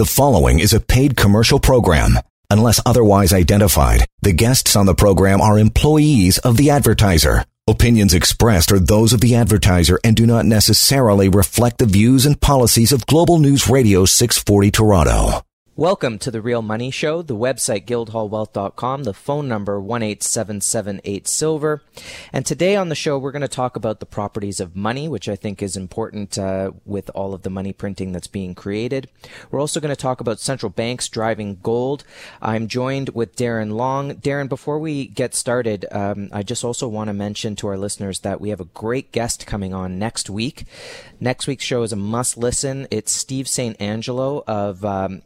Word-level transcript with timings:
The 0.00 0.06
following 0.06 0.60
is 0.60 0.72
a 0.72 0.80
paid 0.80 1.14
commercial 1.14 1.60
program. 1.60 2.18
Unless 2.48 2.80
otherwise 2.86 3.34
identified, 3.34 4.06
the 4.22 4.32
guests 4.32 4.74
on 4.74 4.86
the 4.86 4.94
program 4.94 5.42
are 5.42 5.58
employees 5.58 6.38
of 6.38 6.56
the 6.56 6.70
advertiser. 6.70 7.44
Opinions 7.68 8.14
expressed 8.14 8.72
are 8.72 8.78
those 8.78 9.12
of 9.12 9.20
the 9.20 9.34
advertiser 9.34 10.00
and 10.02 10.16
do 10.16 10.24
not 10.24 10.46
necessarily 10.46 11.28
reflect 11.28 11.76
the 11.76 11.84
views 11.84 12.24
and 12.24 12.40
policies 12.40 12.92
of 12.92 13.04
Global 13.04 13.38
News 13.38 13.68
Radio 13.68 14.06
640 14.06 14.70
Toronto. 14.70 15.42
Welcome 15.80 16.18
to 16.18 16.30
the 16.30 16.42
Real 16.42 16.60
Money 16.60 16.90
Show. 16.90 17.22
The 17.22 17.34
website 17.34 17.86
guildhallwealth.com, 17.86 19.04
the 19.04 19.14
phone 19.14 19.48
number 19.48 19.80
one 19.80 20.02
eight 20.02 20.22
seven 20.22 20.60
seven 20.60 21.00
eight 21.04 21.26
silver. 21.26 21.80
And 22.34 22.44
today 22.44 22.76
on 22.76 22.90
the 22.90 22.94
show, 22.94 23.18
we're 23.18 23.32
going 23.32 23.40
to 23.40 23.48
talk 23.48 23.76
about 23.76 23.98
the 23.98 24.04
properties 24.04 24.60
of 24.60 24.76
money, 24.76 25.08
which 25.08 25.26
I 25.26 25.36
think 25.36 25.62
is 25.62 25.78
important 25.78 26.36
uh, 26.36 26.72
with 26.84 27.10
all 27.14 27.32
of 27.32 27.44
the 27.44 27.48
money 27.48 27.72
printing 27.72 28.12
that's 28.12 28.26
being 28.26 28.54
created. 28.54 29.08
We're 29.50 29.58
also 29.58 29.80
going 29.80 29.88
to 29.88 29.96
talk 29.96 30.20
about 30.20 30.38
central 30.38 30.68
banks 30.68 31.08
driving 31.08 31.60
gold. 31.62 32.04
I'm 32.42 32.68
joined 32.68 33.08
with 33.14 33.34
Darren 33.34 33.72
Long. 33.72 34.16
Darren, 34.16 34.50
before 34.50 34.78
we 34.78 35.06
get 35.06 35.34
started, 35.34 35.86
um, 35.92 36.28
I 36.30 36.42
just 36.42 36.62
also 36.62 36.88
want 36.88 37.08
to 37.08 37.14
mention 37.14 37.56
to 37.56 37.68
our 37.68 37.78
listeners 37.78 38.20
that 38.20 38.38
we 38.38 38.50
have 38.50 38.60
a 38.60 38.66
great 38.66 39.12
guest 39.12 39.46
coming 39.46 39.72
on 39.72 39.98
next 39.98 40.28
week. 40.28 40.66
Next 41.20 41.46
week's 41.46 41.64
show 41.64 41.82
is 41.84 41.92
a 41.94 41.96
must 41.96 42.36
listen. 42.36 42.86
It's 42.90 43.12
Steve 43.12 43.48
St. 43.48 43.80
Angelo 43.80 44.44
of 44.46 44.84
um, 44.84 45.22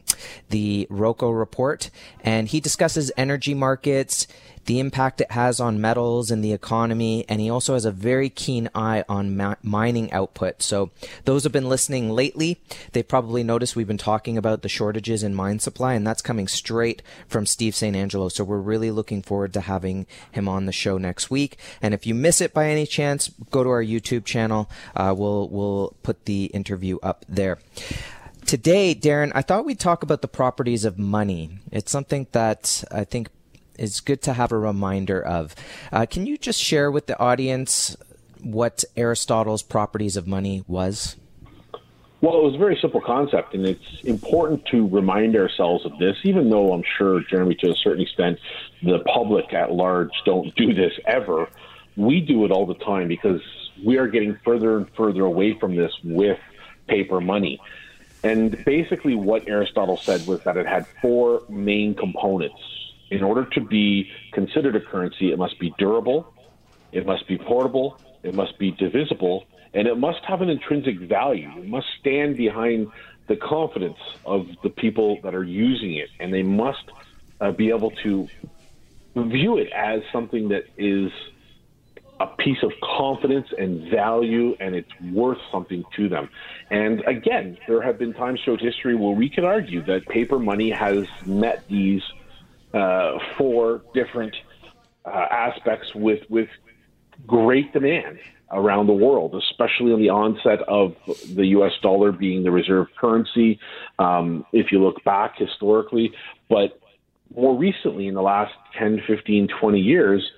the 0.49 0.87
ROCO 0.89 1.29
report, 1.29 1.89
and 2.21 2.47
he 2.47 2.59
discusses 2.59 3.11
energy 3.17 3.53
markets, 3.53 4.27
the 4.65 4.79
impact 4.79 5.21
it 5.21 5.31
has 5.31 5.59
on 5.59 5.79
metals 5.79 6.31
and 6.31 6.43
the 6.43 6.53
economy, 6.53 7.25
and 7.29 7.39
he 7.39 7.49
also 7.49 7.73
has 7.73 7.85
a 7.85 7.91
very 7.91 8.29
keen 8.29 8.69
eye 8.73 9.03
on 9.07 9.37
ma- 9.37 9.55
mining 9.61 10.11
output. 10.11 10.61
So, 10.61 10.91
those 11.25 11.43
have 11.43 11.51
been 11.51 11.69
listening 11.69 12.11
lately, 12.11 12.59
they've 12.91 13.07
probably 13.07 13.43
noticed 13.43 13.75
we've 13.75 13.87
been 13.87 13.97
talking 13.97 14.37
about 14.37 14.61
the 14.61 14.69
shortages 14.69 15.23
in 15.23 15.35
mine 15.35 15.59
supply, 15.59 15.93
and 15.93 16.05
that's 16.05 16.21
coming 16.21 16.47
straight 16.47 17.01
from 17.27 17.45
Steve 17.45 17.75
St. 17.75 17.95
Angelo. 17.95 18.29
So, 18.29 18.43
we're 18.43 18.57
really 18.57 18.91
looking 18.91 19.21
forward 19.21 19.53
to 19.53 19.61
having 19.61 20.07
him 20.31 20.47
on 20.47 20.65
the 20.65 20.71
show 20.71 20.97
next 20.97 21.29
week. 21.29 21.57
And 21.81 21.93
if 21.93 22.07
you 22.07 22.15
miss 22.15 22.41
it 22.41 22.53
by 22.53 22.69
any 22.69 22.85
chance, 22.85 23.29
go 23.51 23.63
to 23.63 23.69
our 23.69 23.83
YouTube 23.83 24.25
channel. 24.25 24.69
Uh, 24.95 25.13
we'll 25.15 25.47
we'll 25.49 25.95
put 26.01 26.25
the 26.25 26.45
interview 26.45 26.97
up 27.03 27.25
there. 27.29 27.59
Today, 28.45 28.93
Darren, 28.93 29.31
I 29.33 29.41
thought 29.41 29.65
we'd 29.65 29.79
talk 29.79 30.03
about 30.03 30.21
the 30.21 30.27
properties 30.27 30.85
of 30.85 30.99
money. 30.99 31.57
It's 31.71 31.91
something 31.91 32.27
that 32.31 32.83
I 32.91 33.03
think 33.03 33.29
is 33.79 33.99
good 34.01 34.21
to 34.21 34.33
have 34.33 34.51
a 34.51 34.57
reminder 34.57 35.19
of. 35.19 35.55
Uh, 35.91 36.05
can 36.05 36.27
you 36.27 36.37
just 36.37 36.61
share 36.61 36.91
with 36.91 37.07
the 37.07 37.17
audience 37.17 37.97
what 38.43 38.83
Aristotle's 38.95 39.63
properties 39.63 40.15
of 40.15 40.27
money 40.27 40.63
was? 40.67 41.15
Well, 42.21 42.37
it 42.37 42.43
was 42.43 42.53
a 42.53 42.59
very 42.59 42.77
simple 42.79 43.01
concept, 43.01 43.55
and 43.55 43.65
it's 43.65 44.03
important 44.03 44.63
to 44.67 44.87
remind 44.89 45.35
ourselves 45.35 45.83
of 45.83 45.97
this, 45.97 46.15
even 46.23 46.51
though 46.51 46.71
I'm 46.71 46.83
sure, 46.99 47.21
Jeremy, 47.27 47.55
to 47.61 47.71
a 47.71 47.75
certain 47.75 48.03
extent, 48.03 48.37
the 48.83 48.99
public 49.11 49.53
at 49.53 49.71
large 49.71 50.11
don't 50.23 50.53
do 50.55 50.71
this 50.71 50.93
ever. 51.07 51.49
We 51.97 52.21
do 52.21 52.45
it 52.45 52.51
all 52.51 52.67
the 52.67 52.75
time 52.75 53.07
because 53.07 53.41
we 53.83 53.97
are 53.97 54.07
getting 54.07 54.37
further 54.45 54.77
and 54.77 54.87
further 54.95 55.25
away 55.25 55.57
from 55.59 55.75
this 55.75 55.91
with 56.03 56.37
paper 56.87 57.19
money. 57.19 57.59
And 58.25 58.65
basically, 58.65 59.13
what 59.13 59.47
Aristotle 59.47 59.97
said 59.97 60.25
was 60.25 60.39
that 60.45 60.57
it 60.57 60.65
had 60.65 60.87
four 60.99 61.43
main 61.47 61.93
components. 61.93 62.59
In 63.11 63.21
order 63.21 63.45
to 63.51 63.61
be 63.61 64.09
considered 64.33 64.75
a 64.75 64.81
currency, 64.81 65.31
it 65.31 65.37
must 65.37 65.59
be 65.59 65.71
durable, 65.77 66.33
it 66.91 67.05
must 67.05 67.27
be 67.27 67.37
portable, 67.37 67.99
it 68.23 68.33
must 68.33 68.57
be 68.57 68.71
divisible, 68.71 69.45
and 69.75 69.87
it 69.87 69.99
must 69.99 70.25
have 70.27 70.41
an 70.41 70.49
intrinsic 70.49 70.99
value. 71.01 71.51
It 71.55 71.67
must 71.67 71.85
stand 71.99 72.35
behind 72.35 72.87
the 73.27 73.35
confidence 73.35 73.99
of 74.25 74.47
the 74.63 74.71
people 74.71 75.19
that 75.21 75.35
are 75.35 75.43
using 75.43 75.93
it, 75.93 76.09
and 76.19 76.33
they 76.33 76.41
must 76.41 76.83
uh, 77.39 77.51
be 77.51 77.69
able 77.69 77.91
to 78.03 78.27
view 79.15 79.59
it 79.59 79.67
as 79.71 80.01
something 80.11 80.49
that 80.49 80.63
is 80.79 81.11
a 82.19 82.27
piece 82.27 82.61
of 82.63 82.71
confidence 82.81 83.47
and 83.57 83.89
value, 83.89 84.55
and 84.59 84.75
it's 84.75 84.91
worth 85.11 85.37
something 85.51 85.83
to 85.95 86.07
them. 86.07 86.29
And 86.71 87.01
again, 87.05 87.57
there 87.67 87.81
have 87.81 87.97
been 87.97 88.13
times 88.13 88.39
throughout 88.43 88.61
history 88.61 88.95
where 88.95 89.13
we 89.13 89.29
can 89.29 89.43
argue 89.43 89.83
that 89.85 90.05
paper 90.07 90.39
money 90.39 90.71
has 90.71 91.07
met 91.25 91.67
these 91.67 92.01
uh, 92.73 93.17
four 93.37 93.81
different 93.93 94.35
uh, 95.05 95.09
aspects 95.29 95.93
with 95.93 96.21
with 96.29 96.49
great 97.27 97.71
demand 97.73 98.19
around 98.51 98.87
the 98.87 98.93
world, 98.93 99.35
especially 99.35 99.91
on 99.91 99.99
the 99.99 100.09
onset 100.09 100.61
of 100.67 100.95
the 101.33 101.47
U.S. 101.47 101.73
dollar 101.81 102.11
being 102.11 102.43
the 102.43 102.51
reserve 102.51 102.87
currency. 102.97 103.59
Um, 103.99 104.45
if 104.53 104.71
you 104.71 104.81
look 104.83 105.03
back 105.03 105.37
historically, 105.37 106.13
but 106.49 106.79
more 107.35 107.57
recently, 107.57 108.07
in 108.07 108.13
the 108.13 108.21
last 108.21 108.53
10, 108.77 109.01
15, 109.07 109.47
20 109.59 109.79
years 109.79 110.31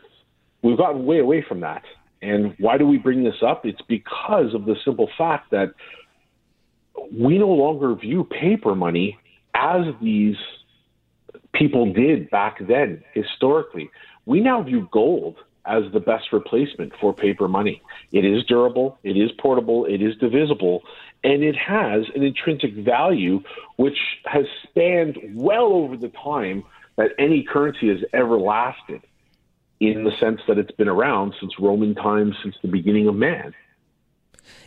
we've 0.62 0.78
gotten 0.78 1.06
way 1.06 1.19
away 1.19 1.45
from 1.47 1.62
that. 1.62 1.84
And 2.22 2.56
why 2.59 2.78
do 2.78 2.88
we 2.88 2.97
bring 2.97 3.23
this 3.23 3.41
up? 3.45 3.66
It's 3.66 3.81
because 3.88 4.53
of 4.53 4.66
the 4.66 4.75
simple 4.84 5.09
fact 5.18 5.51
that 5.51 5.73
we 7.13 7.38
no 7.38 7.50
longer 7.50 7.94
view 7.95 8.23
paper 8.23 8.75
money 8.75 9.19
as 9.53 9.81
these 10.01 10.35
people 11.53 11.94
did 11.94 12.29
back 12.29 12.57
then, 12.67 13.03
historically. 13.13 13.90
We 14.25 14.41
now 14.41 14.63
view 14.63 14.90
gold 14.91 15.38
as 15.66 15.84
the 15.91 16.00
best 16.00 16.31
replacement 16.31 16.94
for 17.00 17.13
paper 17.13 17.47
money. 17.47 17.81
It 18.12 18.25
is 18.25 18.44
durable, 18.46 18.97
it 19.03 19.17
is 19.17 19.31
portable, 19.38 19.85
it 19.85 20.01
is 20.01 20.16
divisible, 20.17 20.84
and 21.23 21.44
it 21.44 21.56
has 21.56 22.03
an 22.16 22.23
intrinsic 22.23 22.73
value 22.73 23.41
which 23.75 23.97
has 24.25 24.46
spanned 24.63 25.17
well 25.34 25.73
over 25.73 25.97
the 25.97 26.09
time 26.09 26.63
that 26.96 27.12
any 27.19 27.44
currency 27.44 27.90
has 27.90 28.00
ever 28.13 28.38
lasted 28.40 29.01
in 29.79 30.03
the 30.03 30.11
sense 30.19 30.41
that 30.47 30.57
it's 30.57 30.71
been 30.71 30.88
around 30.88 31.33
since 31.39 31.53
Roman 31.59 31.95
times, 31.95 32.35
since 32.41 32.55
the 32.61 32.67
beginning 32.67 33.07
of 33.07 33.15
man. 33.15 33.53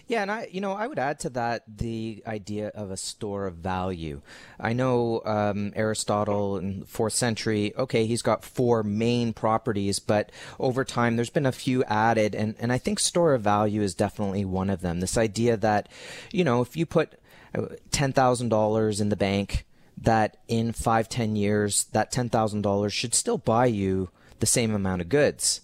Yeah, 0.06 0.22
and 0.22 0.31
I, 0.31 0.48
you 0.50 0.60
know, 0.60 0.72
I 0.72 0.88
would 0.88 0.98
add 0.98 1.21
to 1.21 1.31
that 1.31 1.62
the 1.69 2.22
idea 2.26 2.69
of 2.75 2.91
a 2.91 2.97
store 2.97 3.47
of 3.47 3.54
value. 3.54 4.22
I 4.59 4.72
know 4.72 5.22
um, 5.25 5.72
Aristotle 5.76 6.59
in 6.59 6.82
fourth 6.84 7.12
century. 7.12 7.72
Okay, 7.76 8.06
he's 8.06 8.20
got 8.20 8.44
four 8.44 8.82
main 8.82 9.32
properties, 9.32 10.00
but 10.00 10.32
over 10.59 10.84
time 10.84 11.15
there's 11.15 11.31
been 11.31 11.47
a 11.47 11.53
few 11.53 11.84
added, 11.84 12.34
and 12.34 12.56
and 12.59 12.72
I 12.72 12.78
think 12.78 12.99
store 12.99 13.34
of 13.34 13.43
value 13.43 13.82
is 13.82 13.94
definitely 13.94 14.44
one 14.44 14.69
of 14.69 14.81
them. 14.81 14.99
This 14.99 15.16
idea 15.16 15.56
that, 15.59 15.88
you 16.32 16.43
know, 16.43 16.60
if 16.60 16.76
you 16.76 16.87
put 16.87 17.15
uh, 17.54 17.66
ten 17.93 18.12
thousand 18.12 18.49
dollars 18.49 19.00
in 19.00 19.10
the 19.10 19.16
bank, 19.16 19.65
that 19.97 20.38
in 20.49 20.72
five 20.72 21.09
ten 21.09 21.37
years 21.37 21.84
that 21.93 22.10
ten 22.10 22.28
thousand 22.28 22.62
dollars 22.62 22.93
should 22.93 23.15
still 23.15 23.38
buy 23.38 23.66
you 23.66 24.10
the 24.41 24.47
same 24.47 24.75
amount 24.75 25.01
of 25.01 25.09
goods. 25.09 25.61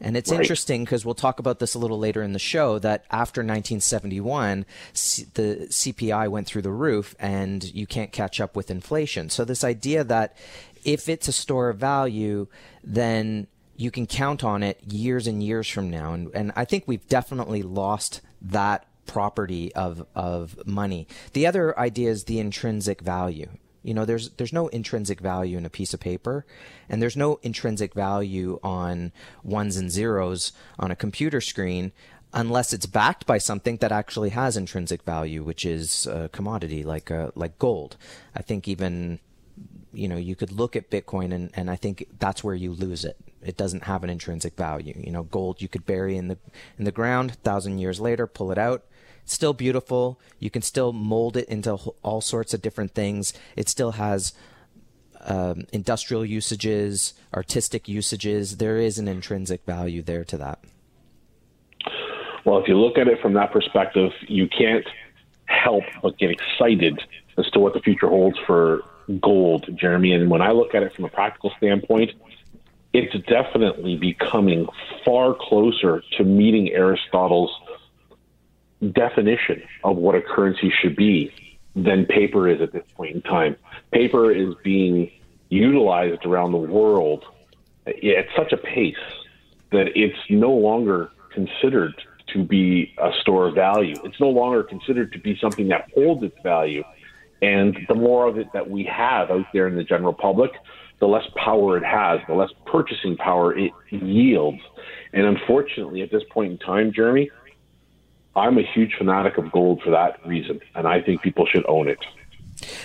And 0.00 0.16
it's 0.16 0.30
right. 0.30 0.40
interesting 0.40 0.84
because 0.84 1.04
we'll 1.04 1.14
talk 1.14 1.38
about 1.38 1.58
this 1.58 1.74
a 1.74 1.78
little 1.78 1.98
later 1.98 2.22
in 2.22 2.32
the 2.32 2.38
show 2.38 2.78
that 2.78 3.04
after 3.10 3.40
1971, 3.40 4.64
C- 4.94 5.26
the 5.34 5.66
CPI 5.68 6.28
went 6.28 6.46
through 6.46 6.62
the 6.62 6.72
roof 6.72 7.14
and 7.18 7.62
you 7.74 7.86
can't 7.86 8.10
catch 8.10 8.40
up 8.40 8.56
with 8.56 8.70
inflation. 8.70 9.28
So, 9.28 9.44
this 9.44 9.62
idea 9.62 10.02
that 10.04 10.36
if 10.84 11.08
it's 11.08 11.28
a 11.28 11.32
store 11.32 11.68
of 11.68 11.76
value, 11.76 12.46
then 12.82 13.46
you 13.76 13.90
can 13.90 14.06
count 14.06 14.42
on 14.42 14.62
it 14.62 14.80
years 14.84 15.26
and 15.26 15.42
years 15.42 15.68
from 15.68 15.90
now. 15.90 16.14
And, 16.14 16.30
and 16.34 16.52
I 16.56 16.64
think 16.64 16.84
we've 16.86 17.06
definitely 17.08 17.62
lost 17.62 18.22
that 18.40 18.86
property 19.06 19.74
of, 19.74 20.06
of 20.14 20.66
money. 20.66 21.06
The 21.32 21.46
other 21.46 21.78
idea 21.78 22.10
is 22.10 22.24
the 22.24 22.38
intrinsic 22.38 23.00
value. 23.00 23.48
You 23.82 23.94
know, 23.94 24.04
there's 24.04 24.30
there's 24.30 24.52
no 24.52 24.68
intrinsic 24.68 25.20
value 25.20 25.56
in 25.56 25.64
a 25.64 25.70
piece 25.70 25.94
of 25.94 26.00
paper, 26.00 26.44
and 26.88 27.00
there's 27.00 27.16
no 27.16 27.38
intrinsic 27.42 27.94
value 27.94 28.58
on 28.62 29.12
ones 29.42 29.76
and 29.76 29.90
zeros 29.90 30.52
on 30.78 30.90
a 30.90 30.96
computer 30.96 31.40
screen 31.40 31.92
unless 32.32 32.72
it's 32.72 32.86
backed 32.86 33.26
by 33.26 33.38
something 33.38 33.76
that 33.78 33.92
actually 33.92 34.30
has 34.30 34.56
intrinsic 34.56 35.02
value, 35.02 35.42
which 35.42 35.64
is 35.64 36.06
a 36.06 36.28
commodity 36.28 36.84
like 36.84 37.10
uh, 37.10 37.30
like 37.34 37.58
gold. 37.58 37.96
I 38.34 38.42
think 38.42 38.68
even 38.68 39.18
you 39.92 40.08
know 40.08 40.16
you 40.16 40.36
could 40.36 40.52
look 40.52 40.76
at 40.76 40.90
Bitcoin 40.90 41.32
and, 41.32 41.50
and 41.54 41.70
I 41.70 41.76
think 41.76 42.06
that's 42.18 42.44
where 42.44 42.54
you 42.54 42.72
lose 42.72 43.04
it. 43.04 43.16
It 43.42 43.56
doesn't 43.56 43.84
have 43.84 44.04
an 44.04 44.10
intrinsic 44.10 44.56
value. 44.56 44.94
You 44.96 45.10
know, 45.10 45.22
gold 45.22 45.62
you 45.62 45.68
could 45.68 45.86
bury 45.86 46.16
in 46.16 46.28
the 46.28 46.38
in 46.78 46.84
the 46.84 46.92
ground, 46.92 47.36
thousand 47.36 47.78
years 47.78 48.00
later, 48.00 48.26
pull 48.26 48.52
it 48.52 48.58
out, 48.58 48.84
still 49.32 49.52
beautiful. 49.52 50.20
You 50.38 50.50
can 50.50 50.62
still 50.62 50.92
mold 50.92 51.36
it 51.36 51.48
into 51.48 51.74
all 52.02 52.20
sorts 52.20 52.54
of 52.54 52.62
different 52.62 52.94
things. 52.94 53.32
It 53.56 53.68
still 53.68 53.92
has 53.92 54.32
um, 55.22 55.66
industrial 55.72 56.24
usages, 56.24 57.14
artistic 57.34 57.88
usages. 57.88 58.56
There 58.56 58.76
is 58.76 58.98
an 58.98 59.08
intrinsic 59.08 59.64
value 59.64 60.02
there 60.02 60.24
to 60.24 60.36
that. 60.38 60.64
Well, 62.44 62.58
if 62.58 62.68
you 62.68 62.78
look 62.78 62.96
at 62.96 63.06
it 63.06 63.20
from 63.20 63.34
that 63.34 63.52
perspective, 63.52 64.12
you 64.26 64.48
can't 64.48 64.86
help 65.46 65.84
but 66.02 66.16
get 66.18 66.30
excited 66.30 67.02
as 67.36 67.50
to 67.50 67.58
what 67.58 67.74
the 67.74 67.80
future 67.80 68.08
holds 68.08 68.38
for 68.46 68.82
gold, 69.20 69.68
Jeremy. 69.74 70.12
And 70.12 70.30
when 70.30 70.40
I 70.40 70.52
look 70.52 70.74
at 70.74 70.82
it 70.82 70.94
from 70.94 71.04
a 71.04 71.08
practical 71.08 71.52
standpoint, 71.58 72.12
it's 72.92 73.14
definitely 73.26 73.96
becoming 73.96 74.66
far 75.04 75.34
closer 75.38 76.02
to 76.16 76.24
meeting 76.24 76.72
Aristotle's 76.72 77.50
definition 78.82 79.62
of 79.84 79.96
what 79.96 80.14
a 80.14 80.22
currency 80.22 80.72
should 80.80 80.96
be. 80.96 81.32
than 81.74 82.04
paper 82.06 82.48
is 82.48 82.60
at 82.60 82.72
this 82.72 82.84
point 82.96 83.14
in 83.14 83.22
time. 83.22 83.56
Paper 83.92 84.32
is 84.32 84.54
being 84.62 85.10
utilized 85.48 86.24
around 86.24 86.52
the 86.52 86.58
world 86.58 87.24
at 87.86 88.26
such 88.36 88.52
a 88.52 88.56
pace 88.56 88.96
that 89.72 89.88
it's 89.94 90.18
no 90.28 90.50
longer 90.50 91.10
considered 91.32 91.94
to 92.32 92.44
be 92.44 92.92
a 92.98 93.10
store 93.20 93.48
of 93.48 93.54
value. 93.54 93.94
It's 94.04 94.20
no 94.20 94.28
longer 94.28 94.62
considered 94.62 95.12
to 95.12 95.18
be 95.18 95.36
something 95.40 95.68
that 95.68 95.90
holds 95.94 96.22
its 96.22 96.36
value. 96.42 96.84
And 97.42 97.76
the 97.88 97.94
more 97.94 98.26
of 98.28 98.36
it 98.38 98.52
that 98.52 98.68
we 98.68 98.84
have 98.84 99.30
out 99.30 99.46
there 99.52 99.66
in 99.66 99.76
the 99.76 99.84
general 99.84 100.12
public, 100.12 100.50
the 100.98 101.06
less 101.06 101.24
power 101.36 101.76
it 101.76 101.84
has, 101.84 102.20
the 102.28 102.34
less 102.34 102.50
purchasing 102.66 103.16
power 103.16 103.56
it 103.56 103.72
yields. 103.90 104.60
And 105.12 105.24
unfortunately, 105.24 106.02
at 106.02 106.10
this 106.10 106.22
point 106.30 106.52
in 106.52 106.58
time, 106.58 106.92
Jeremy, 106.92 107.30
I'm 108.36 108.58
a 108.58 108.62
huge 108.62 108.94
fanatic 108.96 109.38
of 109.38 109.50
gold 109.50 109.82
for 109.82 109.90
that 109.90 110.24
reason. 110.26 110.60
And 110.74 110.86
I 110.86 111.00
think 111.00 111.22
people 111.22 111.46
should 111.46 111.64
own 111.66 111.88
it. 111.88 111.98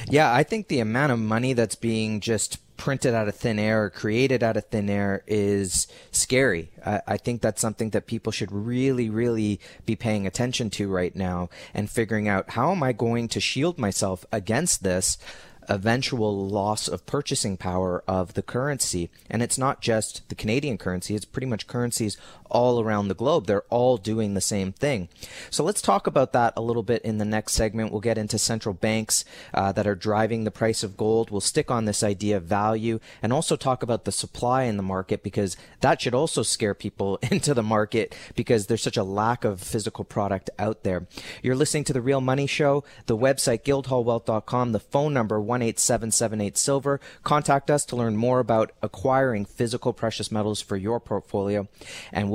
Yeah, 0.09 0.33
I 0.33 0.43
think 0.43 0.67
the 0.67 0.79
amount 0.79 1.11
of 1.11 1.19
money 1.19 1.53
that's 1.53 1.75
being 1.75 2.19
just 2.19 2.59
printed 2.77 3.13
out 3.13 3.27
of 3.27 3.35
thin 3.35 3.57
air 3.57 3.85
or 3.85 3.89
created 3.89 4.43
out 4.43 4.57
of 4.57 4.65
thin 4.65 4.89
air 4.89 5.23
is 5.27 5.87
scary. 6.11 6.69
I, 6.85 7.01
I, 7.07 7.17
think 7.17 7.41
that's 7.41 7.61
something 7.61 7.91
that 7.91 8.05
people 8.05 8.31
should 8.31 8.51
really, 8.51 9.09
really 9.09 9.59
be 9.85 9.95
paying 9.95 10.27
attention 10.27 10.69
to 10.71 10.89
right 10.89 11.15
now 11.15 11.49
and 11.73 11.89
figuring 11.89 12.27
out 12.27 12.51
how 12.51 12.71
am 12.71 12.83
I 12.83 12.91
going 12.91 13.27
to 13.29 13.39
shield 13.39 13.77
myself 13.77 14.25
against 14.31 14.83
this 14.83 15.17
eventual 15.67 16.47
loss 16.47 16.87
of 16.87 17.05
purchasing 17.05 17.57
power 17.57 18.03
of 18.07 18.33
the 18.33 18.43
currency. 18.43 19.09
And 19.29 19.41
it's 19.41 19.57
not 19.57 19.81
just 19.81 20.27
the 20.29 20.35
Canadian 20.35 20.77
currency, 20.77 21.15
it's 21.15 21.25
pretty 21.25 21.47
much 21.47 21.67
currencies 21.67 22.17
all 22.49 22.81
around 22.81 23.07
the 23.07 23.13
globe. 23.13 23.47
They're 23.47 23.63
all 23.69 23.97
doing 23.97 24.33
the 24.33 24.41
same 24.41 24.71
thing. 24.71 25.09
So 25.49 25.63
let's 25.63 25.81
talk 25.81 26.07
about 26.07 26.33
that 26.33 26.53
a 26.55 26.61
little 26.61 26.83
bit 26.83 27.01
in 27.03 27.17
the 27.17 27.25
next 27.25 27.53
segment. 27.53 27.91
We'll 27.91 28.01
get 28.01 28.17
into 28.17 28.37
central 28.37 28.73
banks 28.73 29.25
uh, 29.53 29.71
that 29.73 29.87
are 29.87 29.95
driving 29.95 30.43
the 30.43 30.51
price 30.51 30.83
of 30.83 30.97
gold. 30.97 31.31
We'll 31.31 31.41
stick 31.41 31.71
on 31.71 31.85
this 31.85 32.03
idea 32.03 32.37
of 32.37 32.43
value 32.43 32.99
and 33.21 33.33
also 33.33 33.55
talk 33.55 33.83
about 33.83 34.05
the 34.05 34.11
supply 34.11 34.63
in 34.63 34.77
the 34.77 34.83
market 34.83 35.23
because 35.23 35.57
that 35.81 36.01
should 36.01 36.13
also 36.13 36.43
scare 36.43 36.73
people 36.73 37.19
into 37.31 37.53
the 37.53 37.63
market 37.63 38.15
because 38.35 38.67
there's 38.67 38.83
such 38.83 38.97
a 38.97 39.03
lack 39.03 39.43
of 39.43 39.61
physical 39.61 40.03
product 40.03 40.49
out 40.59 40.83
there. 40.83 41.07
You're 41.41 41.55
listening 41.55 41.83
to 41.85 41.93
The 41.93 42.01
Real 42.01 42.21
Money 42.21 42.47
Show, 42.47 42.83
the 43.05 43.17
website 43.17 43.63
guildhallwealth.com, 43.63 44.71
the 44.71 44.79
phone 44.79 45.13
number 45.13 45.37
18778 45.37 46.57
Silver. 46.57 46.99
Contact 47.23 47.69
us 47.69 47.85
to 47.85 47.95
learn 47.95 48.17
more 48.17 48.39
about 48.39 48.71
acquiring 48.81 49.45
physical 49.45 49.93
precious 49.93 50.31
metals 50.31 50.61
for 50.61 50.77
your 50.77 50.99
portfolio. 50.99 51.67
And 52.11 52.29
we'll 52.29 52.34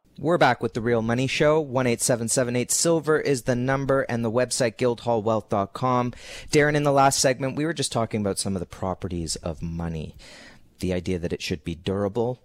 We're 0.21 0.37
back 0.37 0.61
with 0.61 0.75
the 0.75 0.81
Real 0.81 1.01
Money 1.01 1.25
Show. 1.25 1.59
One 1.59 1.87
eight 1.87 1.99
seven 1.99 2.27
seven 2.27 2.55
eight 2.55 2.69
silver 2.69 3.19
is 3.19 3.41
the 3.41 3.55
number, 3.55 4.03
and 4.03 4.23
the 4.23 4.29
website 4.29 4.75
guildhallwealth.com. 4.75 6.13
Darren, 6.51 6.75
in 6.75 6.83
the 6.83 6.91
last 6.91 7.19
segment, 7.19 7.55
we 7.55 7.65
were 7.65 7.73
just 7.73 7.91
talking 7.91 8.21
about 8.21 8.37
some 8.37 8.55
of 8.55 8.59
the 8.59 8.67
properties 8.67 9.35
of 9.37 9.63
money. 9.63 10.15
The 10.77 10.93
idea 10.93 11.17
that 11.17 11.33
it 11.33 11.41
should 11.41 11.63
be 11.63 11.73
durable. 11.73 12.39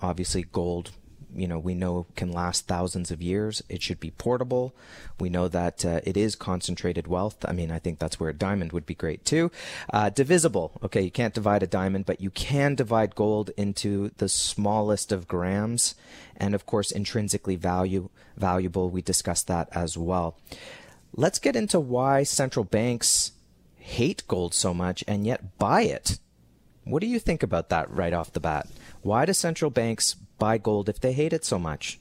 Obviously, 0.00 0.44
gold 0.44 0.92
you 1.36 1.46
know 1.46 1.58
we 1.58 1.74
know 1.74 2.06
can 2.16 2.32
last 2.32 2.66
thousands 2.66 3.10
of 3.10 3.22
years. 3.22 3.62
It 3.68 3.82
should 3.82 4.00
be 4.00 4.10
portable. 4.10 4.74
We 5.20 5.28
know 5.28 5.48
that 5.48 5.84
uh, 5.84 6.00
it 6.04 6.16
is 6.16 6.34
concentrated 6.34 7.06
wealth. 7.06 7.44
I 7.44 7.52
mean, 7.52 7.70
I 7.70 7.78
think 7.78 7.98
that's 7.98 8.18
where 8.18 8.30
a 8.30 8.34
diamond 8.34 8.72
would 8.72 8.86
be 8.86 8.94
great 8.94 9.24
too. 9.24 9.50
Uh, 9.92 10.10
divisible. 10.10 10.72
Okay, 10.82 11.02
you 11.02 11.10
can't 11.10 11.34
divide 11.34 11.62
a 11.62 11.66
diamond, 11.66 12.06
but 12.06 12.20
you 12.20 12.30
can 12.30 12.74
divide 12.74 13.14
gold 13.14 13.50
into 13.56 14.10
the 14.16 14.28
smallest 14.28 15.12
of 15.12 15.28
grams, 15.28 15.94
and 16.38 16.54
of 16.54 16.66
course, 16.66 16.90
intrinsically 16.90 17.56
value 17.56 18.08
valuable. 18.36 18.90
We 18.90 19.02
discussed 19.02 19.46
that 19.48 19.68
as 19.72 19.96
well. 19.96 20.38
Let's 21.14 21.38
get 21.38 21.56
into 21.56 21.80
why 21.80 22.22
central 22.24 22.64
banks 22.64 23.32
hate 23.78 24.22
gold 24.28 24.52
so 24.52 24.74
much 24.74 25.04
and 25.06 25.26
yet 25.26 25.58
buy 25.58 25.82
it. 25.82 26.18
What 26.84 27.00
do 27.00 27.06
you 27.06 27.18
think 27.18 27.42
about 27.42 27.68
that 27.70 27.90
right 27.90 28.12
off 28.12 28.32
the 28.32 28.40
bat? 28.40 28.68
Why 29.02 29.24
do 29.24 29.32
central 29.32 29.70
banks 29.70 30.14
buy 30.38 30.58
gold 30.58 30.88
if 30.88 31.00
they 31.00 31.12
hate 31.12 31.32
it 31.32 31.44
so 31.44 31.58
much? 31.58 31.98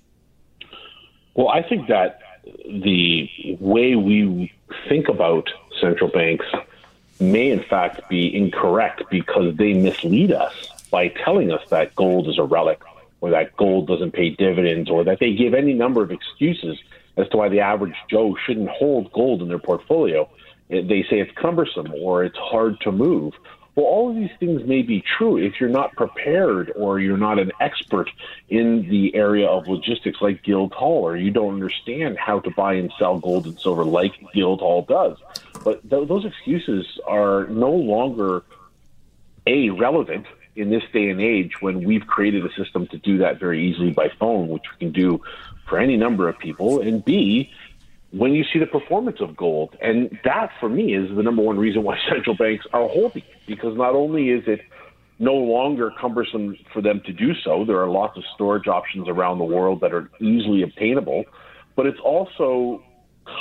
Well, 1.33 1.49
I 1.49 1.61
think 1.61 1.87
that 1.87 2.19
the 2.65 3.29
way 3.59 3.95
we 3.95 4.51
think 4.87 5.07
about 5.09 5.49
central 5.79 6.09
banks 6.09 6.45
may, 7.19 7.51
in 7.51 7.63
fact, 7.63 8.07
be 8.09 8.35
incorrect 8.35 9.03
because 9.09 9.55
they 9.55 9.73
mislead 9.73 10.31
us 10.31 10.53
by 10.91 11.09
telling 11.09 11.51
us 11.51 11.61
that 11.69 11.95
gold 11.95 12.27
is 12.27 12.37
a 12.37 12.43
relic 12.43 12.81
or 13.21 13.31
that 13.31 13.55
gold 13.57 13.87
doesn't 13.87 14.11
pay 14.11 14.31
dividends 14.31 14.89
or 14.89 15.03
that 15.03 15.19
they 15.19 15.33
give 15.33 15.53
any 15.53 15.73
number 15.73 16.01
of 16.03 16.11
excuses 16.11 16.77
as 17.17 17.27
to 17.29 17.37
why 17.37 17.49
the 17.49 17.61
average 17.61 17.95
Joe 18.09 18.35
shouldn't 18.45 18.69
hold 18.69 19.11
gold 19.11 19.41
in 19.41 19.47
their 19.47 19.59
portfolio. 19.59 20.29
Eh, 20.69 20.81
they 20.81 21.03
say 21.03 21.19
it's 21.19 21.31
cumbersome 21.35 21.93
or 21.93 22.23
it's 22.23 22.37
hard 22.37 22.79
to 22.81 22.91
move 22.91 23.33
well, 23.75 23.87
all 23.87 24.09
of 24.09 24.15
these 24.15 24.31
things 24.39 24.63
may 24.63 24.81
be 24.81 25.01
true 25.17 25.37
if 25.37 25.59
you're 25.59 25.69
not 25.69 25.93
prepared 25.93 26.71
or 26.77 26.99
you're 26.99 27.17
not 27.17 27.39
an 27.39 27.51
expert 27.59 28.09
in 28.47 28.87
the 28.89 29.13
area 29.13 29.47
of 29.47 29.67
logistics 29.67 30.21
like 30.21 30.43
Guildhall, 30.43 31.03
or 31.03 31.17
you 31.17 31.29
don't 31.29 31.55
understand 31.55 32.17
how 32.17 32.39
to 32.39 32.51
buy 32.51 32.75
and 32.75 32.91
sell 32.97 33.19
gold 33.19 33.45
and 33.45 33.59
silver 33.59 33.83
like 33.83 34.13
Guildhall 34.33 34.83
does. 34.83 35.17
But 35.65 35.87
th- 35.89 36.07
those 36.07 36.23
excuses 36.23 36.99
are 37.05 37.47
no 37.47 37.71
longer 37.71 38.43
a 39.45 39.71
relevant 39.71 40.25
in 40.55 40.69
this 40.69 40.83
day 40.93 41.09
and 41.09 41.21
age 41.21 41.61
when 41.61 41.83
we've 41.83 42.07
created 42.07 42.45
a 42.45 42.53
system 42.53 42.87
to 42.87 42.97
do 42.97 43.17
that 43.19 43.39
very 43.39 43.67
easily 43.67 43.91
by 43.91 44.09
phone, 44.19 44.47
which 44.47 44.63
we 44.71 44.77
can 44.85 44.91
do 44.91 45.21
for 45.67 45.77
any 45.77 45.97
number 45.97 46.29
of 46.29 46.37
people, 46.37 46.81
and 46.81 47.03
B, 47.03 47.51
when 48.11 48.33
you 48.33 48.45
see 48.51 48.59
the 48.59 48.65
performance 48.65 49.19
of 49.19 49.35
gold. 49.35 49.75
And 49.81 50.17
that, 50.23 50.51
for 50.59 50.69
me, 50.69 50.93
is 50.93 51.13
the 51.15 51.23
number 51.23 51.41
one 51.41 51.57
reason 51.57 51.83
why 51.83 51.97
central 52.09 52.35
banks 52.35 52.65
are 52.71 52.87
holding, 52.87 53.23
because 53.47 53.75
not 53.77 53.95
only 53.95 54.29
is 54.29 54.43
it 54.47 54.61
no 55.19 55.33
longer 55.33 55.91
cumbersome 55.99 56.57
for 56.73 56.81
them 56.81 57.01
to 57.05 57.13
do 57.13 57.33
so, 57.35 57.65
there 57.65 57.79
are 57.81 57.89
lots 57.89 58.17
of 58.17 58.23
storage 58.33 58.67
options 58.67 59.07
around 59.07 59.39
the 59.39 59.45
world 59.45 59.81
that 59.81 59.93
are 59.93 60.09
easily 60.19 60.61
obtainable, 60.61 61.23
but 61.75 61.85
it's 61.85 61.99
also 61.99 62.83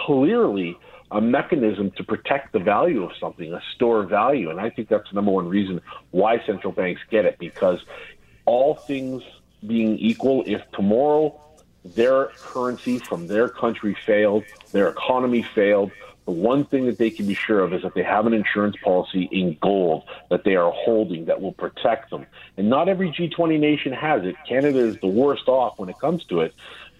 clearly 0.06 0.76
a 1.10 1.20
mechanism 1.20 1.90
to 1.92 2.04
protect 2.04 2.52
the 2.52 2.58
value 2.58 3.04
of 3.04 3.12
something, 3.20 3.52
a 3.52 3.62
store 3.74 4.00
of 4.02 4.10
value. 4.10 4.50
And 4.50 4.60
I 4.60 4.70
think 4.70 4.88
that's 4.88 5.08
the 5.08 5.14
number 5.14 5.30
one 5.30 5.48
reason 5.48 5.80
why 6.10 6.44
central 6.44 6.72
banks 6.72 7.00
get 7.10 7.24
it, 7.24 7.38
because 7.38 7.80
all 8.46 8.74
things 8.74 9.22
being 9.66 9.98
equal, 9.98 10.44
if 10.46 10.62
tomorrow 10.72 11.40
their 11.84 12.26
currency 12.40 12.98
from 12.98 13.26
their 13.26 13.48
country 13.48 13.96
failed, 14.06 14.44
their 14.72 14.88
economy 14.88 15.46
failed. 15.54 15.92
The 16.24 16.30
one 16.30 16.64
thing 16.64 16.86
that 16.86 16.96
they 16.96 17.10
can 17.10 17.26
be 17.26 17.34
sure 17.34 17.60
of 17.60 17.74
is 17.74 17.82
that 17.82 17.94
they 17.94 18.02
have 18.02 18.26
an 18.26 18.32
insurance 18.32 18.76
policy 18.82 19.28
in 19.30 19.58
gold 19.60 20.04
that 20.30 20.42
they 20.42 20.56
are 20.56 20.72
holding 20.72 21.26
that 21.26 21.42
will 21.42 21.52
protect 21.52 22.08
them. 22.08 22.24
And 22.56 22.70
not 22.70 22.88
every 22.88 23.10
G20 23.10 23.60
nation 23.60 23.92
has 23.92 24.24
it. 24.24 24.34
Canada 24.48 24.78
is 24.78 24.96
the 25.00 25.06
worst 25.06 25.48
off 25.48 25.78
when 25.78 25.90
it 25.90 25.98
comes 25.98 26.24
to 26.30 26.40
it, 26.40 26.54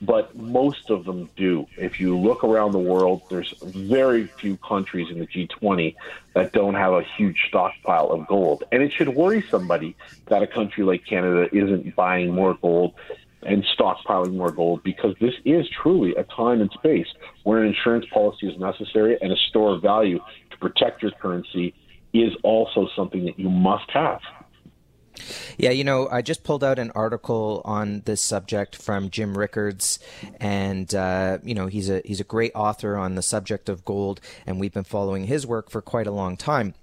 but 0.04 0.36
most 0.36 0.90
of 0.90 1.04
them 1.04 1.30
do. 1.36 1.66
If 1.76 2.00
you 2.00 2.16
look 2.18 2.44
around 2.44 2.72
the 2.72 2.78
world, 2.78 3.22
there's 3.30 3.52
very 3.62 4.30
few 4.40 4.56
countries 4.56 5.08
in 5.10 5.18
the 5.18 5.26
G20 5.26 5.94
that 6.34 6.52
don't 6.52 6.74
have 6.74 6.92
a 6.92 7.02
huge 7.16 7.38
stockpile 7.48 8.10
of 8.10 8.26
gold. 8.26 8.64
And 8.72 8.82
it 8.82 8.92
should 8.96 9.08
worry 9.08 9.44
somebody 9.50 9.96
that 10.28 10.42
a 10.42 10.46
country 10.46 10.84
like 10.84 11.06
Canada 11.06 11.48
isn't 11.52 11.94
buying 11.94 12.34
more 12.34 12.54
gold 12.60 12.94
and 13.42 13.64
stockpiling 13.78 14.34
more 14.34 14.50
gold 14.50 14.82
because 14.82 15.14
this 15.20 15.34
is 15.44 15.66
truly 15.82 16.14
a 16.14 16.24
time 16.24 16.60
and 16.60 16.70
space 16.72 17.08
where 17.44 17.62
an 17.62 17.68
insurance 17.68 18.06
policy 18.12 18.48
is 18.48 18.58
necessary 18.58 19.18
and 19.20 19.32
a 19.32 19.36
store 19.48 19.74
of 19.74 19.82
value 19.82 20.18
to 20.50 20.56
protect 20.58 21.02
your 21.02 21.12
currency 21.12 21.74
is 22.12 22.32
also 22.42 22.88
something 22.96 23.24
that 23.24 23.38
you 23.38 23.50
must 23.50 23.90
have. 23.90 24.20
Yeah, 25.56 25.70
you 25.70 25.84
know, 25.84 26.08
I 26.10 26.22
just 26.22 26.44
pulled 26.44 26.64
out 26.64 26.78
an 26.78 26.90
article 26.92 27.62
on 27.64 28.02
this 28.04 28.20
subject 28.20 28.76
from 28.76 29.10
Jim 29.10 29.38
Rickards, 29.38 29.98
and 30.40 30.92
uh, 30.94 31.38
you 31.44 31.54
know, 31.54 31.66
he's 31.66 31.88
a 31.88 32.02
he's 32.04 32.20
a 32.20 32.24
great 32.24 32.52
author 32.54 32.96
on 32.96 33.14
the 33.14 33.22
subject 33.22 33.68
of 33.68 33.84
gold, 33.84 34.20
and 34.46 34.58
we've 34.58 34.72
been 34.72 34.84
following 34.84 35.24
his 35.26 35.46
work 35.46 35.70
for 35.70 35.80
quite 35.80 36.06
a 36.06 36.12
long 36.12 36.36
time. 36.36 36.74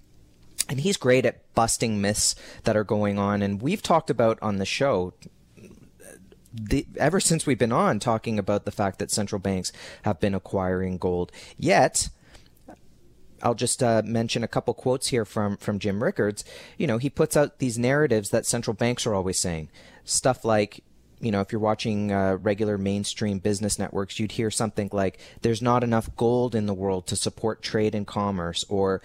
And 0.70 0.80
he's 0.80 0.96
great 0.96 1.26
at 1.26 1.54
busting 1.54 2.00
myths 2.00 2.36
that 2.64 2.78
are 2.78 2.84
going 2.84 3.20
on, 3.20 3.42
and 3.42 3.62
we've 3.62 3.82
talked 3.82 4.10
about 4.10 4.40
on 4.42 4.58
the 4.58 4.66
show 4.66 5.14
the, 6.54 6.86
ever 6.98 7.20
since 7.20 7.46
we've 7.46 7.58
been 7.58 7.72
on 7.72 8.00
talking 8.00 8.38
about 8.38 8.66
the 8.66 8.72
fact 8.72 9.00
that 9.00 9.12
central 9.12 9.40
banks 9.40 9.72
have 10.04 10.20
been 10.20 10.34
acquiring 10.34 10.98
gold. 10.98 11.32
Yet, 11.58 12.10
I'll 13.44 13.56
just 13.56 13.82
uh, 13.82 14.02
mention 14.06 14.44
a 14.44 14.48
couple 14.48 14.74
quotes 14.74 15.08
here 15.08 15.26
from 15.26 15.58
from 15.58 15.80
Jim 15.80 16.04
Rickards. 16.04 16.44
You 16.78 16.88
know, 16.88 16.98
he 16.98 17.10
puts 17.10 17.36
out 17.36 17.60
these 17.60 17.78
narratives 17.78 18.30
that 18.30 18.46
central 18.46 18.74
banks 18.74 19.06
are 19.06 19.14
always 19.14 19.40
saying, 19.40 19.70
stuff 20.04 20.46
like 20.46 20.84
you 21.22 21.32
know, 21.32 21.42
if 21.42 21.52
you're 21.52 21.62
watching 21.62 22.12
uh, 22.12 22.38
regular 22.42 22.78
mainstream 22.78 23.40
business 23.40 23.78
networks, 23.78 24.20
you'd 24.20 24.34
hear 24.34 24.50
something 24.50 24.90
like, 24.92 25.20
there's 25.42 25.62
not 25.62 25.84
enough 25.84 26.14
gold 26.16 26.56
in 26.56 26.66
the 26.66 26.74
world 26.74 27.06
to 27.08 27.16
support 27.16 27.62
trade 27.62 27.94
and 27.94 28.08
commerce, 28.08 28.66
or 28.68 29.02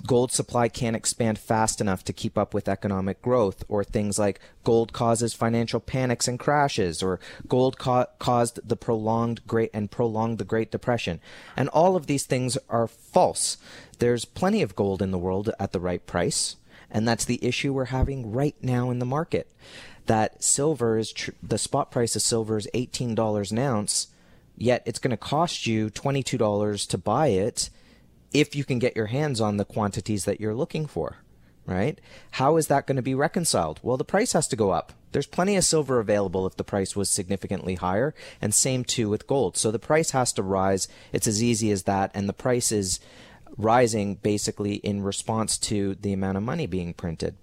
gold 0.00 0.32
supply 0.32 0.68
can't 0.68 0.96
expand 0.96 1.38
fast 1.38 1.80
enough 1.80 2.04
to 2.04 2.12
keep 2.12 2.38
up 2.38 2.54
with 2.54 2.68
economic 2.68 3.20
growth, 3.22 3.64
or 3.68 3.82
things 3.82 4.18
like 4.18 4.40
gold 4.64 4.92
causes 4.92 5.34
financial 5.34 5.80
panics 5.80 6.28
and 6.28 6.38
crashes, 6.38 7.02
or 7.02 7.18
gold 7.48 7.78
ca- 7.78 8.06
caused 8.18 8.60
the 8.66 8.76
prolonged 8.76 9.46
great 9.46 9.70
and 9.72 9.90
prolonged 9.90 10.38
the 10.38 10.44
Great 10.44 10.70
Depression. 10.70 11.20
And 11.56 11.68
all 11.70 11.96
of 11.96 12.06
these 12.06 12.26
things 12.26 12.56
are 12.68 12.86
false. 12.86 13.56
There's 13.98 14.24
plenty 14.24 14.62
of 14.62 14.76
gold 14.76 15.02
in 15.02 15.10
the 15.10 15.18
world 15.18 15.50
at 15.58 15.72
the 15.72 15.80
right 15.80 16.04
price, 16.06 16.56
and 16.90 17.06
that's 17.06 17.24
the 17.24 17.44
issue 17.44 17.72
we're 17.72 17.86
having 17.86 18.32
right 18.32 18.56
now 18.62 18.90
in 18.90 18.98
the 18.98 19.06
market. 19.06 19.50
That 20.06 20.42
silver 20.42 20.96
is 20.96 21.12
tr- 21.12 21.32
the 21.42 21.58
spot 21.58 21.90
price 21.90 22.16
of 22.16 22.22
silver 22.22 22.56
is 22.56 22.68
eighteen 22.72 23.14
dollars 23.14 23.52
an 23.52 23.58
ounce, 23.58 24.08
yet 24.56 24.82
it's 24.86 24.98
going 24.98 25.10
to 25.10 25.16
cost 25.16 25.66
you 25.66 25.90
twenty 25.90 26.22
two 26.22 26.38
dollars 26.38 26.86
to 26.86 26.98
buy 26.98 27.28
it 27.28 27.70
if 28.32 28.54
you 28.54 28.64
can 28.64 28.78
get 28.78 28.96
your 28.96 29.06
hands 29.06 29.40
on 29.40 29.56
the 29.56 29.64
quantities 29.64 30.24
that 30.24 30.40
you're 30.40 30.54
looking 30.54 30.86
for, 30.86 31.16
right? 31.66 32.00
How 32.32 32.56
is 32.56 32.66
that 32.66 32.86
going 32.86 32.96
to 32.96 33.02
be 33.02 33.14
reconciled? 33.14 33.80
Well, 33.82 33.96
the 33.96 34.04
price 34.04 34.32
has 34.32 34.48
to 34.48 34.56
go 34.56 34.70
up. 34.70 34.92
There's 35.12 35.26
plenty 35.26 35.56
of 35.56 35.64
silver 35.64 36.00
available 36.00 36.46
if 36.46 36.56
the 36.56 36.64
price 36.64 36.94
was 36.94 37.08
significantly 37.08 37.76
higher, 37.76 38.14
and 38.40 38.52
same 38.52 38.84
too 38.84 39.08
with 39.08 39.26
gold. 39.26 39.56
So 39.56 39.70
the 39.70 39.78
price 39.78 40.10
has 40.10 40.32
to 40.34 40.42
rise. 40.42 40.88
It's 41.12 41.26
as 41.26 41.42
easy 41.42 41.70
as 41.70 41.84
that, 41.84 42.10
and 42.14 42.28
the 42.28 42.34
price 42.34 42.70
is 42.70 43.00
rising 43.56 44.16
basically 44.16 44.74
in 44.76 45.02
response 45.02 45.58
to 45.58 45.94
the 45.96 46.12
amount 46.12 46.36
of 46.36 46.42
money 46.42 46.66
being 46.66 46.92
printed. 46.92 47.36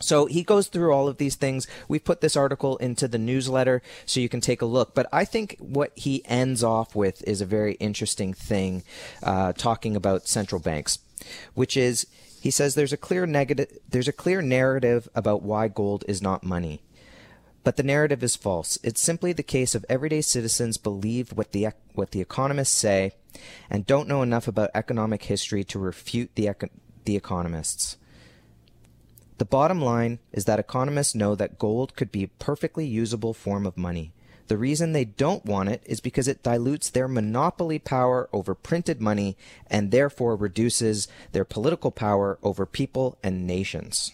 So 0.00 0.26
he 0.26 0.42
goes 0.42 0.68
through 0.68 0.92
all 0.92 1.08
of 1.08 1.18
these 1.18 1.34
things. 1.34 1.66
We 1.88 1.98
put 1.98 2.20
this 2.20 2.36
article 2.36 2.76
into 2.78 3.08
the 3.08 3.18
newsletter 3.18 3.82
so 4.06 4.20
you 4.20 4.28
can 4.28 4.40
take 4.40 4.62
a 4.62 4.66
look. 4.66 4.94
But 4.94 5.06
I 5.12 5.24
think 5.24 5.56
what 5.58 5.92
he 5.96 6.22
ends 6.26 6.62
off 6.62 6.94
with 6.94 7.26
is 7.26 7.40
a 7.40 7.46
very 7.46 7.74
interesting 7.74 8.32
thing, 8.32 8.84
uh, 9.22 9.52
talking 9.52 9.96
about 9.96 10.28
central 10.28 10.60
banks, 10.60 11.00
which 11.54 11.76
is 11.76 12.06
he 12.40 12.50
says 12.50 12.74
there's 12.74 12.92
a 12.92 12.96
clear 12.96 13.26
negative, 13.26 13.78
there's 13.88 14.08
a 14.08 14.12
clear 14.12 14.40
narrative 14.40 15.08
about 15.14 15.42
why 15.42 15.68
gold 15.68 16.04
is 16.06 16.22
not 16.22 16.44
money. 16.44 16.82
But 17.64 17.76
the 17.76 17.82
narrative 17.82 18.22
is 18.22 18.36
false. 18.36 18.78
It's 18.82 19.02
simply 19.02 19.32
the 19.32 19.42
case 19.42 19.74
of 19.74 19.84
everyday 19.88 20.22
citizens 20.22 20.78
believe 20.78 21.32
what 21.32 21.52
the 21.52 21.68
what 21.92 22.12
the 22.12 22.20
economists 22.20 22.78
say, 22.78 23.12
and 23.68 23.84
don't 23.84 24.08
know 24.08 24.22
enough 24.22 24.48
about 24.48 24.70
economic 24.74 25.24
history 25.24 25.64
to 25.64 25.78
refute 25.78 26.30
the 26.34 26.50
the 27.04 27.16
economists. 27.16 27.97
The 29.38 29.44
bottom 29.44 29.80
line 29.80 30.18
is 30.32 30.44
that 30.44 30.58
economists 30.58 31.14
know 31.14 31.34
that 31.36 31.58
gold 31.58 31.94
could 31.94 32.10
be 32.10 32.24
a 32.24 32.28
perfectly 32.28 32.86
usable 32.86 33.32
form 33.32 33.66
of 33.66 33.76
money. 33.76 34.12
The 34.48 34.56
reason 34.56 34.92
they 34.92 35.04
don't 35.04 35.44
want 35.44 35.68
it 35.68 35.82
is 35.86 36.00
because 36.00 36.26
it 36.26 36.42
dilutes 36.42 36.90
their 36.90 37.06
monopoly 37.06 37.78
power 37.78 38.28
over 38.32 38.54
printed 38.54 39.00
money 39.00 39.36
and 39.70 39.90
therefore 39.90 40.36
reduces 40.36 41.06
their 41.32 41.44
political 41.44 41.90
power 41.90 42.38
over 42.42 42.66
people 42.66 43.18
and 43.22 43.46
nations. 43.46 44.12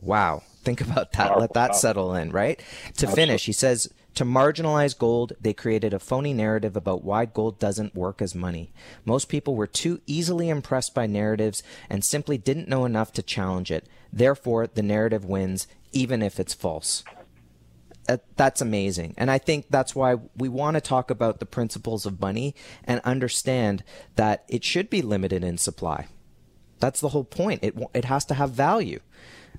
Wow. 0.00 0.42
Think 0.62 0.80
about 0.80 1.12
that. 1.12 1.38
Let 1.38 1.54
that 1.54 1.74
settle 1.74 2.14
in, 2.14 2.30
right? 2.30 2.60
To 2.98 3.06
finish, 3.06 3.46
he 3.46 3.52
says 3.52 3.88
to 4.16 4.24
marginalize 4.24 4.98
gold, 4.98 5.34
they 5.40 5.52
created 5.52 5.92
a 5.94 5.98
phony 5.98 6.32
narrative 6.32 6.74
about 6.74 7.04
why 7.04 7.26
gold 7.26 7.58
doesn't 7.58 7.94
work 7.94 8.20
as 8.20 8.34
money. 8.34 8.72
Most 9.04 9.28
people 9.28 9.54
were 9.54 9.66
too 9.66 10.00
easily 10.06 10.48
impressed 10.48 10.94
by 10.94 11.06
narratives 11.06 11.62
and 11.88 12.02
simply 12.02 12.38
didn't 12.38 12.68
know 12.68 12.86
enough 12.86 13.12
to 13.12 13.22
challenge 13.22 13.70
it. 13.70 13.86
Therefore, 14.12 14.66
the 14.66 14.82
narrative 14.82 15.24
wins, 15.24 15.66
even 15.92 16.22
if 16.22 16.40
it's 16.40 16.54
false. 16.54 17.04
That's 18.36 18.60
amazing. 18.60 19.14
And 19.18 19.30
I 19.30 19.38
think 19.38 19.66
that's 19.68 19.94
why 19.94 20.16
we 20.36 20.48
want 20.48 20.76
to 20.76 20.80
talk 20.80 21.10
about 21.10 21.38
the 21.38 21.46
principles 21.46 22.06
of 22.06 22.20
money 22.20 22.54
and 22.84 23.00
understand 23.00 23.84
that 24.14 24.44
it 24.48 24.64
should 24.64 24.88
be 24.88 25.02
limited 25.02 25.44
in 25.44 25.58
supply. 25.58 26.06
That's 26.78 27.00
the 27.00 27.10
whole 27.10 27.24
point. 27.24 27.62
It, 27.62 27.76
it 27.94 28.04
has 28.06 28.24
to 28.26 28.34
have 28.34 28.52
value, 28.52 29.00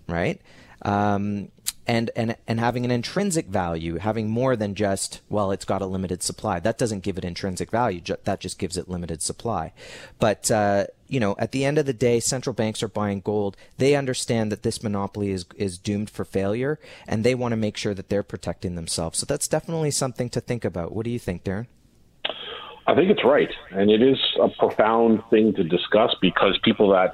right? 0.07 0.41
Um, 0.83 1.49
and, 1.87 2.11
and, 2.15 2.35
and 2.47 2.59
having 2.59 2.83
an 2.83 2.91
intrinsic 2.91 3.47
value, 3.47 3.97
having 3.97 4.29
more 4.29 4.57
than 4.57 4.75
just, 4.75 5.21
well, 5.29 5.51
it's 5.51 5.63
got 5.63 5.81
a 5.81 5.85
limited 5.85 6.21
supply. 6.21 6.59
That 6.59 6.77
doesn't 6.77 6.99
give 6.99 7.17
it 7.17 7.23
intrinsic 7.23 7.71
value. 7.71 8.01
That 8.25 8.41
just 8.41 8.59
gives 8.59 8.77
it 8.77 8.89
limited 8.89 9.21
supply. 9.21 9.71
But, 10.19 10.51
uh, 10.51 10.87
you 11.07 11.21
know, 11.21 11.35
at 11.39 11.53
the 11.53 11.63
end 11.63 11.77
of 11.77 11.85
the 11.85 11.93
day, 11.93 12.19
central 12.19 12.53
banks 12.53 12.83
are 12.83 12.89
buying 12.89 13.21
gold. 13.21 13.55
They 13.77 13.95
understand 13.95 14.51
that 14.51 14.63
this 14.63 14.83
monopoly 14.83 15.31
is, 15.31 15.45
is 15.55 15.77
doomed 15.77 16.09
for 16.09 16.25
failure 16.25 16.77
and 17.07 17.23
they 17.23 17.33
want 17.33 17.53
to 17.53 17.57
make 17.57 17.77
sure 17.77 17.93
that 17.93 18.09
they're 18.09 18.23
protecting 18.23 18.75
themselves. 18.75 19.19
So 19.19 19.25
that's 19.25 19.47
definitely 19.47 19.91
something 19.91 20.29
to 20.31 20.41
think 20.41 20.65
about. 20.65 20.93
What 20.93 21.05
do 21.05 21.11
you 21.11 21.19
think, 21.19 21.45
Darren? 21.45 21.67
I 22.85 22.95
think 22.95 23.09
it's 23.09 23.23
right. 23.23 23.49
And 23.71 23.89
it 23.89 24.01
is 24.01 24.17
a 24.41 24.49
profound 24.49 25.23
thing 25.29 25.53
to 25.55 25.63
discuss 25.63 26.15
because 26.21 26.59
people 26.63 26.89
that 26.89 27.13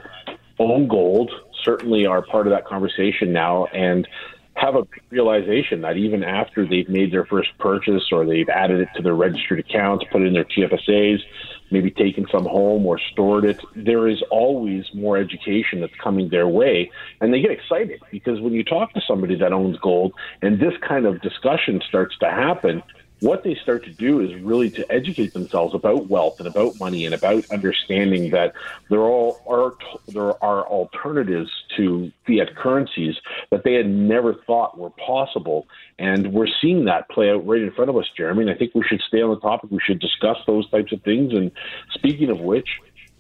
own 0.60 0.88
gold 0.88 1.32
certainly 1.64 2.06
are 2.06 2.22
part 2.22 2.48
of 2.48 2.52
that 2.52 2.66
conversation 2.66 3.34
now. 3.34 3.66
And 3.66 4.08
have 4.56 4.76
a 4.76 4.84
realization 5.10 5.82
that 5.82 5.98
even 5.98 6.24
after 6.24 6.68
they've 6.68 6.88
made 6.88 7.12
their 7.12 7.26
first 7.26 7.50
purchase 7.60 8.04
or 8.12 8.26
they've 8.26 8.50
added 8.50 8.82
it 8.82 8.90
to 8.96 9.02
their 9.02 9.16
registered 9.16 9.60
accounts, 9.60 10.06
put 10.12 10.22
it 10.22 10.28
in 10.28 10.34
their 10.34 10.46
TFSAs, 10.46 11.20
maybe 11.72 11.90
taken 11.90 12.26
some 12.32 12.46
home 12.46 12.86
or 12.86 13.00
stored 13.12 13.46
it, 13.46 13.58
there 13.76 14.08
is 14.08 14.22
always 14.30 14.86
more 14.94 15.18
education 15.18 15.82
that's 15.82 15.94
coming 16.02 16.30
their 16.30 16.48
way. 16.48 16.90
And 17.20 17.34
they 17.34 17.42
get 17.42 17.52
excited 17.52 18.00
because 18.12 18.40
when 18.42 18.54
you 18.54 18.64
talk 18.64 18.94
to 18.94 19.02
somebody 19.08 19.36
that 19.38 19.52
owns 19.52 19.78
gold 19.80 20.14
and 20.42 20.60
this 20.60 20.74
kind 20.88 21.06
of 21.06 21.20
discussion 21.22 21.82
starts 21.88 22.16
to 22.20 22.30
happen, 22.30 22.84
what 23.24 23.42
they 23.46 23.56
start 23.56 23.86
to 23.86 23.90
do 23.90 24.20
is 24.20 24.36
really 24.42 24.70
to 24.70 24.92
educate 24.92 25.34
themselves 25.34 25.74
about 25.74 26.10
wealth 26.10 26.36
and 26.40 26.48
about 26.48 26.78
money 26.78 27.06
and 27.06 27.16
about 27.16 27.50
understanding 27.52 28.32
that 28.32 28.54
there 28.90 29.00
all 29.00 29.42
are 29.48 29.76
there 30.10 30.44
are 30.44 30.68
alternatives 30.68 31.50
to 31.78 32.12
fiat 32.28 32.54
currencies 32.58 33.16
that 33.50 33.64
they 33.64 33.76
had 33.76 33.88
never 33.88 34.34
thought 34.46 34.78
were 34.78 34.90
possible. 34.90 35.66
And 35.98 36.34
we're 36.34 36.50
seeing 36.62 36.84
that 36.86 37.10
play 37.10 37.30
out 37.32 37.48
right 37.48 37.62
in 37.62 37.72
front 37.72 37.90
of 37.90 37.96
us 37.96 38.06
jeremy. 38.18 38.42
And 38.42 38.52
i 38.52 38.56
think 38.56 38.76
we 38.76 38.84
should 38.84 39.02
stay 39.08 39.22
on 39.22 39.30
the 39.30 39.40
topic. 39.40 39.72
We 39.72 39.80
should 39.82 40.02
discuss 40.02 40.38
those 40.46 40.70
types 40.70 40.92
of 40.92 41.02
things. 41.04 41.32
And 41.32 41.50
speaking 41.94 42.30
of 42.30 42.42
which 42.42 42.68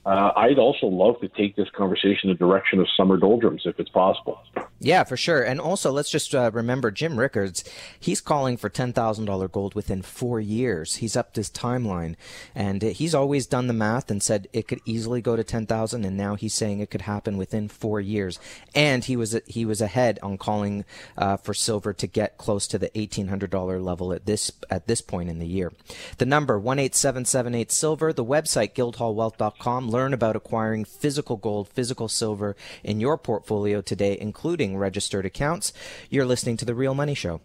uh, 0.05 0.31
I'd 0.36 0.60
also 0.60 0.88
love 0.88 1.19
to 1.22 1.29
take 1.29 1.55
this 1.55 1.69
conversation 1.69 2.29
in 2.29 2.36
the 2.36 2.36
direction 2.36 2.79
of 2.79 2.88
summer 2.98 3.15
doldrums 3.15 3.62
if 3.65 3.79
it's 3.79 3.89
possible. 3.89 4.38
Yeah, 4.79 5.05
for 5.05 5.15
sure. 5.15 5.41
And 5.41 5.62
also, 5.62 5.91
let's 5.93 6.10
just 6.10 6.36
uh, 6.36 6.51
remember 6.53 6.91
Jim 6.91 7.17
Rickards. 7.17 7.63
He's 7.98 8.19
calling 8.19 8.57
for 8.57 8.67
ten 8.67 8.91
thousand 8.91 9.25
dollar 9.25 9.48
gold 9.48 9.75
within 9.75 10.01
four 10.01 10.41
years. 10.41 10.95
He's 10.95 11.15
upped 11.15 11.38
his 11.38 11.50
timeline, 11.50 12.15
and 12.53 12.81
he's 12.81 13.15
always 13.15 13.48
done 13.48 13.67
the 13.67 13.74
math 13.74 14.12
and 14.12 14.22
said 14.22 14.50
it 14.51 14.67
could 14.67 14.81
easily 14.83 15.22
go 15.22 15.38
to 15.38 15.43
ten 15.43 15.65
thousand. 15.65 16.03
And 16.03 16.17
now 16.17 16.36
he's 16.36 16.53
saying 16.53 16.81
it 16.81 16.91
could 16.91 17.03
happen 17.03 17.38
within 17.38 17.69
four 17.69 18.01
years. 18.01 18.39
And 18.75 19.05
he 19.05 19.15
was 19.15 19.39
he 19.48 19.63
was 19.63 19.79
ahead 19.79 20.19
on 20.22 20.38
calling 20.38 20.83
uh, 21.17 21.38
for 21.38 21.53
silver 21.53 21.93
to 21.93 22.07
get 22.07 22.38
close 22.38 22.67
to 22.67 22.77
the 22.77 22.95
eighteen 22.98 23.29
hundred 23.29 23.51
dollar 23.51 23.79
level 23.79 24.12
at 24.12 24.25
this 24.25 24.51
at 24.69 24.88
this 24.88 25.00
point 25.00 25.29
in 25.29 25.39
the 25.39 25.48
year. 25.48 25.72
The 26.17 26.25
number 26.25 26.60
one 26.60 26.77
eight 26.77 26.93
seven 26.93 27.24
seven 27.24 27.55
eight 27.55 27.72
silver. 27.72 28.12
The 28.12 28.25
website 28.25 28.74
guildhallwealth.com 28.74 29.93
learn 29.94 30.14
about 30.14 30.36
acquiring 30.36 30.84
physical 30.84 31.38
gold, 31.38 31.70
physical 31.70 32.10
silver 32.10 32.58
in 32.84 33.00
your 33.00 33.18
portfolio 33.18 33.80
today, 33.80 34.18
including 34.20 34.76
registered 34.76 35.26
accounts. 35.26 35.72
You're 36.10 36.26
listening 36.26 36.58
to 36.58 36.66
The 36.66 36.76
Real 36.76 36.94
Money 36.94 37.14
Show 37.14 37.40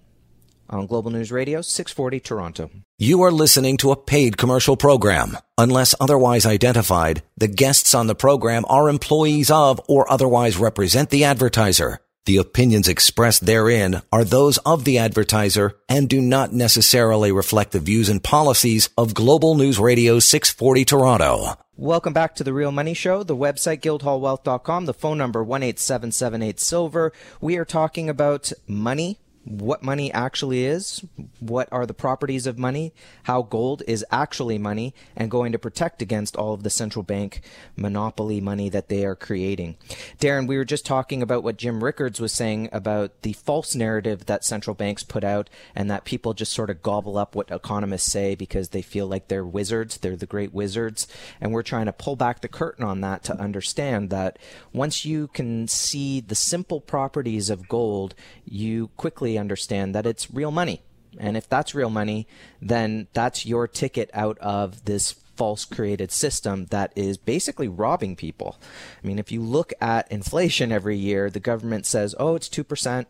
on 0.71 0.87
Global 0.87 1.11
News 1.11 1.31
Radio, 1.31 1.63
640 1.63 2.21
Toronto. 2.21 2.71
You 2.99 3.23
are 3.23 3.31
listening 3.31 3.77
to 3.79 3.93
a 3.93 3.97
paid 3.97 4.37
commercial 4.37 4.77
program. 4.77 5.39
Unless 5.57 5.95
otherwise 6.01 6.45
identified, 6.45 7.23
the 7.37 7.49
guests 7.49 7.95
on 7.95 8.07
the 8.07 8.15
program 8.15 8.65
are 8.69 8.89
employees 8.89 9.51
of 9.51 9.81
or 9.89 10.11
otherwise 10.11 10.57
represent 10.57 11.11
the 11.11 11.25
advertiser. 11.25 12.01
The 12.29 12.37
opinions 12.37 12.89
expressed 12.89 13.47
therein 13.47 14.03
are 14.13 14.23
those 14.23 14.59
of 14.59 14.85
the 14.85 14.99
advertiser 14.99 15.79
and 15.89 16.11
do 16.11 16.21
not 16.21 16.53
necessarily 16.53 17.33
reflect 17.33 17.73
the 17.73 17.81
views 17.81 18.11
and 18.11 18.23
policies 18.23 18.91
of 18.99 19.15
Global 19.15 19.55
News 19.55 19.79
Radio 19.79 20.19
640 20.19 20.85
Toronto. 20.85 21.55
Welcome 21.75 22.13
back 22.13 22.35
to 22.35 22.45
the 22.45 22.53
Real 22.53 22.71
Money 22.71 22.93
Show. 22.93 23.23
The 23.23 23.35
website 23.35 23.81
guildhallwealth.com, 23.81 24.85
the 24.85 24.93
phone 24.93 25.17
number 25.17 25.41
18778 25.41 26.61
silver. 26.61 27.15
We 27.41 27.57
are 27.57 27.65
talking 27.65 28.11
about 28.11 28.53
money, 28.67 29.21
what 29.49 29.83
money 29.83 30.13
actually 30.13 30.67
is, 30.67 31.03
what 31.41 31.69
are 31.73 31.87
the 31.87 31.95
properties 31.95 32.47
of 32.47 32.59
money, 32.59 32.93
how 33.23 33.41
gold 33.41 33.83
is 33.87 34.05
actually 34.11 34.59
money, 34.59 34.95
and 35.17 35.31
going 35.31 35.53
to 35.53 35.59
protect 35.59 36.03
against 36.03 36.37
all 36.37 36.53
of 36.53 36.63
the 36.63 36.71
central 36.71 37.03
bank 37.03 37.41
monopoly 37.75 38.43
money 38.43 38.69
that 38.69 38.89
they 38.89 39.07
are 39.07 39.15
creating. 39.15 39.77
Darren, 40.21 40.47
we 40.47 40.59
were 40.59 40.67
just 40.67 40.85
talking 40.85 41.23
about 41.23 41.43
what 41.43 41.57
Jim 41.57 41.83
Rickards 41.83 42.21
was 42.21 42.33
saying 42.33 42.69
about 42.73 43.23
the 43.23 43.33
false 43.33 43.75
narrative 43.75 44.27
that 44.27 44.45
central 44.45 44.75
banks 44.75 45.03
put 45.03 45.25
out 45.25 45.49
and 45.75 45.91
that 45.91 46.05
people 46.05 46.35
just 46.35 46.53
sort 46.53 46.69
of 46.69 46.83
gobble 46.83 47.17
up 47.17 47.35
what 47.35 47.51
economists 47.51 48.13
say 48.13 48.35
because 48.35 48.69
they 48.69 48.83
feel 48.83 49.07
like 49.07 49.29
they're 49.29 49.47
wizards, 49.47 49.97
they're 49.99 50.15
the 50.15 50.27
great 50.27 50.53
wizards. 50.53 51.09
And 51.41 51.53
we're 51.53 51.63
trying 51.63 51.87
to 51.87 51.93
pull 51.93 52.17
back 52.17 52.43
the 52.43 52.49
curtain 52.49 52.85
on 52.85 53.01
that 53.01 53.25
to 53.25 53.41
understand 53.41 54.11
that 54.11 54.39
once 54.75 55.07
you 55.07 55.29
can 55.29 55.69
see 55.69 56.21
the 56.21 56.35
simple 56.35 56.83
properties 56.83 57.49
of 57.49 57.69
gold, 57.69 58.15
you 58.45 58.89
quickly 58.97 59.38
understand 59.39 59.95
that 59.95 60.07
it's 60.07 60.31
real 60.31 60.51
money. 60.51 60.83
And 61.19 61.37
if 61.37 61.49
that's 61.49 61.75
real 61.75 61.91
money, 61.91 62.27
then 62.61 63.09
that's 63.13 63.47
your 63.47 63.67
ticket 63.67 64.11
out 64.13 64.39
of 64.39 64.85
this 64.85 65.13
false 65.13 65.65
created 65.65 66.11
system 66.11 66.67
that 66.67 66.93
is 66.97 67.17
basically 67.17 67.69
robbing 67.69 68.17
people. 68.17 68.59
I 69.03 69.07
mean, 69.07 69.19
if 69.19 69.33
you 69.33 69.41
look 69.41 69.73
at 69.81 70.11
inflation 70.11 70.73
every 70.73 70.97
year, 70.97 71.31
the 71.31 71.41
government 71.41 71.87
says, 71.87 72.15
oh, 72.19 72.35
it's 72.35 72.49
2%. 72.49 73.07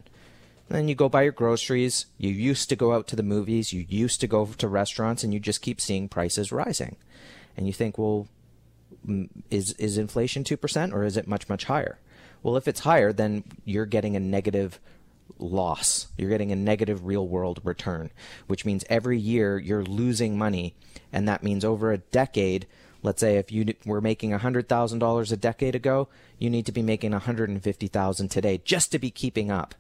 Then 0.69 0.89
you 0.89 0.95
go 0.95 1.09
buy 1.09 1.23
your 1.23 1.33
groceries. 1.33 2.07
You 2.19 2.31
used 2.31 2.69
to 2.69 2.77
go 2.77 2.93
out 2.93 3.07
to 3.09 3.17
the 3.17 3.23
movies. 3.23 3.73
You 3.73 3.87
used 3.89 4.21
to 4.21 4.27
go 4.27 4.45
to 4.47 4.69
restaurants, 4.69 5.25
and 5.25 5.33
you 5.33 5.41
just 5.41 5.63
keep 5.63 5.81
seeing 5.81 6.09
prices 6.09 6.53
rising. 6.53 6.97
And 7.57 7.67
you 7.67 7.73
think, 7.73 7.97
well, 7.97 8.29
is 9.51 9.73
is 9.73 9.99
inflation 9.99 10.45
two 10.45 10.57
percent 10.57 10.93
or 10.93 11.05
is 11.05 11.17
it 11.17 11.27
much 11.27 11.49
much 11.49 11.65
higher? 11.65 11.99
Well, 12.43 12.57
if 12.57 12.69
it's 12.69 12.81
higher, 12.81 13.13
then 13.13 13.45
you're 13.65 13.87
getting 13.87 14.17
a 14.17 14.21
negative 14.21 14.79
loss. 15.39 16.09
You're 16.17 16.31
getting 16.31 16.53
a 16.53 16.57
negative 16.57 17.05
real 17.05 17.27
world 17.27 17.61
return, 17.65 18.11
which 18.47 18.65
means 18.65 18.85
every 18.89 19.19
year 19.19 19.59
you're 19.59 19.85
losing 19.85 20.39
money, 20.39 20.75
and 21.13 21.29
that 21.29 21.43
means 21.43 21.65
over 21.65 21.93
a 21.93 21.99
decade. 21.99 22.67
Let's 23.03 23.21
say 23.21 23.37
if 23.37 23.53
you 23.53 23.75
were 23.85 24.01
making 24.01 24.31
$100,000 24.31 25.33
a 25.33 25.37
decade 25.37 25.75
ago, 25.75 26.09
you 26.39 26.51
need 26.51 26.67
to 26.67 26.73
be 26.73 26.83
making 26.83 27.13
150,000 27.13 28.29
today 28.29 28.61
just 28.65 28.91
to 28.93 28.99
be 28.99 29.11
keeping 29.11 29.51
up. 29.51 29.75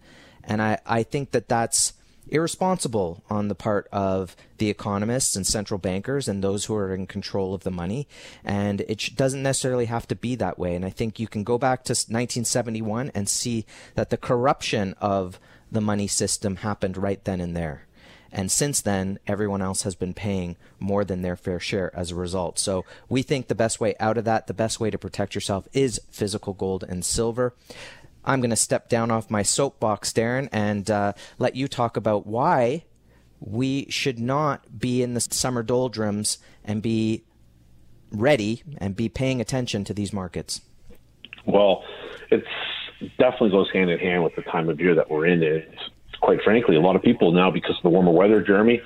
And 0.44 0.62
I, 0.62 0.78
I 0.86 1.02
think 1.02 1.32
that 1.32 1.48
that's 1.48 1.94
irresponsible 2.30 3.22
on 3.30 3.48
the 3.48 3.54
part 3.54 3.88
of 3.92 4.36
the 4.58 4.70
economists 4.70 5.36
and 5.36 5.46
central 5.46 5.78
bankers 5.78 6.28
and 6.28 6.42
those 6.42 6.66
who 6.66 6.74
are 6.74 6.94
in 6.94 7.06
control 7.06 7.54
of 7.54 7.64
the 7.64 7.70
money. 7.70 8.08
And 8.44 8.80
it 8.82 9.10
doesn't 9.16 9.42
necessarily 9.42 9.86
have 9.86 10.06
to 10.08 10.16
be 10.16 10.34
that 10.36 10.58
way. 10.58 10.74
And 10.74 10.84
I 10.84 10.90
think 10.90 11.18
you 11.18 11.28
can 11.28 11.44
go 11.44 11.58
back 11.58 11.84
to 11.84 11.92
1971 11.92 13.10
and 13.14 13.28
see 13.28 13.66
that 13.94 14.10
the 14.10 14.16
corruption 14.16 14.94
of 15.00 15.38
the 15.70 15.80
money 15.80 16.06
system 16.06 16.56
happened 16.56 16.96
right 16.96 17.22
then 17.24 17.40
and 17.40 17.56
there. 17.56 17.86
And 18.30 18.50
since 18.50 18.80
then, 18.80 19.18
everyone 19.26 19.62
else 19.62 19.82
has 19.82 19.94
been 19.94 20.12
paying 20.12 20.56
more 20.78 21.04
than 21.04 21.22
their 21.22 21.36
fair 21.36 21.58
share 21.58 21.94
as 21.96 22.10
a 22.10 22.14
result. 22.14 22.58
So 22.58 22.84
we 23.08 23.22
think 23.22 23.48
the 23.48 23.54
best 23.54 23.80
way 23.80 23.94
out 23.98 24.18
of 24.18 24.24
that, 24.26 24.46
the 24.46 24.54
best 24.54 24.80
way 24.80 24.90
to 24.90 24.98
protect 24.98 25.34
yourself 25.34 25.66
is 25.72 26.00
physical 26.10 26.52
gold 26.52 26.84
and 26.86 27.04
silver. 27.04 27.54
I'm 28.28 28.42
going 28.42 28.50
to 28.50 28.56
step 28.56 28.90
down 28.90 29.10
off 29.10 29.30
my 29.30 29.42
soapbox, 29.42 30.12
Darren, 30.12 30.50
and 30.52 30.88
uh, 30.90 31.14
let 31.38 31.56
you 31.56 31.66
talk 31.66 31.96
about 31.96 32.26
why 32.26 32.84
we 33.40 33.86
should 33.88 34.18
not 34.18 34.78
be 34.78 35.02
in 35.02 35.14
the 35.14 35.20
summer 35.20 35.62
doldrums 35.62 36.36
and 36.62 36.82
be 36.82 37.24
ready 38.12 38.62
and 38.76 38.94
be 38.94 39.08
paying 39.08 39.40
attention 39.40 39.82
to 39.84 39.94
these 39.94 40.12
markets. 40.12 40.60
Well, 41.46 41.82
it 42.30 42.44
definitely 43.18 43.50
goes 43.50 43.70
hand 43.72 43.90
in 43.90 43.98
hand 43.98 44.22
with 44.22 44.36
the 44.36 44.42
time 44.42 44.68
of 44.68 44.78
year 44.78 44.94
that 44.94 45.10
we're 45.10 45.24
in. 45.24 45.42
It's, 45.42 45.90
quite 46.20 46.42
frankly, 46.42 46.76
a 46.76 46.80
lot 46.80 46.96
of 46.96 47.02
people 47.02 47.32
now, 47.32 47.50
because 47.50 47.76
of 47.76 47.82
the 47.82 47.88
warmer 47.88 48.12
weather, 48.12 48.42
Jeremy, 48.42 48.82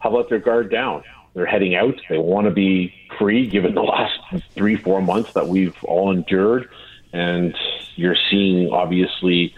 have 0.00 0.12
let 0.12 0.28
their 0.28 0.38
guard 0.38 0.70
down. 0.70 1.02
They're 1.34 1.46
heading 1.46 1.74
out. 1.74 2.00
They 2.08 2.18
want 2.18 2.44
to 2.44 2.52
be 2.52 2.94
free, 3.18 3.48
given 3.48 3.74
the 3.74 3.82
last 3.82 4.20
three, 4.52 4.76
four 4.76 5.02
months 5.02 5.32
that 5.32 5.48
we've 5.48 5.74
all 5.82 6.12
endured 6.12 6.68
and 7.14 7.56
you're 7.94 8.16
seeing 8.28 8.70
obviously 8.70 9.54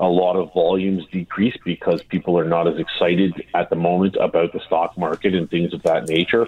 a 0.00 0.06
lot 0.06 0.34
of 0.34 0.52
volumes 0.52 1.04
decrease 1.12 1.56
because 1.64 2.02
people 2.02 2.36
are 2.36 2.44
not 2.44 2.66
as 2.66 2.76
excited 2.76 3.32
at 3.54 3.70
the 3.70 3.76
moment 3.76 4.16
about 4.20 4.52
the 4.52 4.60
stock 4.66 4.98
market 4.98 5.32
and 5.34 5.48
things 5.48 5.72
of 5.72 5.82
that 5.84 6.08
nature. 6.08 6.46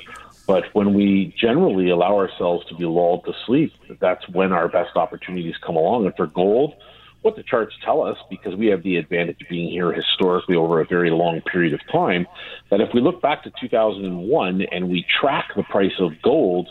But 0.49 0.64
when 0.75 0.92
we 0.92 1.33
generally 1.38 1.90
allow 1.90 2.16
ourselves 2.16 2.66
to 2.66 2.75
be 2.75 2.85
lulled 2.85 3.25
to 3.26 3.33
sleep, 3.47 3.73
that's 4.00 4.28
when 4.28 4.52
our 4.52 4.66
best 4.69 4.97
opportunities 4.97 5.54
come 5.64 5.76
along. 5.76 6.07
And 6.07 6.16
for 6.16 6.26
gold, 6.26 6.75
what 7.23 7.37
the 7.37 7.45
charts 7.45 7.75
tell 7.85 8.02
us, 8.02 8.19
because 8.28 8.57
we 8.57 8.66
have 8.66 8.83
the 8.83 8.97
advantage 8.97 9.40
of 9.42 9.49
being 9.49 9.71
here 9.71 9.92
historically 9.92 10.57
over 10.57 10.80
a 10.80 10.85
very 10.85 11.11
long 11.11 11.40
period 11.42 11.75
of 11.75 11.80
time, 11.92 12.26
that 12.71 12.80
if 12.80 12.92
we 12.92 13.00
look 13.00 13.23
back 13.23 13.45
to 13.45 13.52
2001 13.61 14.62
and 14.62 14.88
we 14.88 15.07
track 15.21 15.50
the 15.54 15.62
price 15.62 15.99
of 16.00 16.21
gold, 16.23 16.69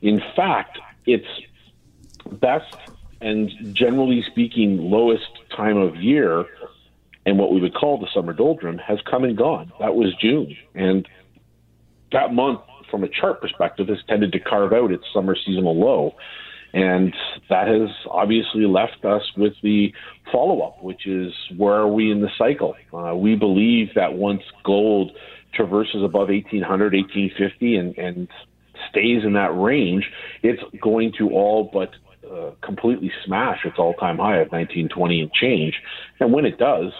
in 0.00 0.20
fact, 0.34 0.78
its 1.06 1.26
best 2.40 2.76
and 3.22 3.50
generally 3.74 4.24
speaking, 4.30 4.78
lowest 4.90 5.28
time 5.56 5.76
of 5.76 5.96
year 5.96 6.44
and 7.24 7.38
what 7.38 7.52
we 7.52 7.60
would 7.60 7.74
call 7.74 7.98
the 7.98 8.08
summer 8.12 8.32
doldrum 8.32 8.78
has 8.78 8.98
come 9.08 9.24
and 9.24 9.36
gone. 9.36 9.72
That 9.78 9.94
was 9.94 10.14
June. 10.20 10.56
And 10.74 11.08
that 12.10 12.34
month, 12.34 12.60
from 12.90 13.04
a 13.04 13.08
chart 13.08 13.40
perspective, 13.40 13.88
has 13.88 13.98
tended 14.08 14.32
to 14.32 14.40
carve 14.40 14.72
out 14.72 14.90
its 14.90 15.04
summer 15.14 15.36
seasonal 15.36 15.78
low. 15.78 16.14
And 16.74 17.14
that 17.48 17.68
has 17.68 17.90
obviously 18.10 18.66
left 18.66 19.04
us 19.04 19.22
with 19.36 19.52
the 19.62 19.92
follow 20.32 20.62
up, 20.62 20.82
which 20.82 21.06
is 21.06 21.32
where 21.56 21.74
are 21.74 21.88
we 21.88 22.10
in 22.10 22.22
the 22.22 22.30
cycle? 22.38 22.74
Uh, 22.92 23.14
we 23.14 23.36
believe 23.36 23.88
that 23.94 24.14
once 24.14 24.42
gold 24.64 25.12
traverses 25.54 26.02
above 26.02 26.28
1800, 26.28 26.94
1850, 26.94 27.76
and, 27.76 27.98
and 27.98 28.28
stays 28.90 29.22
in 29.22 29.34
that 29.34 29.50
range, 29.54 30.10
it's 30.42 30.62
going 30.80 31.12
to 31.18 31.30
all 31.30 31.70
but 31.72 31.90
uh, 32.32 32.52
completely 32.62 33.12
smash 33.24 33.64
its 33.64 33.78
all-time 33.78 34.18
high 34.18 34.38
of 34.38 34.50
1920 34.50 35.20
and 35.20 35.32
change. 35.32 35.82
And 36.20 36.32
when 36.32 36.46
it 36.46 36.58
does, 36.58 36.92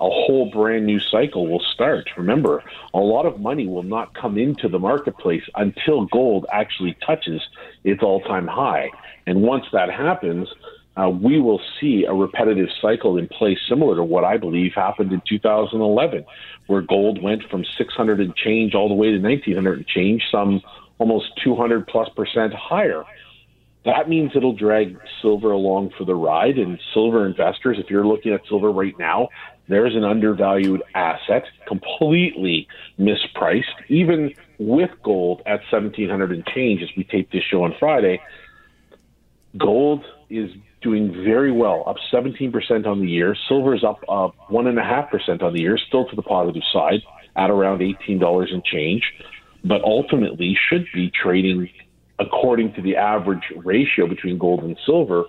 a 0.00 0.10
whole 0.10 0.50
brand 0.50 0.84
new 0.84 1.00
cycle 1.00 1.46
will 1.46 1.62
start. 1.72 2.10
Remember, 2.16 2.62
a 2.92 2.98
lot 2.98 3.24
of 3.24 3.40
money 3.40 3.66
will 3.66 3.82
not 3.82 4.14
come 4.14 4.36
into 4.36 4.68
the 4.68 4.78
marketplace 4.78 5.44
until 5.54 6.04
gold 6.06 6.46
actually 6.52 6.96
touches 7.06 7.40
its 7.84 8.02
all-time 8.02 8.46
high. 8.46 8.90
And 9.26 9.42
once 9.42 9.64
that 9.72 9.90
happens, 9.90 10.48
uh, 10.96 11.10
we 11.10 11.40
will 11.40 11.60
see 11.80 12.04
a 12.04 12.12
repetitive 12.12 12.68
cycle 12.80 13.18
in 13.18 13.28
place 13.28 13.58
similar 13.68 13.96
to 13.96 14.04
what 14.04 14.24
I 14.24 14.36
believe 14.36 14.72
happened 14.74 15.12
in 15.12 15.22
2011, 15.28 16.24
where 16.66 16.82
gold 16.82 17.22
went 17.22 17.48
from 17.50 17.64
600 17.64 18.20
and 18.20 18.34
change 18.34 18.74
all 18.74 18.88
the 18.88 18.94
way 18.94 19.10
to 19.12 19.18
1900 19.18 19.78
and 19.78 19.86
change, 19.86 20.24
some 20.30 20.62
almost 20.98 21.30
200 21.42 21.86
plus 21.86 22.08
percent 22.10 22.54
higher. 22.54 23.04
That 23.86 24.08
means 24.08 24.32
it'll 24.34 24.52
drag 24.52 24.98
silver 25.22 25.52
along 25.52 25.92
for 25.96 26.04
the 26.04 26.14
ride. 26.14 26.58
And 26.58 26.78
silver 26.92 27.24
investors, 27.24 27.78
if 27.78 27.88
you're 27.88 28.06
looking 28.06 28.32
at 28.32 28.40
silver 28.48 28.70
right 28.70 28.98
now, 28.98 29.28
there's 29.68 29.94
an 29.94 30.02
undervalued 30.02 30.82
asset, 30.94 31.44
completely 31.68 32.66
mispriced, 32.98 33.62
even 33.88 34.34
with 34.58 34.90
gold 35.04 35.40
at 35.46 35.60
1700 35.70 36.32
and 36.32 36.44
change 36.46 36.82
as 36.82 36.88
we 36.96 37.04
tape 37.04 37.30
this 37.30 37.44
show 37.44 37.62
on 37.62 37.74
Friday. 37.78 38.20
Gold 39.56 40.04
is 40.30 40.50
doing 40.82 41.12
very 41.24 41.52
well, 41.52 41.84
up 41.86 41.96
17% 42.12 42.86
on 42.86 43.00
the 43.00 43.08
year. 43.08 43.36
Silver 43.48 43.72
is 43.74 43.84
up 43.84 44.00
uh, 44.08 44.28
1.5% 44.50 45.42
on 45.42 45.52
the 45.52 45.60
year, 45.60 45.78
still 45.78 46.06
to 46.06 46.16
the 46.16 46.22
positive 46.22 46.62
side 46.72 47.02
at 47.36 47.50
around 47.50 47.78
$18 47.80 48.52
and 48.52 48.64
change, 48.64 49.02
but 49.64 49.82
ultimately 49.82 50.58
should 50.68 50.86
be 50.92 51.10
trading 51.10 51.68
according 52.18 52.74
to 52.74 52.82
the 52.82 52.96
average 52.96 53.52
ratio 53.56 54.06
between 54.06 54.38
gold 54.38 54.64
and 54.64 54.76
silver, 54.86 55.24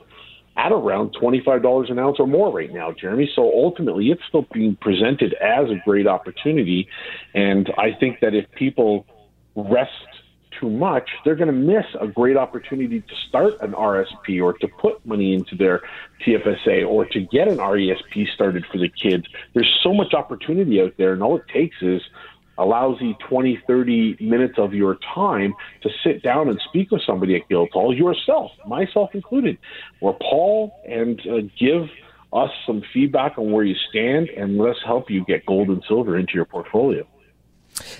at 0.57 0.71
around 0.71 1.15
$25 1.21 1.91
an 1.91 1.99
ounce 1.99 2.17
or 2.19 2.25
more 2.25 2.51
right 2.51 2.73
now, 2.73 2.91
Jeremy. 2.91 3.29
So 3.35 3.43
ultimately, 3.43 4.09
it's 4.09 4.23
still 4.27 4.45
being 4.51 4.75
presented 4.75 5.35
as 5.35 5.69
a 5.69 5.75
great 5.85 6.07
opportunity. 6.07 6.89
And 7.35 7.71
I 7.77 7.91
think 7.99 8.21
that 8.21 8.33
if 8.33 8.49
people 8.51 9.05
rest 9.55 9.91
too 10.59 10.69
much, 10.69 11.09
they're 11.23 11.35
going 11.35 11.47
to 11.47 11.53
miss 11.53 11.85
a 12.01 12.07
great 12.07 12.37
opportunity 12.37 13.01
to 13.01 13.15
start 13.29 13.53
an 13.61 13.73
RSP 13.73 14.41
or 14.41 14.53
to 14.53 14.67
put 14.67 15.05
money 15.05 15.35
into 15.35 15.55
their 15.55 15.81
TFSA 16.25 16.87
or 16.87 17.05
to 17.05 17.19
get 17.19 17.47
an 17.47 17.57
RESP 17.57 18.33
started 18.33 18.65
for 18.71 18.79
the 18.79 18.89
kids. 18.89 19.25
There's 19.53 19.79
so 19.83 19.93
much 19.93 20.15
opportunity 20.15 20.81
out 20.81 20.93
there, 20.97 21.13
and 21.13 21.21
all 21.21 21.37
it 21.37 21.47
takes 21.53 21.75
is 21.81 22.01
a 22.57 22.65
lousy 22.65 23.17
20, 23.29 23.61
30 23.67 24.17
minutes 24.19 24.55
of 24.57 24.73
your 24.73 24.97
time 25.13 25.53
to 25.81 25.89
sit 26.03 26.23
down 26.23 26.49
and 26.49 26.59
speak 26.67 26.91
with 26.91 27.01
somebody 27.05 27.35
at 27.35 27.47
Guildhall, 27.49 27.95
yourself, 27.95 28.51
myself 28.67 29.11
included, 29.13 29.57
or 30.01 30.17
Paul, 30.19 30.73
and 30.87 31.19
uh, 31.21 31.47
give 31.59 31.83
us 32.33 32.49
some 32.65 32.83
feedback 32.93 33.37
on 33.37 33.51
where 33.51 33.63
you 33.63 33.75
stand, 33.89 34.29
and 34.29 34.57
let's 34.57 34.79
help 34.85 35.09
you 35.09 35.23
get 35.25 35.45
gold 35.45 35.69
and 35.69 35.83
silver 35.87 36.17
into 36.17 36.33
your 36.33 36.45
portfolio. 36.45 37.05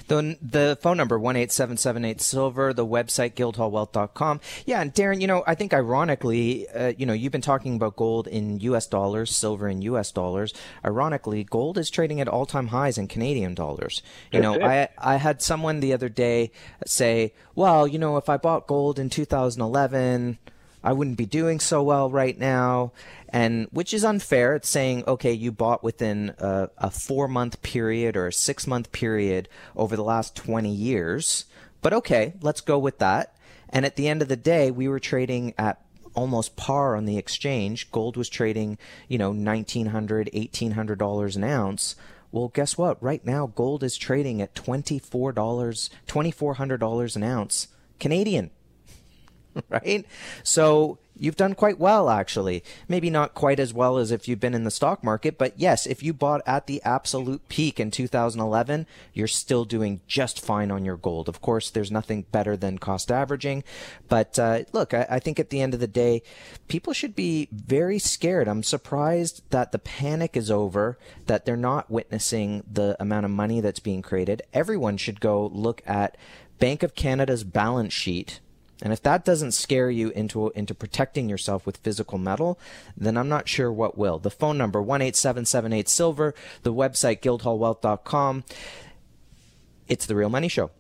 The 0.07 0.37
the 0.41 0.77
phone 0.81 0.97
number 0.97 1.19
one 1.19 1.35
eight 1.35 1.51
seven 1.51 1.77
seven 1.77 2.05
eight 2.05 2.21
silver. 2.21 2.73
The 2.73 2.85
website 2.85 3.33
guildhallwealth.com. 3.33 4.41
Yeah, 4.65 4.81
and 4.81 4.93
Darren, 4.93 5.21
you 5.21 5.27
know, 5.27 5.43
I 5.45 5.55
think 5.55 5.73
ironically, 5.73 6.67
uh, 6.69 6.93
you 6.97 7.05
know, 7.05 7.13
you've 7.13 7.31
been 7.31 7.41
talking 7.41 7.75
about 7.75 7.95
gold 7.95 8.27
in 8.27 8.59
U.S. 8.61 8.87
dollars, 8.87 9.35
silver 9.35 9.67
in 9.67 9.81
U.S. 9.83 10.11
dollars. 10.11 10.53
Ironically, 10.85 11.43
gold 11.43 11.77
is 11.77 11.89
trading 11.89 12.21
at 12.21 12.27
all 12.27 12.45
time 12.45 12.67
highs 12.67 12.97
in 12.97 13.07
Canadian 13.07 13.53
dollars. 13.53 14.01
You 14.31 14.41
That's 14.41 14.59
know, 14.59 14.65
it. 14.65 14.91
I 14.97 15.13
I 15.13 15.15
had 15.17 15.41
someone 15.41 15.79
the 15.79 15.93
other 15.93 16.09
day 16.09 16.51
say, 16.85 17.33
well, 17.55 17.87
you 17.87 17.99
know, 17.99 18.17
if 18.17 18.29
I 18.29 18.37
bought 18.37 18.67
gold 18.67 18.99
in 18.99 19.09
2011. 19.09 20.37
I 20.83 20.93
wouldn't 20.93 21.17
be 21.17 21.25
doing 21.25 21.59
so 21.59 21.83
well 21.83 22.09
right 22.09 22.37
now 22.37 22.91
and 23.29 23.67
which 23.71 23.93
is 23.93 24.03
unfair. 24.05 24.55
It's 24.55 24.69
saying, 24.69 25.03
okay, 25.07 25.33
you 25.33 25.51
bought 25.51 25.83
within 25.83 26.33
a, 26.37 26.69
a 26.77 26.89
four 26.89 27.27
month 27.27 27.61
period 27.61 28.15
or 28.15 28.27
a 28.27 28.33
six 28.33 28.67
month 28.67 28.91
period 28.91 29.49
over 29.75 29.95
the 29.95 30.03
last 30.03 30.35
20 30.35 30.73
years. 30.73 31.45
But 31.81 31.93
okay, 31.93 32.33
let's 32.41 32.61
go 32.61 32.79
with 32.79 32.99
that. 32.99 33.35
And 33.69 33.85
at 33.85 33.95
the 33.95 34.07
end 34.07 34.21
of 34.21 34.27
the 34.27 34.37
day, 34.37 34.71
we 34.71 34.87
were 34.87 34.99
trading 34.99 35.53
at 35.57 35.81
almost 36.13 36.55
par 36.55 36.95
on 36.95 37.05
the 37.05 37.17
exchange. 37.17 37.91
Gold 37.91 38.17
was 38.17 38.29
trading, 38.29 38.77
you 39.07 39.17
know, 39.17 39.33
$1,900, 39.33 39.89
$1,800 40.33 41.35
an 41.35 41.43
ounce. 41.43 41.95
Well, 42.31 42.47
guess 42.49 42.77
what? 42.77 43.01
Right 43.01 43.25
now, 43.25 43.47
gold 43.47 43.83
is 43.83 43.97
trading 43.97 44.41
at 44.41 44.55
$24, 44.55 45.01
$2,400 45.33 47.15
an 47.15 47.23
ounce 47.23 47.67
Canadian. 47.99 48.51
right? 49.69 50.05
So 50.43 50.97
you've 51.19 51.35
done 51.35 51.55
quite 51.55 51.79
well, 51.79 52.09
actually. 52.09 52.63
Maybe 52.87 53.09
not 53.09 53.33
quite 53.33 53.59
as 53.59 53.73
well 53.73 53.97
as 53.97 54.11
if 54.11 54.27
you've 54.27 54.39
been 54.39 54.53
in 54.53 54.63
the 54.63 54.71
stock 54.71 55.03
market, 55.03 55.37
but 55.37 55.53
yes, 55.57 55.85
if 55.85 56.03
you 56.03 56.13
bought 56.13 56.41
at 56.45 56.67
the 56.67 56.81
absolute 56.83 57.47
peak 57.49 57.79
in 57.79 57.91
2011, 57.91 58.85
you're 59.13 59.27
still 59.27 59.65
doing 59.65 60.01
just 60.07 60.43
fine 60.43 60.71
on 60.71 60.85
your 60.85 60.97
gold. 60.97 61.27
Of 61.29 61.41
course, 61.41 61.69
there's 61.69 61.91
nothing 61.91 62.25
better 62.31 62.55
than 62.55 62.77
cost 62.77 63.11
averaging, 63.11 63.63
but 64.07 64.37
uh, 64.37 64.63
look, 64.73 64.93
I, 64.93 65.05
I 65.09 65.19
think 65.19 65.39
at 65.39 65.49
the 65.49 65.61
end 65.61 65.73
of 65.73 65.79
the 65.79 65.87
day, 65.87 66.21
people 66.67 66.93
should 66.93 67.15
be 67.15 67.47
very 67.51 67.99
scared. 67.99 68.47
I'm 68.47 68.63
surprised 68.63 69.41
that 69.49 69.71
the 69.71 69.79
panic 69.79 70.37
is 70.37 70.51
over, 70.51 70.97
that 71.25 71.45
they're 71.45 71.57
not 71.57 71.89
witnessing 71.89 72.63
the 72.71 72.95
amount 72.99 73.25
of 73.25 73.31
money 73.31 73.61
that's 73.61 73.79
being 73.79 74.01
created. 74.01 74.41
Everyone 74.53 74.97
should 74.97 75.19
go 75.19 75.47
look 75.47 75.81
at 75.85 76.17
Bank 76.59 76.81
of 76.81 76.95
Canada's 76.95 77.43
balance 77.43 77.93
sheet 77.93 78.39
and 78.81 78.93
if 78.93 79.01
that 79.03 79.25
doesn't 79.25 79.53
scare 79.53 79.89
you 79.89 80.09
into 80.09 80.49
into 80.51 80.75
protecting 80.75 81.29
yourself 81.29 81.65
with 81.65 81.77
physical 81.77 82.17
metal, 82.17 82.59
then 82.95 83.17
I'm 83.17 83.29
not 83.29 83.47
sure 83.47 83.71
what 83.71 83.97
will. 83.97 84.19
The 84.19 84.29
phone 84.29 84.57
number 84.57 84.79
18778 84.79 85.89
silver, 85.89 86.33
the 86.63 86.73
website 86.73 87.21
guildhallwealth.com. 87.21 88.43
It's 89.87 90.05
the 90.05 90.15
Real 90.15 90.29
Money 90.29 90.47
Show 90.47 90.71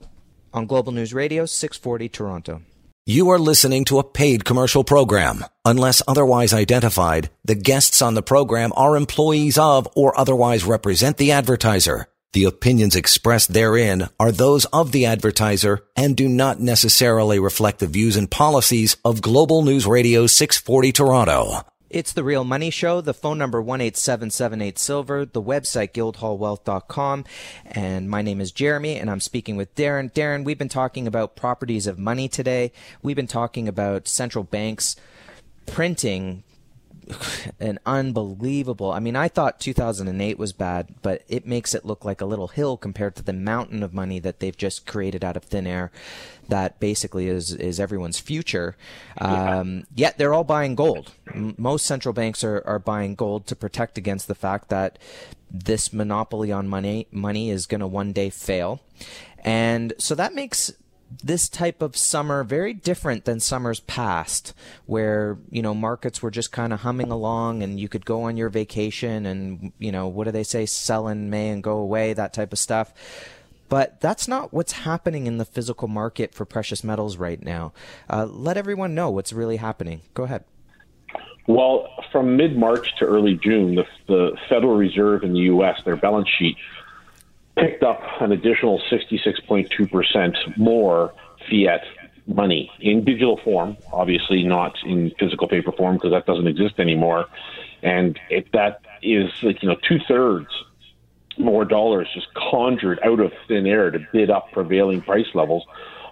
on 0.53 0.65
Global 0.65 0.91
News 0.91 1.13
Radio 1.13 1.45
640 1.45 2.09
Toronto. 2.09 2.61
You 3.05 3.29
are 3.29 3.39
listening 3.39 3.85
to 3.85 3.99
a 3.99 4.03
paid 4.03 4.43
commercial 4.43 4.83
program. 4.83 5.45
Unless 5.63 6.01
otherwise 6.09 6.53
identified, 6.53 7.29
the 7.45 7.55
guests 7.55 8.01
on 8.01 8.15
the 8.15 8.21
program 8.21 8.73
are 8.75 8.97
employees 8.97 9.57
of 9.57 9.87
or 9.95 10.19
otherwise 10.19 10.65
represent 10.65 11.15
the 11.15 11.31
advertiser. 11.31 12.07
The 12.33 12.43
opinions 12.43 12.95
expressed 12.95 13.53
therein 13.53 14.09
are 14.19 14.31
those 14.31 14.65
of 14.65 14.91
the 14.91 15.05
advertiser 15.05 15.85
and 15.95 16.15
do 16.15 16.27
not 16.27 16.59
necessarily 16.59 17.39
reflect 17.39 17.79
the 17.79 17.87
views 17.87 18.17
and 18.17 18.29
policies 18.29 18.97
of 19.05 19.21
Global 19.21 19.61
News 19.61 19.87
Radio 19.87 20.27
640 20.27 20.91
Toronto. 20.91 21.61
It's 21.89 22.11
the 22.11 22.25
Real 22.25 22.43
Money 22.43 22.69
Show. 22.69 22.99
The 22.99 23.13
phone 23.13 23.37
number 23.37 23.61
one 23.61 23.79
eight 23.79 23.95
seven 23.95 24.29
seven 24.29 24.61
eight 24.61 24.77
silver. 24.77 25.25
The 25.25 25.41
website 25.41 25.93
guildhallwealth.com. 25.93 27.23
And 27.65 28.09
my 28.09 28.21
name 28.21 28.41
is 28.41 28.51
Jeremy, 28.51 28.97
and 28.97 29.09
I'm 29.09 29.21
speaking 29.21 29.55
with 29.55 29.73
Darren. 29.73 30.11
Darren, 30.11 30.43
we've 30.43 30.57
been 30.57 30.67
talking 30.67 31.07
about 31.07 31.37
properties 31.37 31.87
of 31.87 31.97
money 31.97 32.27
today. 32.27 32.73
We've 33.01 33.15
been 33.15 33.25
talking 33.25 33.69
about 33.69 34.09
central 34.09 34.43
banks 34.43 34.97
printing 35.65 36.43
an 37.59 37.79
unbelievable. 37.85 38.91
I 38.91 38.99
mean, 38.99 39.15
I 39.15 39.27
thought 39.27 39.59
2008 39.59 40.37
was 40.37 40.53
bad, 40.53 40.95
but 41.01 41.23
it 41.27 41.45
makes 41.45 41.73
it 41.73 41.85
look 41.85 42.05
like 42.05 42.21
a 42.21 42.25
little 42.25 42.47
hill 42.47 42.77
compared 42.77 43.15
to 43.15 43.23
the 43.23 43.33
mountain 43.33 43.83
of 43.83 43.93
money 43.93 44.19
that 44.19 44.39
they've 44.39 44.57
just 44.57 44.85
created 44.85 45.23
out 45.23 45.37
of 45.37 45.43
thin 45.43 45.67
air. 45.67 45.91
That 46.49 46.79
basically 46.79 47.27
is 47.27 47.51
is 47.51 47.79
everyone's 47.79 48.19
future. 48.19 48.77
Um, 49.17 49.85
Yet 49.93 50.17
they're 50.17 50.33
all 50.33 50.45
buying 50.45 50.75
gold. 50.75 51.11
M- 51.33 51.55
most 51.57 51.85
central 51.85 52.13
banks 52.13 52.43
are 52.43 52.63
are 52.65 52.79
buying 52.79 53.15
gold 53.15 53.47
to 53.47 53.55
protect 53.55 53.97
against 53.97 54.27
the 54.27 54.35
fact 54.35 54.69
that 54.69 54.97
this 55.51 55.91
monopoly 55.91 56.51
on 56.51 56.67
money 56.67 57.07
money 57.11 57.49
is 57.49 57.65
going 57.65 57.81
to 57.81 57.87
one 57.87 58.13
day 58.13 58.29
fail, 58.29 58.81
and 59.43 59.93
so 59.97 60.15
that 60.15 60.33
makes 60.33 60.71
this 61.23 61.47
type 61.49 61.81
of 61.81 61.95
summer 61.95 62.43
very 62.43 62.73
different 62.73 63.25
than 63.25 63.39
summers 63.39 63.79
past 63.81 64.53
where 64.85 65.37
you 65.49 65.61
know 65.61 65.73
markets 65.73 66.21
were 66.21 66.31
just 66.31 66.51
kind 66.51 66.73
of 66.73 66.81
humming 66.81 67.11
along 67.11 67.63
and 67.63 67.79
you 67.79 67.87
could 67.87 68.05
go 68.05 68.23
on 68.23 68.37
your 68.37 68.49
vacation 68.49 69.25
and 69.25 69.71
you 69.79 69.91
know 69.91 70.07
what 70.07 70.25
do 70.25 70.31
they 70.31 70.43
say 70.43 70.65
sell 70.65 71.07
in 71.07 71.29
may 71.29 71.49
and 71.49 71.63
go 71.63 71.77
away 71.77 72.13
that 72.13 72.33
type 72.33 72.51
of 72.51 72.59
stuff. 72.59 72.93
But 73.69 73.99
that's 73.99 74.27
not 74.27 74.53
what's 74.53 74.71
happening 74.71 75.27
in 75.27 75.37
the 75.37 75.45
physical 75.45 75.89
market 75.89 76.33
for 76.33 76.45
precious 76.45 76.85
metals 76.85 77.17
right 77.17 77.41
now. 77.41 77.73
Uh, 78.09 78.25
let 78.25 78.55
everyone 78.55 78.95
know 78.95 79.09
what's 79.09 79.33
really 79.33 79.57
happening. 79.57 80.01
Go 80.13 80.23
ahead. 80.23 80.45
Well 81.47 81.89
from 82.11 82.37
mid-march 82.37 82.89
to 82.99 83.05
early 83.05 83.39
june 83.43 83.75
the, 83.75 83.85
the 84.07 84.37
federal 84.49 84.75
reserve 84.75 85.23
in 85.23 85.33
the 85.33 85.39
us 85.39 85.79
their 85.85 85.95
balance 85.95 86.29
sheet 86.37 86.57
picked 87.57 87.83
up 87.83 88.01
an 88.21 88.31
additional 88.31 88.81
66.2% 88.91 90.57
more 90.57 91.13
fiat 91.49 91.81
money 92.27 92.69
in 92.79 93.03
digital 93.03 93.39
form, 93.43 93.77
obviously 93.91 94.43
not 94.43 94.75
in 94.85 95.11
physical 95.19 95.47
paper 95.47 95.71
form 95.71 95.95
because 95.95 96.11
that 96.11 96.25
doesn't 96.25 96.47
exist 96.47 96.79
anymore. 96.79 97.25
And 97.81 98.19
it, 98.29 98.51
that 98.53 98.81
is 99.01 99.31
like, 99.43 99.61
you 99.63 99.69
know, 99.69 99.77
two 99.87 99.99
thirds 100.07 100.49
more 101.39 101.65
dollars 101.65 102.07
just 102.13 102.27
conjured 102.33 102.99
out 103.03 103.19
of 103.19 103.31
thin 103.47 103.67
air 103.67 103.91
to 103.91 103.99
bid 104.11 104.29
up 104.29 104.51
prevailing 104.51 105.01
price 105.01 105.27
levels 105.33 105.63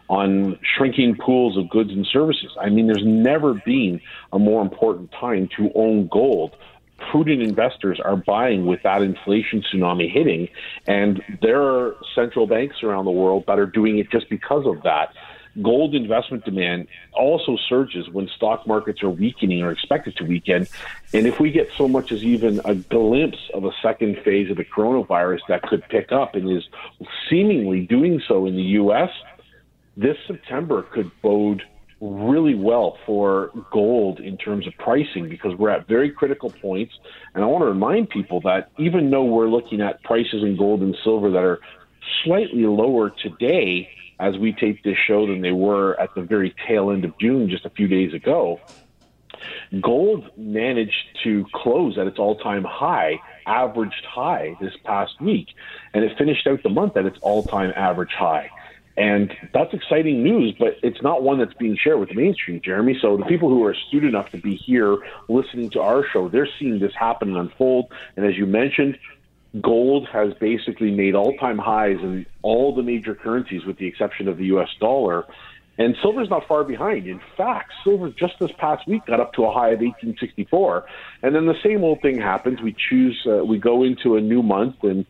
on 0.08 0.60
shrinking 0.62 1.16
pools 1.16 1.58
of 1.58 1.70
goods 1.70 1.90
and 1.90 2.06
services. 2.06 2.52
I 2.62 2.70
mean, 2.70 2.88
there's 2.88 3.06
never 3.06 3.56
been 3.66 4.00
a 4.32 4.40
more 4.40 4.62
important 4.62 5.12
time 5.12 5.50
to 5.58 5.72
own 5.74 6.08
gold 6.08 6.56
prudent 6.98 7.42
investors 7.42 8.00
are 8.04 8.16
buying 8.16 8.66
with 8.66 8.82
that 8.84 9.02
inflation 9.02 9.62
tsunami 9.62 10.12
hitting. 10.12 10.48
And 10.88 11.22
there 11.42 11.62
are 11.62 11.96
central 12.14 12.48
banks 12.48 12.84
around 12.84 13.06
the 13.06 13.12
world 13.12 13.46
that 13.48 13.60
are 13.60 13.66
doing 13.66 14.00
it 14.00 14.10
just 14.12 14.30
because 14.30 14.66
of 14.66 14.84
that. 14.84 15.14
Gold 15.62 15.96
investment 15.96 16.44
demand 16.44 16.88
also 17.14 17.56
surges 17.70 18.10
when 18.10 18.28
stock 18.28 18.68
markets 18.68 19.02
are 19.04 19.10
weakening 19.10 19.64
or 19.64 19.72
expected 19.72 20.18
to 20.18 20.26
weaken. 20.26 20.68
And 21.14 21.26
if 21.26 21.40
we 21.40 21.50
get 21.52 21.70
so 21.78 21.88
much 21.88 22.12
as 22.12 22.24
even 22.24 22.60
a 22.66 22.76
glimpse 22.76 23.50
of 23.54 23.64
a 23.64 23.72
second 23.82 24.18
phase 24.26 24.52
of 24.52 24.58
the 24.58 24.66
coronavirus 24.66 25.40
that 25.48 25.62
could 25.64 25.88
pick 25.88 26.12
up 26.12 26.36
and 26.36 26.52
is 26.52 26.68
seemingly 27.30 27.86
doing 27.86 28.22
so 28.28 28.46
in 28.46 28.58
the 28.58 28.64
U.S., 28.64 29.10
this 29.96 30.18
September 30.28 30.84
could 30.84 31.10
bode 31.22 31.64
really 32.02 32.56
well 32.56 32.98
for 33.06 33.52
gold 33.72 34.20
in 34.20 34.38
terms 34.38 34.68
of 34.68 34.74
pricing 34.78 35.30
because 35.30 35.54
we're 35.58 35.70
at 35.70 35.88
very 35.88 36.12
critical 36.12 36.52
points. 36.62 36.94
And 37.34 37.44
I 37.44 37.48
want 37.48 37.62
to 37.62 37.68
remind 37.68 38.10
people 38.10 38.42
that 38.42 38.70
even 38.78 39.10
though 39.10 39.24
we're 39.24 39.48
looking 39.48 39.82
at 39.82 40.04
prices 40.04 40.44
in 40.44 40.58
gold 40.58 40.82
and 40.82 40.96
silver 41.04 41.32
that 41.32 41.44
are 41.44 41.60
slightly 42.24 42.66
lower 42.66 43.10
today 43.10 43.90
as 44.20 44.38
we 44.38 44.54
tape 44.54 44.84
this 44.84 44.98
show 45.08 45.28
than 45.28 45.42
they 45.42 45.52
were 45.52 46.00
at 46.00 46.14
the 46.16 46.22
very 46.22 46.54
tail 46.68 46.92
end 46.92 47.06
of 47.06 47.18
June 47.20 47.50
just 47.50 47.66
a 47.66 47.70
few 47.70 47.88
days 47.88 48.14
ago, 48.14 48.60
gold 49.82 50.30
managed 50.38 50.94
to 51.24 51.46
close 51.54 51.98
at 51.98 52.08
its 52.08 52.18
all 52.18 52.38
time 52.38 52.64
high, 52.64 53.20
averaged 53.46 54.06
high 54.06 54.56
this 54.62 54.74
past 54.86 55.20
week, 55.20 55.48
and 55.94 56.04
it 56.04 56.18
finished 56.18 56.48
out 56.48 56.64
the 56.64 56.70
month 56.70 56.96
at 56.98 57.06
its 57.06 57.18
all 57.22 57.44
time 57.44 57.74
average 57.76 58.14
high. 58.18 58.50
And 58.98 59.34
that's 59.54 59.74
exciting 59.74 60.24
news, 60.24 60.56
but 60.58 60.78
it's 60.82 61.02
not 61.02 61.22
one 61.22 61.40
that's 61.40 61.54
being 61.56 61.78
shared 61.82 62.00
with 62.00 62.10
the 62.10 62.16
mainstream, 62.16 62.62
Jeremy. 62.64 62.98
So 63.02 63.18
the 63.18 63.26
people 63.26 63.50
who 63.50 63.64
are 63.66 63.72
astute 63.72 64.06
enough 64.06 64.30
to 64.32 64.38
be 64.38 64.56
here 64.56 64.98
listening 65.28 65.70
to 65.72 65.82
our 65.82 66.06
show, 66.14 66.30
they're 66.30 66.48
seeing 66.60 66.80
this 66.80 66.94
happen 66.98 67.30
and 67.30 67.38
unfold. 67.38 67.92
And 68.16 68.26
as 68.26 68.38
you 68.38 68.46
mentioned, 68.46 68.98
gold 69.62 70.08
has 70.14 70.34
basically 70.36 70.92
made 70.92 71.14
all-time 71.14 71.58
highs 71.58 71.98
in 72.02 72.26
all 72.42 72.74
the 72.74 72.84
major 72.84 73.16
currencies, 73.16 73.66
with 73.66 73.78
the 73.78 73.88
exception 73.88 74.30
of 74.30 74.38
the 74.38 74.46
U.S. 74.46 74.70
dollar. 74.80 75.26
And 75.78 75.98
silver's 76.02 76.30
not 76.30 76.48
far 76.48 76.64
behind. 76.64 77.06
In 77.06 77.20
fact, 77.36 77.74
silver 77.84 78.10
just 78.10 78.36
this 78.40 78.52
past 78.58 78.88
week 78.88 79.06
got 79.06 79.20
up 79.20 79.34
to 79.34 79.44
a 79.44 79.52
high 79.52 79.72
of 79.72 79.82
1864. 79.82 80.86
And 81.22 81.36
then 81.36 81.48
the 81.48 81.56
same 81.62 81.84
old 81.84 82.02
thing 82.02 82.20
happens. 82.20 82.62
We 82.62 82.74
choose, 82.90 83.22
uh, 83.28 83.44
we 83.44 83.58
go 83.58 83.84
into 83.84 84.16
a 84.16 84.22
new 84.22 84.42
month, 84.42 84.78
and 84.84 85.06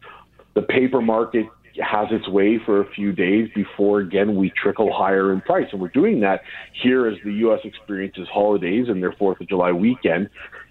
the 0.55 0.63
paper 0.63 1.01
market 1.01 1.45
has 1.81 2.07
its 2.11 2.27
way 2.27 2.57
for 2.57 2.81
a 2.81 2.85
few 2.85 3.11
days 3.11 3.49
before 3.53 3.99
again 3.99 4.35
we 4.35 4.49
trickle 4.49 4.93
higher 4.93 5.31
in 5.31 5.41
price. 5.41 5.67
And 5.71 5.81
we're 5.81 5.89
doing 5.89 6.21
that 6.21 6.43
here 6.73 7.07
as 7.07 7.17
the 7.23 7.33
U.S. 7.33 7.61
experiences 7.63 8.27
holidays 8.27 8.87
and 8.89 9.01
their 9.01 9.11
Fourth 9.13 9.41
of 9.41 9.47
July 9.47 9.71
weekend. 9.71 10.29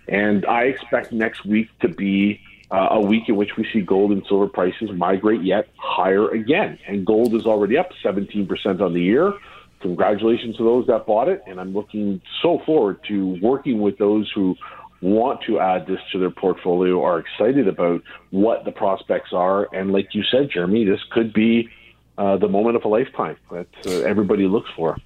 And 0.08 0.44
I 0.46 0.64
expect 0.64 1.12
next 1.12 1.44
week 1.44 1.68
to 1.80 1.88
be 1.88 2.40
uh, 2.70 2.88
a 2.92 3.00
week 3.00 3.28
in 3.28 3.36
which 3.36 3.56
we 3.56 3.66
see 3.72 3.80
gold 3.80 4.10
and 4.10 4.24
silver 4.26 4.48
prices 4.48 4.90
migrate 4.92 5.42
yet 5.42 5.68
higher 5.76 6.30
again. 6.30 6.78
And 6.86 7.06
gold 7.06 7.34
is 7.34 7.46
already 7.46 7.78
up 7.78 7.90
17% 8.02 8.80
on 8.80 8.92
the 8.92 9.00
year. 9.00 9.32
Congratulations 9.80 10.56
to 10.56 10.64
those 10.64 10.86
that 10.86 11.06
bought 11.06 11.28
it. 11.28 11.42
And 11.46 11.60
I'm 11.60 11.74
looking 11.74 12.20
so 12.42 12.60
forward 12.64 13.00
to 13.08 13.38
working 13.42 13.80
with 13.80 13.98
those 13.98 14.30
who 14.34 14.56
want 15.00 15.42
to 15.46 15.60
add 15.60 15.86
this 15.86 16.00
to 16.12 16.18
their 16.18 16.30
portfolio 16.30 17.02
are 17.02 17.18
excited 17.18 17.68
about 17.68 18.02
what 18.30 18.64
the 18.64 18.72
prospects 18.72 19.30
are. 19.32 19.68
And 19.74 19.92
like 19.92 20.14
you 20.14 20.22
said, 20.30 20.50
Jeremy, 20.52 20.84
this 20.84 21.00
could 21.10 21.32
be 21.32 21.68
uh, 22.16 22.36
the 22.36 22.48
moment 22.48 22.76
of 22.76 22.84
a 22.84 22.88
lifetime 22.88 23.36
that 23.50 23.68
uh, 23.86 23.90
everybody 23.90 24.46
looks 24.46 24.70
for. 24.76 24.96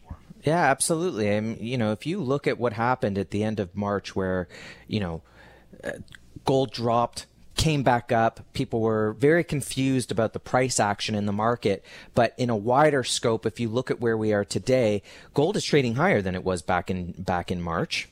Yeah, 0.44 0.62
absolutely. 0.62 1.28
And 1.28 1.58
you 1.60 1.76
know, 1.76 1.92
if 1.92 2.06
you 2.06 2.20
look 2.20 2.46
at 2.46 2.58
what 2.58 2.74
happened 2.74 3.18
at 3.18 3.30
the 3.30 3.42
end 3.42 3.58
of 3.60 3.74
March, 3.74 4.14
where 4.14 4.48
you 4.86 5.00
know, 5.00 5.22
uh, 5.82 5.92
gold 6.44 6.72
dropped, 6.72 7.26
came 7.56 7.82
back 7.82 8.12
up. 8.12 8.40
People 8.52 8.80
were 8.80 9.14
very 9.14 9.42
confused 9.42 10.12
about 10.12 10.32
the 10.32 10.38
price 10.38 10.78
action 10.78 11.14
in 11.14 11.26
the 11.26 11.32
market. 11.32 11.84
But 12.14 12.34
in 12.38 12.50
a 12.50 12.56
wider 12.56 13.02
scope, 13.02 13.44
if 13.44 13.58
you 13.58 13.68
look 13.68 13.90
at 13.90 14.00
where 14.00 14.16
we 14.16 14.32
are 14.32 14.44
today, 14.44 15.02
gold 15.34 15.56
is 15.56 15.64
trading 15.64 15.96
higher 15.96 16.22
than 16.22 16.36
it 16.36 16.44
was 16.44 16.62
back 16.62 16.88
in 16.88 17.12
back 17.12 17.50
in 17.50 17.60
March 17.60 18.08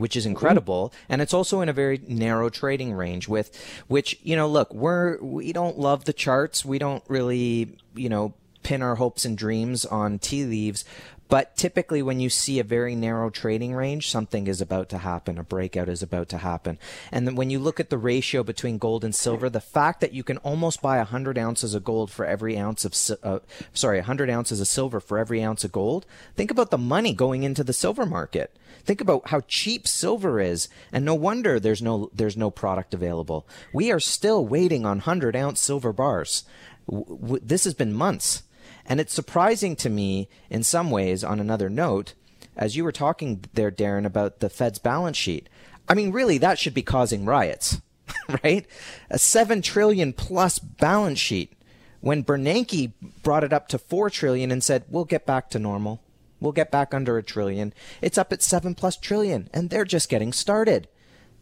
which 0.00 0.16
is 0.16 0.26
incredible. 0.26 0.92
And 1.08 1.20
it's 1.20 1.34
also 1.34 1.60
in 1.60 1.68
a 1.68 1.72
very 1.72 2.00
narrow 2.08 2.48
trading 2.48 2.92
range 2.92 3.28
with 3.28 3.56
which, 3.86 4.18
you 4.22 4.34
know, 4.34 4.48
look, 4.48 4.72
we're, 4.72 5.20
we 5.20 5.52
don't 5.52 5.78
love 5.78 6.06
the 6.06 6.12
charts. 6.12 6.64
We 6.64 6.78
don't 6.78 7.04
really, 7.06 7.76
you 7.94 8.08
know, 8.08 8.34
pin 8.62 8.82
our 8.82 8.96
hopes 8.96 9.24
and 9.24 9.36
dreams 9.36 9.84
on 9.84 10.18
tea 10.18 10.44
leaves, 10.44 10.84
but 11.30 11.56
typically, 11.56 12.02
when 12.02 12.18
you 12.18 12.28
see 12.28 12.58
a 12.58 12.64
very 12.64 12.96
narrow 12.96 13.30
trading 13.30 13.72
range, 13.72 14.10
something 14.10 14.48
is 14.48 14.60
about 14.60 14.88
to 14.88 14.98
happen. 14.98 15.38
A 15.38 15.44
breakout 15.44 15.88
is 15.88 16.02
about 16.02 16.28
to 16.30 16.38
happen. 16.38 16.76
And 17.12 17.26
then 17.26 17.36
when 17.36 17.50
you 17.50 17.60
look 17.60 17.78
at 17.78 17.88
the 17.88 17.98
ratio 17.98 18.42
between 18.42 18.78
gold 18.78 19.04
and 19.04 19.14
silver, 19.14 19.48
the 19.48 19.60
fact 19.60 20.00
that 20.00 20.12
you 20.12 20.24
can 20.24 20.38
almost 20.38 20.82
buy 20.82 20.96
100 20.98 21.38
ounces 21.38 21.72
of 21.72 21.84
gold 21.84 22.10
for 22.10 22.26
every 22.26 22.58
ounce 22.58 22.84
of, 22.84 23.18
uh, 23.22 23.38
sorry, 23.72 23.98
100 23.98 24.28
ounces 24.28 24.60
of 24.60 24.66
silver 24.66 24.98
for 24.98 25.18
every 25.18 25.42
ounce 25.42 25.62
of 25.62 25.70
gold, 25.70 26.04
think 26.34 26.50
about 26.50 26.70
the 26.70 26.78
money 26.78 27.14
going 27.14 27.44
into 27.44 27.62
the 27.62 27.72
silver 27.72 28.04
market. 28.04 28.56
Think 28.84 29.00
about 29.00 29.28
how 29.28 29.42
cheap 29.46 29.86
silver 29.86 30.40
is, 30.40 30.68
and 30.90 31.04
no 31.04 31.14
wonder 31.14 31.60
there's 31.60 31.82
no 31.82 32.10
there's 32.14 32.36
no 32.36 32.50
product 32.50 32.94
available. 32.94 33.46
We 33.72 33.92
are 33.92 34.00
still 34.00 34.44
waiting 34.44 34.84
on 34.84 34.98
100 34.98 35.36
ounce 35.36 35.60
silver 35.60 35.92
bars. 35.92 36.44
W- 36.88 37.18
w- 37.20 37.42
this 37.44 37.64
has 37.64 37.74
been 37.74 37.92
months. 37.92 38.42
And 38.90 38.98
it's 38.98 39.14
surprising 39.14 39.76
to 39.76 39.88
me 39.88 40.28
in 40.50 40.64
some 40.64 40.90
ways, 40.90 41.22
on 41.22 41.38
another 41.38 41.70
note, 41.70 42.14
as 42.56 42.76
you 42.76 42.82
were 42.82 42.90
talking 42.90 43.44
there, 43.54 43.70
Darren, 43.70 44.04
about 44.04 44.40
the 44.40 44.50
Fed's 44.50 44.80
balance 44.80 45.16
sheet. 45.16 45.48
I 45.88 45.94
mean, 45.94 46.10
really, 46.10 46.38
that 46.38 46.58
should 46.58 46.74
be 46.74 46.82
causing 46.82 47.24
riots, 47.24 47.80
right? 48.42 48.66
A 49.08 49.16
seven 49.16 49.62
trillion 49.62 50.12
plus 50.12 50.58
balance 50.58 51.20
sheet. 51.20 51.52
When 52.00 52.24
Bernanke 52.24 52.92
brought 53.22 53.44
it 53.44 53.52
up 53.52 53.68
to 53.68 53.78
four 53.78 54.10
trillion 54.10 54.50
and 54.50 54.64
said, 54.64 54.86
we'll 54.88 55.04
get 55.04 55.24
back 55.24 55.50
to 55.50 55.60
normal. 55.60 56.02
We'll 56.40 56.50
get 56.50 56.72
back 56.72 56.92
under 56.92 57.16
a 57.16 57.22
trillion. 57.22 57.72
It's 58.02 58.18
up 58.18 58.32
at 58.32 58.42
seven 58.42 58.74
plus 58.74 58.96
trillion, 58.96 59.48
and 59.54 59.70
they're 59.70 59.84
just 59.84 60.08
getting 60.08 60.32
started. 60.32 60.88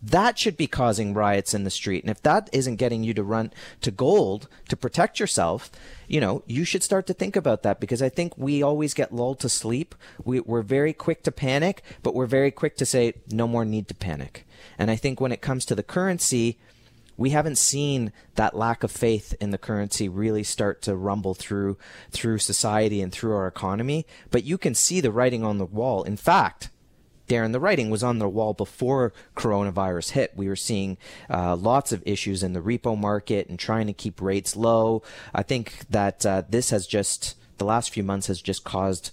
That 0.03 0.39
should 0.39 0.57
be 0.57 0.69
causing 0.69 1.13
riots 1.13 1.55
in 1.55 1.65
the 1.65 1.71
street. 1.71 2.05
And 2.05 2.11
if 2.11 2.23
that 2.23 2.49
isn't 2.53 2.77
getting 2.77 3.03
you 3.03 3.15
to 3.15 3.23
run 3.23 3.53
to 3.81 3.91
gold 3.91 4.49
to 4.69 4.77
protect 4.77 5.19
yourself, 5.19 5.71
you 6.07 6.21
know, 6.21 6.43
you 6.47 6.65
should 6.65 6.85
start 6.85 7.07
to 7.09 7.15
think 7.15 7.35
about 7.35 7.63
that 7.65 7.81
because 7.81 8.01
I 8.01 8.09
think 8.09 8.39
we 8.39 8.63
always 8.63 8.95
get 8.95 9.13
lulled 9.13 9.41
to 9.41 9.49
sleep. 9.49 9.95
We, 10.25 10.41
we're 10.41 10.63
very 10.63 10.93
quick 10.93 11.25
to 11.25 11.33
panic, 11.33 11.83
but 12.03 12.15
we're 12.15 12.27
very 12.27 12.53
quick 12.53 12.77
to 12.77 12.87
say, 12.87 13.15
no 13.31 13.49
more 13.49 13.65
need 13.65 13.89
to 13.89 13.95
panic. 13.95 14.47
And 14.79 14.91
I 14.91 14.97
think 14.97 15.21
when 15.21 15.33
it 15.33 15.41
comes 15.41 15.65
to 15.67 15.75
the 15.75 15.83
currency, 15.83 16.59
we 17.17 17.31
haven't 17.31 17.59
seen 17.59 18.13
that 18.37 18.57
lack 18.57 18.85
of 18.85 18.93
faith 18.93 19.35
in 19.41 19.51
the 19.51 19.59
currency 19.59 20.09
really 20.09 20.45
start 20.45 20.81
to 20.83 20.95
rumble 20.95 21.35
through 21.35 21.77
through 22.11 22.39
society 22.39 23.03
and 23.03 23.13
through 23.13 23.35
our 23.35 23.49
economy 23.49 24.07
but 24.31 24.45
you 24.45 24.57
can 24.57 24.75
see 24.75 25.01
the 25.01 25.11
writing 25.11 25.45
on 25.45 25.59
the 25.59 25.67
wall 25.67 26.05
in 26.05 26.17
fact 26.17 26.71
Darren, 27.29 27.53
the 27.53 27.61
writing 27.61 27.91
was 27.91 28.03
on 28.03 28.19
the 28.19 28.29
wall 28.29 28.55
before 28.55 29.13
coronavirus 29.37 30.13
hit. 30.13 30.33
We 30.35 30.49
were 30.49 30.57
seeing 30.57 30.99
uh, 31.31 31.55
lots 31.57 31.93
of 31.93 32.03
issues 32.07 32.43
in 32.43 32.55
the 32.55 32.61
repo 32.61 32.99
market 32.99 33.49
and 33.49 33.59
trying 33.59 33.87
to 33.87 33.93
keep 33.93 34.21
rates 34.21 34.57
low. 34.57 35.03
I 35.35 35.43
think 35.43 35.85
that 35.91 36.25
uh, 36.27 36.43
this 36.49 36.71
has 36.71 36.87
just, 36.87 37.37
the 37.59 37.65
last 37.65 37.91
few 37.91 38.03
months 38.03 38.27
has 38.27 38.41
just 38.41 38.65
caused 38.65 39.11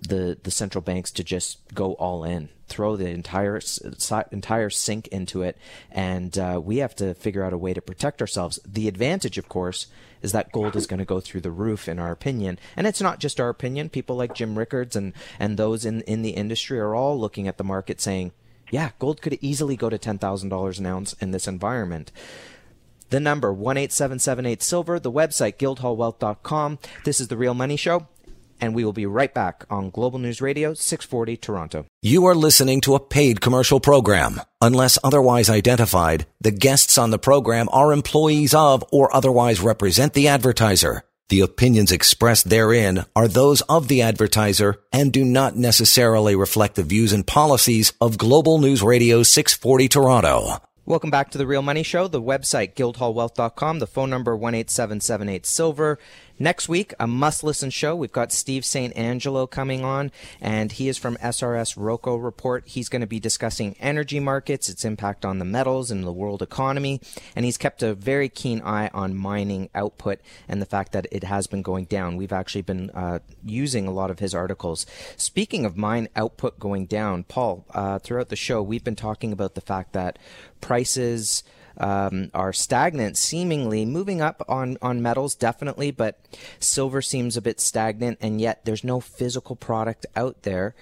the, 0.00 0.38
the 0.42 0.50
central 0.50 0.82
banks 0.82 1.10
to 1.12 1.24
just 1.24 1.58
go 1.74 1.94
all 1.94 2.24
in 2.24 2.48
throw 2.68 2.96
the 2.96 3.08
entire 3.08 3.60
entire 4.30 4.70
sink 4.70 5.08
into 5.08 5.42
it, 5.42 5.56
and 5.90 6.38
uh, 6.38 6.60
we 6.62 6.78
have 6.78 6.94
to 6.96 7.14
figure 7.14 7.42
out 7.42 7.52
a 7.52 7.58
way 7.58 7.74
to 7.74 7.80
protect 7.80 8.20
ourselves. 8.20 8.60
The 8.66 8.88
advantage, 8.88 9.38
of 9.38 9.48
course, 9.48 9.86
is 10.22 10.32
that 10.32 10.52
gold 10.52 10.76
is 10.76 10.86
going 10.86 10.98
to 10.98 11.04
go 11.04 11.20
through 11.20 11.40
the 11.40 11.50
roof, 11.50 11.88
in 11.88 11.98
our 11.98 12.12
opinion, 12.12 12.58
and 12.76 12.86
it's 12.86 13.00
not 13.00 13.18
just 13.18 13.40
our 13.40 13.48
opinion. 13.48 13.88
People 13.88 14.16
like 14.16 14.34
Jim 14.34 14.58
Rickards 14.58 14.94
and 14.94 15.12
and 15.38 15.56
those 15.56 15.84
in 15.84 16.02
in 16.02 16.22
the 16.22 16.30
industry 16.30 16.78
are 16.78 16.94
all 16.94 17.18
looking 17.18 17.48
at 17.48 17.56
the 17.56 17.64
market 17.64 18.00
saying, 18.00 18.32
"Yeah, 18.70 18.90
gold 18.98 19.22
could 19.22 19.38
easily 19.40 19.76
go 19.76 19.88
to 19.88 19.98
ten 19.98 20.18
thousand 20.18 20.50
dollars 20.50 20.78
an 20.78 20.86
ounce 20.86 21.14
in 21.14 21.30
this 21.30 21.48
environment." 21.48 22.12
The 23.10 23.20
number 23.20 23.54
one 23.54 23.78
eight 23.78 23.92
seven 23.92 24.18
seven 24.18 24.44
eight 24.44 24.62
silver. 24.62 25.00
The 25.00 25.10
website 25.10 25.56
guildhallwealth.com. 25.56 26.78
This 27.04 27.20
is 27.20 27.28
the 27.28 27.38
Real 27.38 27.54
Money 27.54 27.76
Show 27.76 28.06
and 28.60 28.74
we 28.74 28.84
will 28.84 28.92
be 28.92 29.06
right 29.06 29.32
back 29.32 29.64
on 29.70 29.90
Global 29.90 30.18
News 30.18 30.40
Radio 30.40 30.74
640 30.74 31.36
Toronto. 31.36 31.86
You 32.02 32.26
are 32.26 32.34
listening 32.34 32.80
to 32.82 32.94
a 32.94 33.00
paid 33.00 33.40
commercial 33.40 33.80
program. 33.80 34.40
Unless 34.60 34.98
otherwise 35.02 35.50
identified, 35.50 36.26
the 36.40 36.50
guests 36.50 36.98
on 36.98 37.10
the 37.10 37.18
program 37.18 37.68
are 37.72 37.92
employees 37.92 38.54
of 38.54 38.84
or 38.92 39.14
otherwise 39.14 39.60
represent 39.60 40.14
the 40.14 40.28
advertiser. 40.28 41.02
The 41.28 41.40
opinions 41.40 41.92
expressed 41.92 42.48
therein 42.48 43.04
are 43.14 43.28
those 43.28 43.60
of 43.62 43.88
the 43.88 44.00
advertiser 44.00 44.80
and 44.90 45.12
do 45.12 45.26
not 45.26 45.56
necessarily 45.56 46.34
reflect 46.34 46.76
the 46.76 46.82
views 46.82 47.12
and 47.12 47.26
policies 47.26 47.92
of 48.00 48.16
Global 48.16 48.58
News 48.58 48.82
Radio 48.82 49.22
640 49.22 49.88
Toronto. 49.88 50.62
Welcome 50.86 51.10
back 51.10 51.30
to 51.32 51.36
the 51.36 51.46
Real 51.46 51.60
Money 51.60 51.82
Show. 51.82 52.08
The 52.08 52.22
website 52.22 52.72
guildhallwealth.com, 52.72 53.78
the 53.78 53.86
phone 53.86 54.08
number 54.08 54.32
18778 54.32 55.44
silver 55.44 55.98
Next 56.40 56.68
week, 56.68 56.94
a 57.00 57.08
must 57.08 57.42
listen 57.42 57.70
show. 57.70 57.96
We've 57.96 58.12
got 58.12 58.32
Steve 58.32 58.64
St. 58.64 58.96
Angelo 58.96 59.46
coming 59.48 59.84
on, 59.84 60.12
and 60.40 60.70
he 60.70 60.88
is 60.88 60.96
from 60.96 61.16
SRSrocco 61.16 62.22
Report. 62.22 62.62
He's 62.64 62.88
going 62.88 63.00
to 63.00 63.08
be 63.08 63.18
discussing 63.18 63.74
energy 63.80 64.20
markets, 64.20 64.68
its 64.68 64.84
impact 64.84 65.24
on 65.24 65.40
the 65.40 65.44
metals 65.44 65.90
and 65.90 66.04
the 66.04 66.12
world 66.12 66.40
economy, 66.40 67.00
and 67.34 67.44
he's 67.44 67.58
kept 67.58 67.82
a 67.82 67.92
very 67.92 68.28
keen 68.28 68.62
eye 68.62 68.88
on 68.94 69.16
mining 69.16 69.68
output 69.74 70.20
and 70.46 70.62
the 70.62 70.66
fact 70.66 70.92
that 70.92 71.08
it 71.10 71.24
has 71.24 71.48
been 71.48 71.62
going 71.62 71.86
down. 71.86 72.16
We've 72.16 72.32
actually 72.32 72.62
been 72.62 72.90
uh, 72.90 73.18
using 73.44 73.88
a 73.88 73.92
lot 73.92 74.12
of 74.12 74.20
his 74.20 74.32
articles. 74.32 74.86
Speaking 75.16 75.64
of 75.64 75.76
mine 75.76 76.08
output 76.14 76.60
going 76.60 76.86
down, 76.86 77.24
Paul, 77.24 77.64
uh, 77.74 77.98
throughout 77.98 78.28
the 78.28 78.36
show, 78.36 78.62
we've 78.62 78.84
been 78.84 78.94
talking 78.94 79.32
about 79.32 79.56
the 79.56 79.60
fact 79.60 79.92
that 79.94 80.20
prices 80.60 81.42
um, 81.78 82.30
are 82.34 82.52
stagnant, 82.52 83.16
seemingly 83.16 83.84
moving 83.84 84.20
up 84.20 84.44
on, 84.48 84.76
on 84.82 85.00
metals, 85.02 85.34
definitely, 85.34 85.90
but 85.90 86.18
silver 86.58 87.00
seems 87.00 87.36
a 87.36 87.42
bit 87.42 87.60
stagnant, 87.60 88.18
and 88.20 88.40
yet 88.40 88.64
there's 88.64 88.84
no 88.84 89.00
physical 89.00 89.56
product 89.56 90.06
out 90.16 90.42
there. 90.42 90.74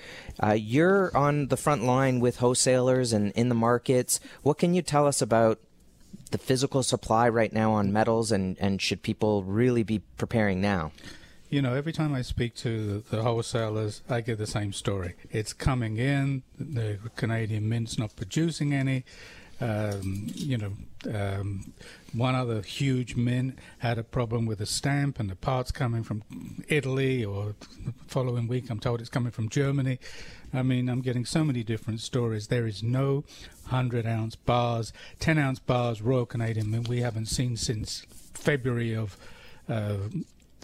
Uh, 0.42 0.52
you're 0.52 1.16
on 1.16 1.48
the 1.48 1.56
front 1.56 1.84
line 1.84 2.20
with 2.20 2.38
wholesalers 2.38 3.12
and 3.12 3.32
in 3.32 3.48
the 3.48 3.54
markets. 3.54 4.20
What 4.42 4.58
can 4.58 4.74
you 4.74 4.82
tell 4.82 5.06
us 5.06 5.20
about 5.20 5.60
the 6.30 6.38
physical 6.38 6.82
supply 6.82 7.28
right 7.28 7.52
now 7.52 7.72
on 7.72 7.92
metals, 7.92 8.32
and, 8.32 8.56
and 8.58 8.80
should 8.80 9.02
people 9.02 9.44
really 9.44 9.82
be 9.82 10.00
preparing 10.16 10.60
now? 10.60 10.92
You 11.48 11.62
know, 11.62 11.74
every 11.74 11.92
time 11.92 12.12
I 12.12 12.22
speak 12.22 12.56
to 12.56 13.00
the, 13.00 13.16
the, 13.16 13.22
wholesalers, 13.22 14.02
I 14.08 14.20
get 14.20 14.38
the 14.38 14.48
same 14.48 14.72
story. 14.72 15.14
It's 15.30 15.52
coming 15.52 15.96
in, 15.96 16.42
the 16.58 16.98
Canadian 17.14 17.68
Mint's 17.68 17.98
not 17.98 18.16
producing 18.16 18.74
any. 18.74 19.04
Um, 19.60 20.26
you 20.34 20.58
know, 20.58 20.72
um, 21.14 21.72
one 22.12 22.34
other 22.34 22.60
huge 22.60 23.16
mint 23.16 23.58
had 23.78 23.98
a 23.98 24.02
problem 24.02 24.44
with 24.46 24.60
a 24.60 24.66
stamp, 24.66 25.18
and 25.18 25.30
the 25.30 25.36
parts 25.36 25.70
coming 25.70 26.02
from 26.02 26.22
Italy, 26.68 27.24
or 27.24 27.54
the 27.84 27.94
following 28.06 28.48
week, 28.48 28.68
I'm 28.70 28.80
told 28.80 29.00
it's 29.00 29.08
coming 29.08 29.32
from 29.32 29.48
Germany. 29.48 29.98
I 30.52 30.62
mean, 30.62 30.88
I'm 30.88 31.00
getting 31.00 31.24
so 31.24 31.44
many 31.44 31.62
different 31.62 32.00
stories. 32.00 32.48
There 32.48 32.66
is 32.66 32.82
no 32.82 33.24
100 33.68 34.06
ounce 34.06 34.36
bars, 34.36 34.92
10 35.20 35.38
ounce 35.38 35.58
bars, 35.58 36.02
Royal 36.02 36.26
Canadian 36.26 36.70
Mint 36.70 36.88
we 36.88 37.00
haven't 37.00 37.26
seen 37.26 37.56
since 37.56 38.06
February 38.34 38.94
of 38.94 39.16
uh, 39.68 39.96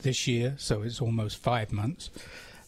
this 0.02 0.26
year, 0.26 0.54
so 0.58 0.82
it's 0.82 1.00
almost 1.00 1.38
five 1.38 1.72
months. 1.72 2.10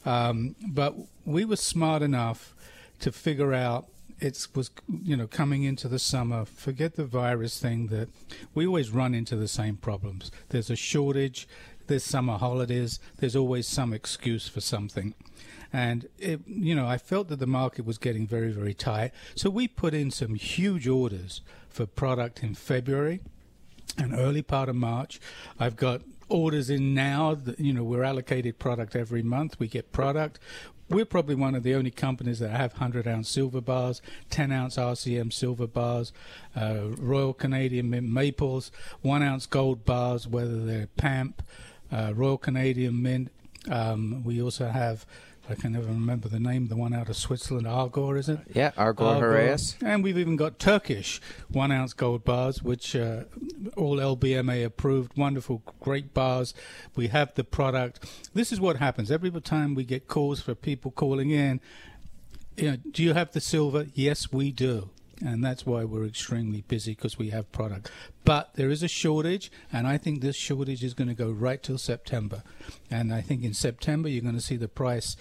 Um, 0.04 0.56
but 0.68 0.94
we 1.24 1.44
were 1.44 1.56
smart 1.56 2.02
enough 2.02 2.54
to 3.00 3.12
figure 3.12 3.52
out 3.52 3.86
it 4.20 4.46
was 4.54 4.70
you 5.02 5.16
know 5.16 5.26
coming 5.26 5.62
into 5.64 5.88
the 5.88 5.98
summer. 5.98 6.44
Forget 6.44 6.94
the 6.94 7.04
virus 7.04 7.58
thing 7.58 7.88
that 7.88 8.08
we 8.54 8.66
always 8.66 8.90
run 8.90 9.14
into 9.14 9.36
the 9.36 9.48
same 9.48 9.76
problems. 9.76 10.30
There's 10.48 10.70
a 10.70 10.76
shortage 10.76 11.48
there's 11.86 12.04
summer 12.04 12.38
holidays 12.38 12.98
there's 13.18 13.36
always 13.36 13.66
some 13.66 13.92
excuse 13.92 14.48
for 14.48 14.60
something. 14.60 15.14
And 15.72 16.08
it, 16.18 16.40
you 16.46 16.74
know 16.74 16.86
i 16.86 16.98
felt 16.98 17.28
that 17.28 17.40
the 17.40 17.46
market 17.46 17.84
was 17.84 17.98
getting 17.98 18.26
very 18.26 18.52
very 18.52 18.74
tight. 18.74 19.12
So 19.34 19.50
we 19.50 19.68
put 19.68 19.94
in 19.94 20.10
some 20.10 20.34
huge 20.34 20.86
orders 20.86 21.42
for 21.68 21.86
product 21.86 22.42
in 22.42 22.54
february 22.54 23.20
and 23.98 24.14
early 24.14 24.42
part 24.42 24.68
of 24.68 24.76
march. 24.76 25.20
I've 25.58 25.76
got 25.76 26.02
orders 26.28 26.70
in 26.70 26.94
now. 26.94 27.38
You 27.58 27.72
know, 27.72 27.84
we're 27.84 28.02
allocated 28.02 28.58
product 28.58 28.96
every 28.96 29.22
month. 29.22 29.58
We 29.58 29.68
get 29.68 29.92
product 29.92 30.38
we're 30.88 31.04
probably 31.04 31.34
one 31.34 31.54
of 31.54 31.62
the 31.62 31.74
only 31.74 31.90
companies 31.90 32.38
that 32.40 32.50
have 32.50 32.72
100 32.72 33.06
ounce 33.06 33.28
silver 33.28 33.60
bars, 33.60 34.02
10 34.30 34.52
ounce 34.52 34.76
RCM 34.76 35.32
silver 35.32 35.66
bars, 35.66 36.12
uh, 36.54 36.88
Royal 36.98 37.32
Canadian 37.32 37.90
Mint 37.90 38.08
Maples, 38.08 38.70
1 39.02 39.22
ounce 39.22 39.46
gold 39.46 39.84
bars, 39.84 40.26
whether 40.26 40.64
they're 40.64 40.88
PAMP, 40.96 41.42
uh, 41.90 42.12
Royal 42.14 42.38
Canadian 42.38 43.02
Mint. 43.02 43.30
Um, 43.70 44.22
we 44.24 44.42
also 44.42 44.68
have 44.68 45.06
I 45.48 45.54
can 45.54 45.72
never 45.72 45.86
remember 45.86 46.28
the 46.28 46.40
name, 46.40 46.68
the 46.68 46.76
one 46.76 46.94
out 46.94 47.10
of 47.10 47.16
Switzerland, 47.16 47.66
Argor, 47.66 48.16
is 48.16 48.28
it? 48.30 48.40
Yeah, 48.54 48.70
Argor, 48.78 49.20
Heraeus. 49.20 49.76
And 49.82 50.02
we've 50.02 50.16
even 50.16 50.36
got 50.36 50.58
Turkish 50.58 51.20
one 51.48 51.70
ounce 51.70 51.92
gold 51.92 52.24
bars, 52.24 52.62
which 52.62 52.96
uh, 52.96 53.24
all 53.76 53.98
LBMA 53.98 54.64
approved. 54.64 55.16
Wonderful, 55.18 55.62
great 55.80 56.14
bars. 56.14 56.54
We 56.96 57.08
have 57.08 57.34
the 57.34 57.44
product. 57.44 58.04
This 58.32 58.52
is 58.52 58.60
what 58.60 58.76
happens 58.76 59.10
every 59.10 59.30
time 59.42 59.74
we 59.74 59.84
get 59.84 60.08
calls 60.08 60.40
for 60.40 60.54
people 60.54 60.90
calling 60.90 61.30
in. 61.30 61.60
you 62.56 62.70
know, 62.70 62.76
do 62.90 63.02
you 63.02 63.12
have 63.12 63.32
the 63.32 63.40
silver? 63.40 63.86
Yes, 63.92 64.32
we 64.32 64.50
do. 64.50 64.90
And 65.24 65.44
that's 65.44 65.64
why 65.64 65.84
we're 65.84 66.06
extremely 66.06 66.62
busy 66.62 66.92
because 66.92 67.18
we 67.18 67.30
have 67.30 67.50
product. 67.52 67.90
But 68.24 68.54
there 68.54 68.68
is 68.68 68.82
a 68.82 68.88
shortage, 68.88 69.50
and 69.72 69.86
I 69.86 69.96
think 69.96 70.20
this 70.20 70.36
shortage 70.36 70.82
is 70.82 70.92
going 70.92 71.08
to 71.08 71.14
go 71.14 71.30
right 71.30 71.62
till 71.62 71.78
September. 71.78 72.42
And 72.90 73.12
I 73.14 73.20
think 73.20 73.44
in 73.44 73.54
September 73.54 74.08
you're 74.08 74.22
going 74.22 74.34
to 74.34 74.40
see 74.40 74.56
the 74.56 74.68
price 74.68 75.16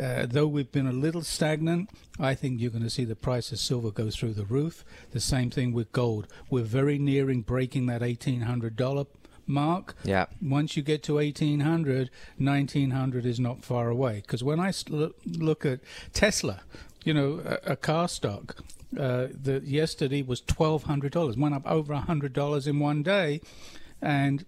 uh, 0.00 0.26
though 0.26 0.46
we've 0.46 0.70
been 0.70 0.86
a 0.86 0.92
little 0.92 1.22
stagnant, 1.22 1.90
I 2.18 2.34
think 2.34 2.60
you're 2.60 2.70
going 2.70 2.82
to 2.82 2.90
see 2.90 3.04
the 3.04 3.16
price 3.16 3.52
of 3.52 3.58
silver 3.58 3.90
go 3.90 4.10
through 4.10 4.34
the 4.34 4.44
roof. 4.44 4.84
The 5.12 5.20
same 5.20 5.50
thing 5.50 5.72
with 5.72 5.92
gold. 5.92 6.26
We're 6.50 6.64
very 6.64 6.98
nearing 6.98 7.42
breaking 7.42 7.86
that 7.86 8.02
$1,800 8.02 9.06
mark. 9.46 9.94
Yeah. 10.04 10.26
Once 10.42 10.76
you 10.76 10.82
get 10.82 11.02
to 11.04 11.14
1800, 11.14 12.10
1900 12.38 13.26
is 13.26 13.40
not 13.40 13.64
far 13.64 13.88
away. 13.88 14.16
Because 14.16 14.42
when 14.42 14.60
I 14.60 14.72
look 15.24 15.64
at 15.64 15.80
Tesla, 16.12 16.62
you 17.04 17.14
know, 17.14 17.40
a, 17.44 17.72
a 17.72 17.76
car 17.76 18.08
stock, 18.08 18.56
uh, 18.98 19.28
the 19.30 19.60
yesterday 19.64 20.22
was 20.22 20.40
twelve 20.40 20.84
hundred 20.84 21.12
dollars, 21.12 21.36
went 21.36 21.54
up 21.54 21.66
over 21.66 21.94
hundred 21.94 22.32
dollars 22.32 22.66
in 22.66 22.78
one 22.78 23.02
day, 23.02 23.40
and 24.00 24.44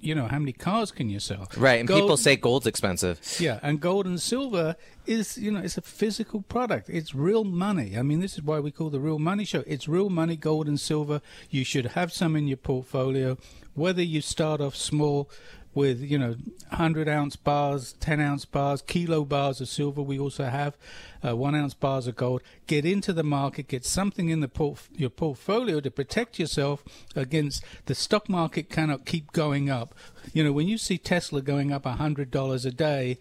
you 0.00 0.14
know, 0.14 0.26
how 0.26 0.38
many 0.38 0.52
cars 0.52 0.90
can 0.90 1.08
you 1.08 1.20
sell? 1.20 1.48
Right, 1.56 1.78
and 1.80 1.88
gold, 1.88 2.00
people 2.00 2.16
say 2.16 2.36
gold's 2.36 2.66
expensive. 2.66 3.20
Yeah, 3.38 3.58
and 3.62 3.80
gold 3.80 4.06
and 4.06 4.20
silver 4.20 4.76
is, 5.06 5.38
you 5.38 5.50
know, 5.50 5.60
it's 5.60 5.78
a 5.78 5.82
physical 5.82 6.42
product. 6.42 6.88
It's 6.88 7.14
real 7.14 7.44
money. 7.44 7.96
I 7.96 8.02
mean, 8.02 8.20
this 8.20 8.34
is 8.34 8.42
why 8.42 8.60
we 8.60 8.70
call 8.70 8.90
the 8.90 9.00
Real 9.00 9.18
Money 9.18 9.44
Show. 9.44 9.64
It's 9.66 9.88
real 9.88 10.10
money, 10.10 10.36
gold 10.36 10.68
and 10.68 10.78
silver. 10.78 11.20
You 11.50 11.64
should 11.64 11.86
have 11.86 12.12
some 12.12 12.36
in 12.36 12.46
your 12.46 12.56
portfolio, 12.56 13.38
whether 13.74 14.02
you 14.02 14.20
start 14.20 14.60
off 14.60 14.76
small 14.76 15.30
with 15.78 16.00
you 16.00 16.18
know 16.18 16.34
100 16.70 17.08
ounce 17.08 17.36
bars 17.36 17.92
10 18.00 18.20
ounce 18.20 18.44
bars 18.44 18.82
kilo 18.82 19.24
bars 19.24 19.60
of 19.60 19.68
silver. 19.68 20.02
We 20.02 20.18
also 20.18 20.46
have 20.46 20.76
uh, 21.24 21.36
one 21.36 21.54
ounce 21.54 21.72
bars 21.72 22.08
of 22.08 22.16
gold. 22.16 22.42
Get 22.66 22.84
into 22.84 23.12
the 23.12 23.22
market 23.22 23.68
get 23.68 23.84
something 23.84 24.28
in 24.28 24.40
the 24.40 24.50
your 24.96 25.08
portfolio 25.10 25.78
to 25.78 25.90
protect 25.90 26.40
yourself 26.40 26.82
against 27.14 27.64
the 27.86 27.94
stock 27.94 28.28
market 28.28 28.68
cannot 28.68 29.06
keep 29.06 29.30
going 29.30 29.70
up. 29.70 29.94
You 30.32 30.42
know 30.42 30.52
when 30.52 30.66
you 30.66 30.78
see 30.78 30.98
tesla 30.98 31.40
going 31.42 31.72
up 31.72 31.84
$100 31.84 32.66
a 32.66 32.70
day 32.72 33.18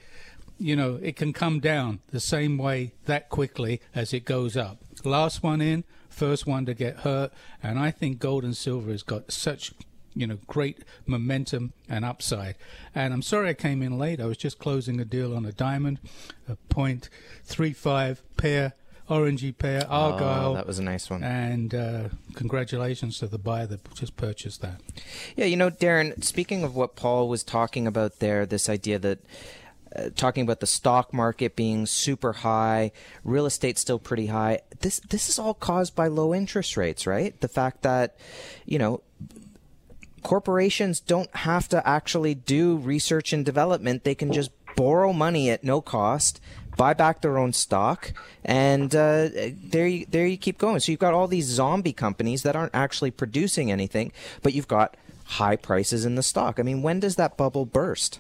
you 0.58 0.76
know 0.76 1.00
it 1.04 1.16
can 1.16 1.34
come 1.34 1.60
down 1.60 2.00
the 2.10 2.20
same 2.20 2.58
way 2.58 2.94
that 3.06 3.30
quickly 3.30 3.82
as 3.94 4.14
it 4.16 4.26
goes 4.26 4.58
up. 4.58 4.80
Last 5.04 5.44
one 5.44 5.62
in 5.62 5.84
first 6.10 6.48
one 6.48 6.66
to 6.66 6.74
get 6.74 7.02
hurt. 7.02 7.32
And 7.62 7.78
i 7.78 7.92
think 7.92 8.18
gold 8.18 8.44
and 8.44 8.58
silver 8.58 8.90
has 8.90 9.04
got 9.04 9.32
such 9.32 9.74
you 10.18 10.28
know, 10.28 10.38
great 10.48 10.80
momentum 11.06 11.74
and 11.88 12.04
upside. 12.04 12.56
And 12.96 13.14
I'm 13.14 13.22
sorry 13.22 13.50
I 13.50 13.54
came 13.54 13.82
in 13.84 13.98
late. 13.98 14.20
I 14.20 14.26
was 14.26 14.38
just 14.38 14.58
closing 14.60 15.00
a 15.00 15.06
deal 15.06 15.36
on 15.36 15.46
a 15.46 15.52
diamond, 15.52 16.00
a 16.50 16.56
point 16.70 17.10
three 17.44 17.74
five 17.74 18.24
pear, 18.36 18.74
orangey 19.10 19.58
pear, 19.58 19.86
argyle. 19.88 20.52
Oh, 20.52 20.56
that 20.56 20.68
was 20.68 20.80
a 20.80 20.84
nice 20.84 21.10
one. 21.10 21.24
And 21.24 21.76
uh, 21.76 22.10
congratulations 22.34 23.20
to 23.20 23.28
the 23.28 23.38
buyer 23.38 23.68
that 23.68 23.94
just 23.94 24.18
purchased 24.18 24.62
that. 24.62 24.82
Yeah, 25.36 25.46
you 25.46 25.56
know, 25.56 25.70
Darren. 25.70 26.24
Speaking 26.24 26.64
of 26.64 26.76
what 26.76 26.96
Paul 26.96 27.30
was 27.30 27.44
talking 27.44 27.88
about 27.88 28.20
there, 28.20 28.46
this 28.46 28.68
idea 28.70 29.00
that. 29.00 29.20
Uh, 29.96 30.10
talking 30.16 30.44
about 30.44 30.60
the 30.60 30.68
stock 30.68 31.14
market 31.14 31.56
being 31.56 31.86
super 31.86 32.34
high, 32.34 32.92
real 33.24 33.46
estate 33.46 33.78
still 33.78 33.98
pretty 33.98 34.28
high. 34.28 34.60
This 34.82 35.00
this 35.00 35.30
is 35.30 35.40
all 35.40 35.54
caused 35.54 35.96
by 35.96 36.08
low 36.08 36.36
interest 36.36 36.76
rates, 36.76 37.08
right? 37.08 37.40
The 37.40 37.48
fact 37.48 37.84
that, 37.84 38.18
you 38.66 38.78
know, 38.78 39.02
corporations 40.28 41.00
don't 41.00 41.34
have 41.38 41.70
to 41.70 41.88
actually 41.88 42.36
do 42.36 42.76
research 42.76 43.32
and 43.32 43.46
development. 43.46 44.04
They 44.04 44.14
can 44.14 44.34
just 44.34 44.52
borrow 44.76 45.14
money 45.14 45.50
at 45.50 45.64
no 45.64 45.80
cost, 45.80 46.42
buy 46.76 46.94
back 46.94 47.22
their 47.22 47.38
own 47.38 47.54
stock, 47.54 48.12
and 48.44 48.94
uh, 48.94 49.30
there 49.32 49.88
you, 49.88 50.06
there 50.10 50.28
you 50.28 50.36
keep 50.36 50.58
going. 50.58 50.82
So 50.82 50.92
you've 50.92 51.00
got 51.00 51.14
all 51.14 51.30
these 51.30 51.46
zombie 51.46 51.94
companies 51.94 52.44
that 52.44 52.58
aren't 52.58 52.76
actually 52.76 53.12
producing 53.12 53.72
anything, 53.72 54.12
but 54.44 54.54
you've 54.54 54.68
got 54.68 54.98
high 55.24 55.56
prices 55.56 56.04
in 56.04 56.16
the 56.16 56.24
stock. 56.24 56.60
I 56.60 56.64
mean, 56.64 56.82
when 56.82 57.00
does 57.00 57.16
that 57.16 57.38
bubble 57.38 57.66
burst? 57.66 58.20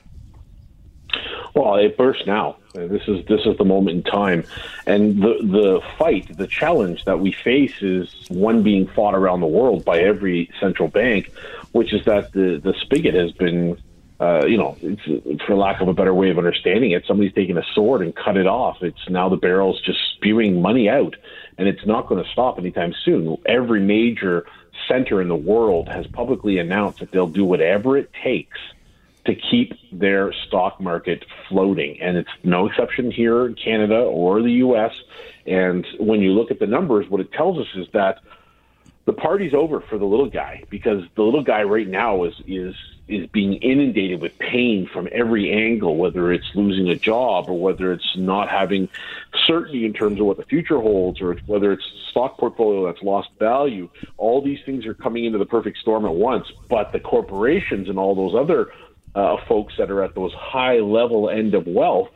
Well, 1.53 1.75
it 1.75 1.97
bursts 1.97 2.25
now. 2.27 2.57
This 2.73 3.07
is 3.07 3.25
this 3.25 3.41
is 3.45 3.57
the 3.57 3.65
moment 3.65 3.97
in 3.97 4.03
time, 4.03 4.43
and 4.85 5.21
the 5.21 5.37
the 5.41 5.81
fight, 5.97 6.37
the 6.37 6.45
challenge 6.45 7.05
that 7.05 7.19
we 7.19 7.31
face 7.31 7.81
is 7.81 8.13
one 8.29 8.61
being 8.61 8.87
fought 8.87 9.15
around 9.15 9.39
the 9.39 9.47
world 9.47 9.83
by 9.83 9.99
every 9.99 10.51
central 10.59 10.87
bank, 10.87 11.31
which 11.71 11.93
is 11.93 12.05
that 12.05 12.33
the 12.33 12.61
the 12.63 12.75
spigot 12.81 13.15
has 13.15 13.31
been, 13.31 13.81
uh, 14.19 14.45
you 14.45 14.57
know, 14.57 14.77
for 15.47 15.55
lack 15.55 15.81
of 15.81 15.87
a 15.87 15.93
better 15.93 16.13
way 16.13 16.29
of 16.29 16.37
understanding 16.37 16.91
it, 16.91 17.03
somebody's 17.07 17.33
taken 17.33 17.57
a 17.57 17.63
sword 17.73 18.01
and 18.01 18.15
cut 18.15 18.37
it 18.37 18.45
off. 18.45 18.83
It's 18.83 19.09
now 19.09 19.27
the 19.27 19.37
barrel's 19.37 19.81
just 19.81 19.99
spewing 20.15 20.61
money 20.61 20.87
out, 20.87 21.15
and 21.57 21.67
it's 21.67 21.85
not 21.87 22.07
going 22.07 22.23
to 22.23 22.29
stop 22.29 22.59
anytime 22.59 22.93
soon. 23.03 23.37
Every 23.47 23.79
major 23.79 24.45
center 24.87 25.21
in 25.21 25.27
the 25.27 25.35
world 25.35 25.89
has 25.89 26.05
publicly 26.05 26.59
announced 26.59 26.99
that 26.99 27.11
they'll 27.11 27.27
do 27.27 27.43
whatever 27.43 27.97
it 27.97 28.11
takes 28.23 28.59
to 29.27 29.35
keep 29.35 29.73
their 29.91 30.33
stock 30.33 30.81
market 30.81 31.23
floating. 31.47 32.01
And 32.01 32.17
it's 32.17 32.29
no 32.43 32.67
exception 32.67 33.11
here 33.11 33.45
in 33.45 33.55
Canada 33.55 33.99
or 33.99 34.41
the 34.41 34.53
US. 34.53 34.99
And 35.45 35.85
when 35.99 36.21
you 36.21 36.31
look 36.31 36.49
at 36.49 36.59
the 36.59 36.67
numbers, 36.67 37.07
what 37.09 37.21
it 37.21 37.31
tells 37.31 37.59
us 37.59 37.67
is 37.75 37.87
that 37.93 38.19
the 39.05 39.13
party's 39.13 39.53
over 39.53 39.79
for 39.79 39.97
the 39.97 40.05
little 40.05 40.29
guy 40.29 40.63
because 40.69 41.03
the 41.15 41.23
little 41.23 41.43
guy 41.43 41.63
right 41.63 41.87
now 41.87 42.25
is 42.25 42.33
is 42.45 42.75
is 43.07 43.25
being 43.27 43.53
inundated 43.53 44.19
with 44.19 44.37
pain 44.37 44.85
from 44.85 45.07
every 45.13 45.49
angle, 45.49 45.95
whether 45.95 46.33
it's 46.33 46.45
losing 46.55 46.89
a 46.89 46.95
job 46.95 47.49
or 47.49 47.57
whether 47.57 47.93
it's 47.93 48.17
not 48.17 48.49
having 48.49 48.89
certainty 49.45 49.85
in 49.85 49.93
terms 49.93 50.19
of 50.19 50.25
what 50.25 50.35
the 50.35 50.43
future 50.43 50.81
holds, 50.81 51.21
or 51.21 51.35
whether 51.45 51.71
it's 51.71 51.85
stock 52.09 52.37
portfolio 52.37 52.85
that's 52.85 53.01
lost 53.01 53.29
value. 53.39 53.89
All 54.17 54.41
these 54.41 54.59
things 54.65 54.85
are 54.85 54.93
coming 54.93 55.23
into 55.23 55.37
the 55.37 55.45
perfect 55.45 55.77
storm 55.77 56.05
at 56.05 56.13
once. 56.13 56.51
But 56.67 56.91
the 56.91 56.99
corporations 56.99 57.87
and 57.87 57.97
all 57.97 58.13
those 58.13 58.35
other 58.35 58.71
uh, 59.15 59.37
folks 59.47 59.73
that 59.77 59.89
are 59.91 60.03
at 60.03 60.15
those 60.15 60.33
high 60.33 60.77
level 60.77 61.29
end 61.29 61.53
of 61.53 61.65
wealth 61.65 62.09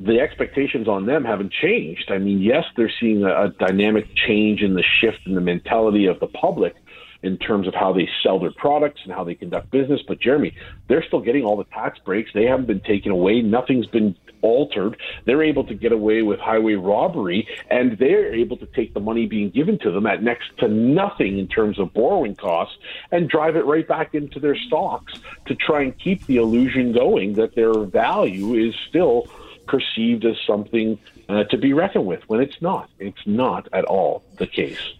the 0.00 0.18
expectations 0.18 0.88
on 0.88 1.06
them 1.06 1.24
haven't 1.24 1.52
changed. 1.52 2.10
I 2.10 2.18
mean, 2.18 2.40
yes, 2.40 2.64
they're 2.76 2.92
seeing 3.00 3.22
a, 3.22 3.44
a 3.44 3.48
dynamic 3.50 4.06
change 4.26 4.60
in 4.60 4.74
the 4.74 4.82
shift 5.00 5.18
in 5.26 5.34
the 5.34 5.40
mentality 5.40 6.06
of 6.06 6.18
the 6.18 6.26
public 6.26 6.74
in 7.22 7.38
terms 7.38 7.68
of 7.68 7.74
how 7.74 7.92
they 7.92 8.08
sell 8.22 8.40
their 8.40 8.52
products 8.56 9.00
and 9.04 9.12
how 9.12 9.22
they 9.22 9.34
conduct 9.34 9.70
business. 9.70 10.00
But 10.06 10.20
Jeremy, 10.20 10.54
they're 10.88 11.04
still 11.06 11.20
getting 11.20 11.44
all 11.44 11.56
the 11.56 11.64
tax 11.64 11.98
breaks. 12.00 12.30
They 12.34 12.44
haven't 12.44 12.66
been 12.66 12.80
taken 12.80 13.12
away. 13.12 13.42
Nothing's 13.42 13.86
been 13.86 14.16
altered. 14.42 14.96
They're 15.24 15.42
able 15.42 15.64
to 15.64 15.74
get 15.74 15.92
away 15.92 16.22
with 16.22 16.40
highway 16.40 16.74
robbery, 16.74 17.48
and 17.70 17.98
they're 17.98 18.32
able 18.32 18.56
to 18.58 18.66
take 18.66 18.94
the 18.94 19.00
money 19.00 19.26
being 19.26 19.50
given 19.50 19.78
to 19.80 19.90
them 19.90 20.06
at 20.06 20.22
next 20.22 20.56
to 20.58 20.68
nothing 20.68 21.38
in 21.38 21.48
terms 21.48 21.78
of 21.78 21.92
borrowing 21.92 22.34
costs 22.34 22.76
and 23.10 23.28
drive 23.28 23.56
it 23.56 23.64
right 23.64 23.86
back 23.86 24.14
into 24.14 24.38
their 24.38 24.56
stocks 24.56 25.14
to 25.46 25.54
try 25.54 25.82
and 25.82 25.98
keep 25.98 26.26
the 26.26 26.36
illusion 26.36 26.92
going 26.92 27.34
that 27.34 27.54
their 27.54 27.72
value 27.72 28.54
is 28.54 28.74
still 28.88 29.26
perceived 29.66 30.24
as 30.24 30.36
something 30.46 30.98
uh, 31.28 31.44
to 31.44 31.56
be 31.56 31.72
reckoned 31.72 32.06
with 32.06 32.28
when 32.28 32.40
it's 32.40 32.60
not. 32.60 32.90
It's 32.98 33.26
not 33.26 33.68
at 33.72 33.84
all 33.84 34.22
the 34.36 34.46
case. 34.46 34.94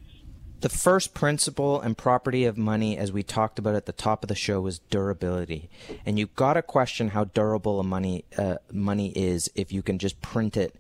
The 0.63 0.69
first 0.69 1.13
principle 1.13 1.81
and 1.81 1.99
property 1.99 2.45
of 2.45 2.57
money, 2.57 2.97
as 2.97 3.11
we 3.11 3.25
talked 3.25 3.59
about 3.59 3.75
at 3.75 3.87
the 3.87 3.93
top 3.93 4.23
of 4.23 4.29
the 4.29 4.37
show, 4.37 4.65
is 4.69 4.79
durability. 4.79 5.69
And 6.07 6.21
you've 6.21 6.37
got 6.37 6.55
to 6.55 6.63
question 6.63 7.09
how 7.09 7.25
durable 7.25 7.81
a 7.81 7.83
money 7.83 8.25
uh, 8.39 8.59
money 8.71 9.11
is 9.11 9.51
if 9.57 9.73
you 9.73 9.83
can 9.83 9.99
just 9.99 10.23
print 10.23 10.57
it 10.57 10.77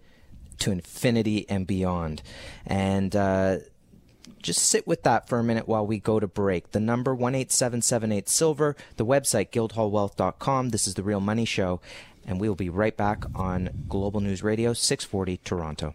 to 0.61 0.71
infinity 0.71 1.47
and 1.49 1.67
beyond. 1.67 2.23
And 2.65 3.17
uh, 3.17 3.59
just 4.41 4.63
sit 4.63 4.87
with 4.87 5.03
that 5.03 5.29
for 5.29 5.41
a 5.41 5.45
minute 5.45 5.67
while 5.67 5.85
we 5.85 5.99
go 5.99 6.21
to 6.21 6.29
break. 6.29 6.71
The 6.71 6.79
number 6.79 7.11
18778 7.13 8.29
Silver, 8.29 8.77
the 8.99 9.05
website 9.05 9.51
guildhallwealth.com. 9.51 10.69
This 10.69 10.87
is 10.87 10.95
the 10.95 11.03
Real 11.03 11.21
Money 11.21 11.45
Show 11.45 11.81
and 12.25 12.41
we 12.41 12.49
will 12.49 12.55
be 12.55 12.69
right 12.69 12.97
back 12.97 13.25
on 13.35 13.85
Global 13.89 14.21
News 14.21 14.45
Radio 14.45 14.75
640 14.75 15.39
Toronto. 15.39 15.95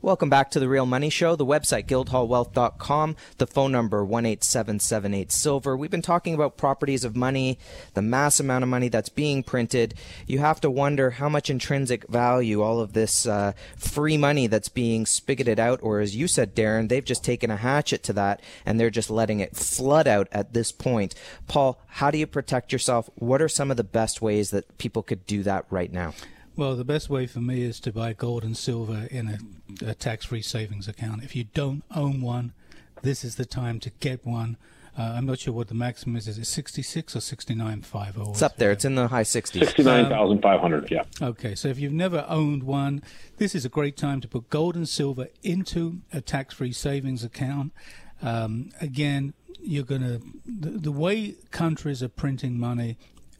Welcome 0.00 0.30
back 0.30 0.52
to 0.52 0.60
the 0.60 0.68
Real 0.68 0.86
Money 0.86 1.10
Show. 1.10 1.34
The 1.34 1.44
website 1.44 1.86
guildhallwealth.com, 1.86 3.16
the 3.38 3.48
phone 3.48 3.72
number 3.72 3.98
18778 4.04 5.32
silver. 5.32 5.76
We've 5.76 5.90
been 5.90 6.02
talking 6.02 6.34
about 6.34 6.56
properties 6.56 7.02
of 7.02 7.16
money, 7.16 7.58
the 7.94 8.00
mass 8.00 8.38
amount 8.38 8.62
of 8.62 8.68
money 8.68 8.88
that's 8.88 9.08
being 9.08 9.42
printed. 9.42 9.94
You 10.24 10.38
have 10.38 10.60
to 10.60 10.70
wonder 10.70 11.10
how 11.10 11.28
much 11.28 11.50
intrinsic 11.50 12.06
value 12.08 12.62
all 12.62 12.78
of 12.78 12.92
this 12.92 13.26
uh, 13.26 13.54
free 13.76 14.16
money 14.16 14.46
that's 14.46 14.68
being 14.68 15.04
spigoted 15.04 15.58
out, 15.58 15.80
or 15.82 15.98
as 15.98 16.14
you 16.14 16.28
said, 16.28 16.54
Darren, 16.54 16.88
they've 16.88 17.04
just 17.04 17.24
taken 17.24 17.50
a 17.50 17.56
hatchet 17.56 18.04
to 18.04 18.12
that 18.12 18.40
and 18.64 18.78
they're 18.78 18.90
just 18.90 19.10
letting 19.10 19.40
it 19.40 19.56
flood 19.56 20.06
out 20.06 20.28
at 20.30 20.52
this 20.52 20.70
point. 20.70 21.16
Paul, 21.48 21.82
how 21.88 22.12
do 22.12 22.18
you 22.18 22.26
protect 22.28 22.72
yourself? 22.72 23.10
What 23.16 23.42
are 23.42 23.48
some 23.48 23.72
of 23.72 23.76
the 23.76 23.82
best 23.82 24.22
ways 24.22 24.50
that 24.50 24.78
people 24.78 25.02
could 25.02 25.26
do 25.26 25.42
that 25.42 25.64
right 25.70 25.92
now? 25.92 26.14
Well, 26.58 26.74
the 26.74 26.84
best 26.84 27.08
way 27.08 27.28
for 27.28 27.38
me 27.38 27.62
is 27.62 27.78
to 27.78 27.92
buy 27.92 28.14
gold 28.14 28.42
and 28.42 28.56
silver 28.56 29.06
in 29.12 29.28
a, 29.28 29.90
a 29.90 29.94
tax 29.94 30.24
free 30.24 30.42
savings 30.42 30.88
account. 30.88 31.22
If 31.22 31.36
you 31.36 31.44
don't 31.44 31.84
own 31.94 32.20
one, 32.20 32.52
this 33.00 33.22
is 33.22 33.36
the 33.36 33.44
time 33.44 33.78
to 33.78 33.90
get 34.00 34.26
one. 34.26 34.56
Uh, 34.98 35.14
I'm 35.16 35.24
not 35.24 35.38
sure 35.38 35.54
what 35.54 35.68
the 35.68 35.74
maximum 35.74 36.16
is. 36.16 36.26
Is 36.26 36.36
it 36.36 36.46
66 36.46 37.14
or 37.14 37.20
69.50? 37.20 38.30
It's 38.30 38.42
up 38.42 38.56
there. 38.56 38.72
It's 38.72 38.84
in 38.84 38.96
the 38.96 39.06
high 39.06 39.22
60s. 39.22 39.52
69,500, 39.52 40.90
yeah. 40.90 41.04
Okay, 41.22 41.54
so 41.54 41.68
if 41.68 41.78
you've 41.78 41.92
never 41.92 42.26
owned 42.28 42.64
one, 42.64 43.04
this 43.36 43.54
is 43.54 43.64
a 43.64 43.68
great 43.68 43.96
time 43.96 44.20
to 44.20 44.26
put 44.26 44.50
gold 44.50 44.74
and 44.74 44.88
silver 44.88 45.28
into 45.44 46.00
a 46.12 46.20
tax 46.20 46.54
free 46.54 46.72
savings 46.72 47.22
account. 47.22 47.70
Um, 48.20 48.70
again, 48.80 49.32
you're 49.60 49.84
going 49.84 50.02
to, 50.02 50.20
the, 50.44 50.70
the 50.70 50.92
way 50.92 51.36
countries 51.52 52.02
are 52.02 52.08
printing 52.08 52.58
money 52.58 52.98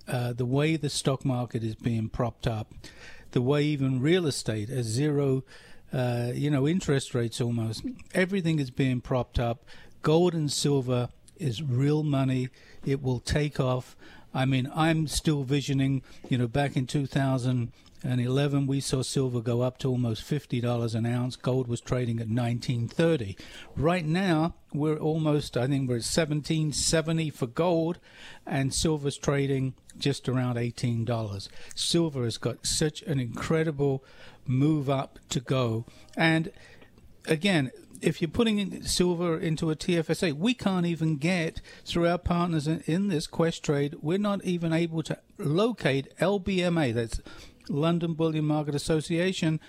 uh, 0.08 0.32
the 0.32 0.46
way 0.46 0.76
the 0.76 0.90
stock 0.90 1.24
market 1.24 1.62
is 1.62 1.74
being 1.74 2.08
propped 2.08 2.46
up, 2.46 2.72
the 3.32 3.42
way 3.42 3.62
even 3.64 4.00
real 4.00 4.26
estate 4.26 4.68
has 4.68 4.86
zero, 4.86 5.44
uh, 5.92 6.30
you 6.34 6.50
know, 6.50 6.66
interest 6.66 7.14
rates 7.14 7.40
almost, 7.40 7.84
everything 8.14 8.58
is 8.58 8.70
being 8.70 9.00
propped 9.00 9.38
up. 9.38 9.64
Gold 10.02 10.34
and 10.34 10.50
silver 10.50 11.08
is 11.36 11.62
real 11.62 12.02
money. 12.02 12.48
It 12.84 13.02
will 13.02 13.20
take 13.20 13.60
off. 13.60 13.96
I 14.34 14.44
mean, 14.44 14.70
I'm 14.74 15.06
still 15.06 15.42
visioning, 15.42 16.02
you 16.28 16.38
know, 16.38 16.48
back 16.48 16.76
in 16.76 16.86
2000 16.86 17.72
and 18.04 18.20
11 18.20 18.68
we 18.68 18.78
saw 18.78 19.02
silver 19.02 19.40
go 19.40 19.62
up 19.62 19.78
to 19.78 19.88
almost 19.88 20.22
$50 20.22 20.94
an 20.94 21.04
ounce. 21.04 21.34
Gold 21.34 21.66
was 21.66 21.80
trading 21.80 22.20
at 22.20 22.28
1930 22.28 23.36
right 23.74 24.04
now 24.04 24.54
we're 24.72 24.98
almost 24.98 25.56
i 25.56 25.66
think 25.66 25.88
we're 25.88 25.96
at 25.96 26.04
1770 26.04 27.30
for 27.30 27.48
gold 27.48 27.98
and 28.46 28.72
silver's 28.72 29.16
trading 29.16 29.74
just 29.98 30.28
around 30.28 30.54
$18 30.54 31.48
silver 31.74 32.22
has 32.22 32.38
got 32.38 32.64
such 32.64 33.02
an 33.02 33.18
incredible 33.18 34.04
move 34.48 34.88
up 34.88 35.18
to 35.28 35.40
go. 35.40 35.84
And 36.16 36.50
again 37.26 37.70
if 38.00 38.20
you're 38.20 38.30
putting 38.30 38.82
silver 38.82 39.38
into 39.38 39.70
a 39.70 39.76
TFSA, 39.76 40.34
we 40.34 40.54
can't 40.54 40.86
even 40.86 41.16
get 41.16 41.60
through 41.84 42.08
our 42.08 42.18
partners 42.18 42.66
in, 42.66 42.82
in, 42.86 43.08
this 43.08 43.26
Questrade. 43.26 43.94
We're 44.00 44.18
not 44.18 44.44
even 44.44 44.72
able 44.72 45.02
to 45.04 45.18
locate 45.38 46.16
LBMA. 46.18 46.94
That's 46.94 47.20
London 47.68 48.14
Bullion 48.14 48.44
Market 48.44 48.74
Association 48.74 49.60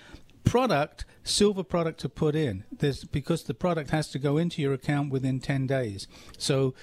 product, 0.44 1.04
silver 1.22 1.62
product 1.62 2.00
to 2.00 2.08
put 2.08 2.34
in. 2.34 2.64
There's 2.72 3.04
because 3.04 3.44
the 3.44 3.54
product 3.54 3.90
has 3.90 4.08
to 4.08 4.18
go 4.18 4.36
into 4.36 4.62
your 4.62 4.72
account 4.72 5.10
within 5.12 5.38
10 5.40 5.66
days. 5.66 6.06
So 6.38 6.74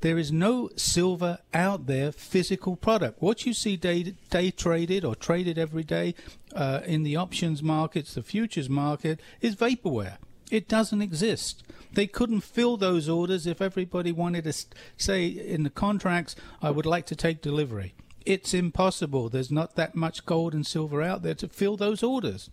there 0.00 0.18
is 0.18 0.30
no 0.30 0.70
silver 0.76 1.38
out 1.54 1.86
there 1.86 2.12
physical 2.12 2.76
product. 2.76 3.20
What 3.22 3.46
you 3.46 3.54
see 3.54 3.76
day, 3.76 4.14
day 4.30 4.50
traded 4.50 5.04
or 5.04 5.14
traded 5.14 5.58
every 5.58 5.84
day 5.84 6.14
uh, 6.54 6.80
in 6.84 7.02
the 7.02 7.16
options 7.16 7.62
markets, 7.62 8.14
the 8.14 8.22
futures 8.22 8.68
market, 8.68 9.20
is 9.40 9.56
vaporware. 9.56 10.18
It 10.50 10.68
doesn't 10.68 11.02
exist. 11.02 11.62
They 11.92 12.06
couldn't 12.06 12.42
fill 12.42 12.76
those 12.76 13.08
orders 13.08 13.46
if 13.46 13.60
everybody 13.60 14.12
wanted 14.12 14.44
to 14.44 14.52
say 14.96 15.26
in 15.26 15.62
the 15.62 15.70
contracts, 15.70 16.36
I 16.62 16.70
would 16.70 16.86
like 16.86 17.06
to 17.06 17.16
take 17.16 17.42
delivery. 17.42 17.94
It's 18.24 18.52
impossible. 18.54 19.28
There's 19.28 19.50
not 19.50 19.76
that 19.76 19.94
much 19.94 20.26
gold 20.26 20.52
and 20.52 20.66
silver 20.66 21.02
out 21.02 21.22
there 21.22 21.34
to 21.34 21.48
fill 21.48 21.76
those 21.76 22.02
orders. 22.02 22.50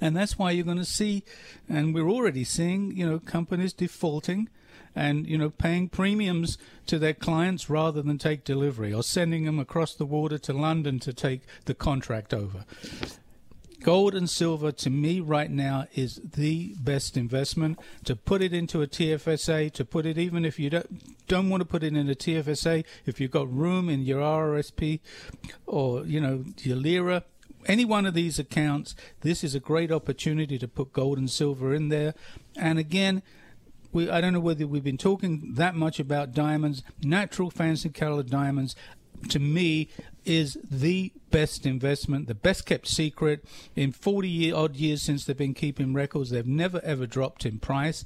And 0.00 0.16
that's 0.16 0.38
why 0.38 0.52
you're 0.52 0.64
going 0.64 0.76
to 0.76 0.84
see, 0.84 1.24
and 1.68 1.94
we're 1.94 2.08
already 2.08 2.44
seeing, 2.44 2.96
you 2.96 3.08
know, 3.08 3.18
companies 3.18 3.72
defaulting 3.72 4.48
and, 4.94 5.26
you 5.26 5.36
know, 5.36 5.50
paying 5.50 5.88
premiums 5.88 6.56
to 6.86 6.98
their 6.98 7.14
clients 7.14 7.68
rather 7.68 8.02
than 8.02 8.18
take 8.18 8.44
delivery 8.44 8.92
or 8.92 9.02
sending 9.02 9.44
them 9.44 9.58
across 9.58 9.94
the 9.94 10.06
water 10.06 10.38
to 10.38 10.52
London 10.52 11.00
to 11.00 11.12
take 11.12 11.40
the 11.64 11.74
contract 11.74 12.32
over. 12.32 12.64
Gold 13.84 14.14
and 14.14 14.30
silver 14.30 14.72
to 14.72 14.88
me 14.88 15.20
right 15.20 15.50
now 15.50 15.86
is 15.94 16.18
the 16.24 16.74
best 16.80 17.18
investment. 17.18 17.78
To 18.04 18.16
put 18.16 18.40
it 18.40 18.54
into 18.54 18.80
a 18.80 18.86
TFSA, 18.86 19.72
to 19.72 19.84
put 19.84 20.06
it 20.06 20.16
even 20.16 20.46
if 20.46 20.58
you 20.58 20.70
don't 20.70 21.26
don't 21.28 21.50
want 21.50 21.60
to 21.60 21.66
put 21.66 21.82
it 21.82 21.94
in 21.94 22.08
a 22.08 22.14
TFSA, 22.14 22.82
if 23.04 23.20
you've 23.20 23.30
got 23.30 23.54
room 23.54 23.90
in 23.90 24.00
your 24.00 24.22
RRSP 24.22 25.00
or 25.66 26.06
you 26.06 26.18
know 26.18 26.46
your 26.62 26.78
LIRA, 26.78 27.24
any 27.66 27.84
one 27.84 28.06
of 28.06 28.14
these 28.14 28.38
accounts, 28.38 28.96
this 29.20 29.44
is 29.44 29.54
a 29.54 29.60
great 29.60 29.92
opportunity 29.92 30.56
to 30.56 30.66
put 30.66 30.94
gold 30.94 31.18
and 31.18 31.28
silver 31.28 31.74
in 31.74 31.90
there. 31.90 32.14
And 32.56 32.78
again, 32.78 33.22
we, 33.92 34.08
I 34.08 34.22
don't 34.22 34.32
know 34.32 34.40
whether 34.40 34.66
we've 34.66 34.82
been 34.82 34.96
talking 34.96 35.52
that 35.56 35.74
much 35.74 36.00
about 36.00 36.32
diamonds, 36.32 36.82
natural 37.02 37.50
fancy 37.50 37.90
colored 37.90 38.30
diamonds. 38.30 38.74
To 39.30 39.38
me, 39.38 39.88
is 40.24 40.56
the 40.70 41.12
best 41.30 41.66
investment, 41.66 42.26
the 42.26 42.34
best 42.34 42.66
kept 42.66 42.88
secret. 42.88 43.44
In 43.76 43.92
40 43.92 44.28
year, 44.28 44.54
odd 44.54 44.76
years 44.76 45.02
since 45.02 45.24
they've 45.24 45.36
been 45.36 45.54
keeping 45.54 45.92
records, 45.92 46.30
they've 46.30 46.46
never 46.46 46.80
ever 46.82 47.06
dropped 47.06 47.44
in 47.44 47.58
price. 47.58 48.04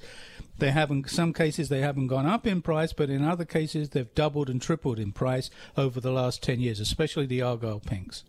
They 0.58 0.70
haven't, 0.70 1.08
some 1.10 1.32
cases 1.32 1.68
they 1.68 1.80
haven't 1.80 2.08
gone 2.08 2.26
up 2.26 2.46
in 2.46 2.62
price, 2.62 2.92
but 2.92 3.10
in 3.10 3.24
other 3.24 3.44
cases 3.44 3.90
they've 3.90 4.12
doubled 4.14 4.50
and 4.50 4.60
tripled 4.60 4.98
in 4.98 5.12
price 5.12 5.50
over 5.76 6.00
the 6.00 6.10
last 6.10 6.42
10 6.42 6.60
years, 6.60 6.80
especially 6.80 7.26
the 7.26 7.42
Argyle 7.42 7.80
Pinks. 7.80 8.24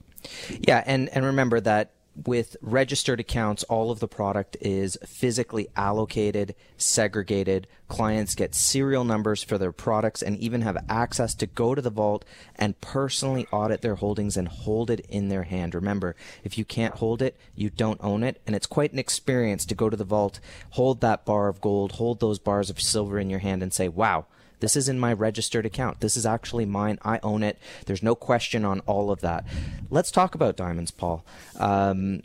Yeah, 0.49 0.83
and, 0.85 1.09
and 1.09 1.25
remember 1.25 1.59
that 1.61 1.93
with 2.27 2.57
registered 2.61 3.19
accounts, 3.19 3.63
all 3.63 3.91
of 3.91 3.99
the 3.99 4.07
product 4.07 4.57
is 4.61 4.97
physically 5.05 5.67
allocated, 5.75 6.55
segregated. 6.77 7.67
Clients 7.87 8.35
get 8.35 8.53
serial 8.53 9.03
numbers 9.03 9.43
for 9.43 9.57
their 9.57 9.71
products 9.71 10.21
and 10.21 10.37
even 10.37 10.61
have 10.61 10.83
access 10.89 11.33
to 11.35 11.47
go 11.47 11.75
to 11.75 11.81
the 11.81 11.89
vault 11.89 12.25
and 12.55 12.79
personally 12.81 13.47
audit 13.51 13.81
their 13.81 13.95
holdings 13.95 14.37
and 14.37 14.47
hold 14.47 14.89
it 14.89 14.99
in 15.09 15.29
their 15.29 15.43
hand. 15.43 15.73
Remember, 15.73 16.15
if 16.43 16.57
you 16.57 16.65
can't 16.65 16.95
hold 16.95 17.21
it, 17.21 17.37
you 17.55 17.69
don't 17.69 18.03
own 18.03 18.23
it. 18.23 18.41
And 18.45 18.55
it's 18.55 18.67
quite 18.67 18.93
an 18.93 18.99
experience 18.99 19.65
to 19.65 19.75
go 19.75 19.89
to 19.89 19.97
the 19.97 20.03
vault, 20.03 20.39
hold 20.71 21.01
that 21.01 21.25
bar 21.25 21.47
of 21.47 21.61
gold, 21.61 21.93
hold 21.93 22.19
those 22.19 22.39
bars 22.39 22.69
of 22.69 22.81
silver 22.81 23.19
in 23.19 23.29
your 23.29 23.39
hand, 23.39 23.63
and 23.63 23.73
say, 23.73 23.87
wow, 23.87 24.25
this 24.59 24.75
is 24.75 24.89
in 24.89 24.99
my 24.99 25.13
registered 25.13 25.65
account. 25.65 25.99
This 25.99 26.17
is 26.17 26.25
actually 26.25 26.65
mine. 26.65 26.99
I 27.03 27.19
own 27.23 27.43
it. 27.43 27.59
There's 27.85 28.03
no 28.03 28.15
question 28.15 28.65
on 28.65 28.81
all 28.81 29.11
of 29.11 29.21
that. 29.21 29.45
Let's 29.89 30.11
talk 30.11 30.35
about 30.35 30.55
diamonds, 30.55 30.91
Paul. 30.91 31.25
Um, 31.57 32.21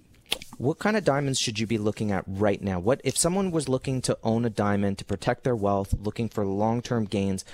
what 0.58 0.78
kind 0.78 0.96
of 0.96 1.04
diamonds 1.04 1.38
should 1.38 1.58
you 1.58 1.66
be 1.66 1.78
looking 1.78 2.12
at 2.12 2.24
right 2.26 2.62
now? 2.62 2.78
What 2.78 3.00
if 3.04 3.16
someone 3.16 3.50
was 3.50 3.68
looking 3.68 4.00
to 4.02 4.18
own 4.22 4.44
a 4.44 4.50
diamond 4.50 4.98
to 4.98 5.04
protect 5.04 5.44
their 5.44 5.56
wealth, 5.56 5.94
looking 6.00 6.28
for 6.28 6.44
long-term 6.44 7.06
gains? 7.06 7.44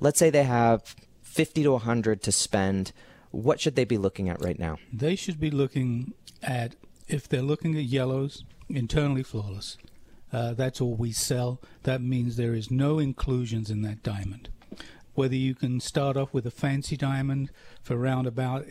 Let's 0.00 0.18
say 0.18 0.30
they 0.30 0.44
have 0.44 0.96
50 1.22 1.62
to 1.64 1.72
100 1.72 2.22
to 2.22 2.32
spend. 2.32 2.92
What 3.30 3.60
should 3.60 3.76
they 3.76 3.84
be 3.84 3.98
looking 3.98 4.28
at 4.28 4.42
right 4.42 4.58
now? 4.58 4.78
They 4.92 5.16
should 5.16 5.38
be 5.38 5.50
looking 5.50 6.14
at 6.42 6.74
if 7.06 7.28
they're 7.28 7.42
looking 7.42 7.76
at 7.76 7.84
yellows, 7.84 8.44
internally 8.68 9.22
flawless. 9.22 9.76
Uh, 10.32 10.54
that's 10.54 10.80
all 10.80 10.94
we 10.94 11.12
sell. 11.12 11.60
That 11.84 12.02
means 12.02 12.36
there 12.36 12.54
is 12.54 12.70
no 12.70 12.98
inclusions 12.98 13.70
in 13.70 13.82
that 13.82 14.02
diamond. 14.02 14.50
Whether 15.14 15.36
you 15.36 15.54
can 15.54 15.80
start 15.80 16.16
off 16.16 16.32
with 16.32 16.46
a 16.46 16.50
fancy 16.50 16.96
diamond 16.96 17.50
for 17.82 17.96
around 17.96 18.26
about 18.26 18.66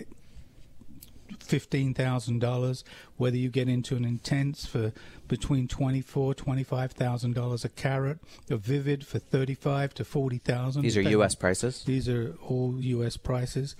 fifteen 1.39 1.93
thousand 1.93 2.39
dollars, 2.39 2.83
whether 3.17 3.35
you 3.35 3.49
get 3.49 3.67
into 3.67 3.95
an 3.95 4.05
intense 4.05 4.65
for 4.65 4.93
between 5.27 5.67
twenty 5.67 6.01
four, 6.01 6.33
twenty 6.33 6.63
five 6.63 6.91
thousand 6.91 7.33
dollars 7.35 7.65
a 7.65 7.69
carat, 7.69 8.19
a 8.49 8.57
vivid 8.57 9.05
for 9.05 9.19
thirty 9.19 9.55
five 9.55 9.93
to 9.95 10.05
forty 10.05 10.37
thousand. 10.37 10.83
These 10.83 10.97
are 10.97 11.01
U.S. 11.01 11.35
prices. 11.35 11.83
These 11.83 12.07
are 12.07 12.35
all 12.41 12.75
U.S. 12.79 13.17
prices. 13.17 13.75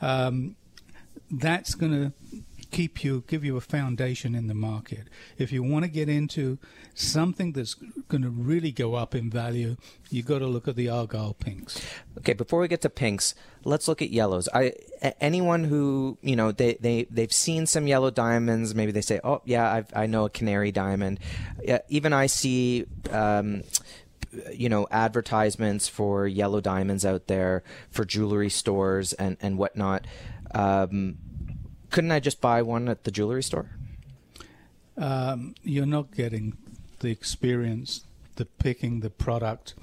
Um, 0.00 0.56
that's 1.30 1.74
going 1.74 1.92
to 1.92 2.12
keep 2.72 3.04
you, 3.04 3.22
give 3.28 3.44
you 3.44 3.56
a 3.56 3.60
foundation 3.60 4.34
in 4.34 4.48
the 4.48 4.54
market. 4.54 5.08
If 5.38 5.52
you 5.52 5.62
want 5.62 5.84
to 5.84 5.90
get 5.90 6.08
into 6.08 6.58
something 6.94 7.52
that's 7.52 7.74
going 8.08 8.22
to 8.22 8.30
really 8.30 8.72
go 8.72 8.94
up 8.94 9.14
in 9.14 9.30
value, 9.30 9.76
you've 10.10 10.26
got 10.26 10.40
to 10.40 10.46
look 10.46 10.66
at 10.66 10.74
the 10.74 10.88
Argyle 10.88 11.34
pinks. 11.34 11.80
Okay, 12.18 12.32
before 12.32 12.60
we 12.60 12.68
get 12.68 12.80
to 12.80 12.90
pinks, 12.90 13.34
let's 13.62 13.86
look 13.86 14.02
at 14.02 14.10
yellows. 14.10 14.48
I 14.52 14.72
anyone 15.20 15.64
who 15.64 16.18
you 16.22 16.34
know 16.34 16.50
they 16.50 16.74
they 16.80 17.06
they've 17.10 17.32
seen 17.32 17.66
some 17.66 17.86
yellow 17.86 18.10
diamonds. 18.10 18.74
Maybe 18.74 18.90
they 18.90 19.02
say, 19.02 19.20
"Oh 19.22 19.42
yeah, 19.44 19.70
I've, 19.70 19.92
i 19.94 20.06
know 20.06 20.24
a 20.24 20.30
canary 20.30 20.72
diamond." 20.72 21.20
Even 21.88 22.12
I 22.12 22.26
see. 22.26 22.86
Um, 23.10 23.62
you 24.50 24.70
know 24.70 24.88
advertisements 24.90 25.88
for 25.88 26.26
yellow 26.26 26.58
diamonds 26.58 27.04
out 27.04 27.26
there 27.26 27.62
for 27.90 28.06
jewelry 28.06 28.48
stores 28.48 29.12
and 29.12 29.36
and 29.42 29.58
whatnot. 29.58 30.06
Um, 30.54 31.18
couldn't 31.92 32.10
I 32.10 32.20
just 32.20 32.40
buy 32.40 32.62
one 32.62 32.88
at 32.88 33.04
the 33.04 33.10
jewelry 33.10 33.42
store? 33.42 33.66
Um, 34.96 35.54
you're 35.62 35.86
not 35.86 36.14
getting 36.14 36.56
the 37.00 37.10
experience, 37.10 38.04
the 38.36 38.46
picking, 38.46 39.00
the 39.00 39.10
product. 39.10 39.74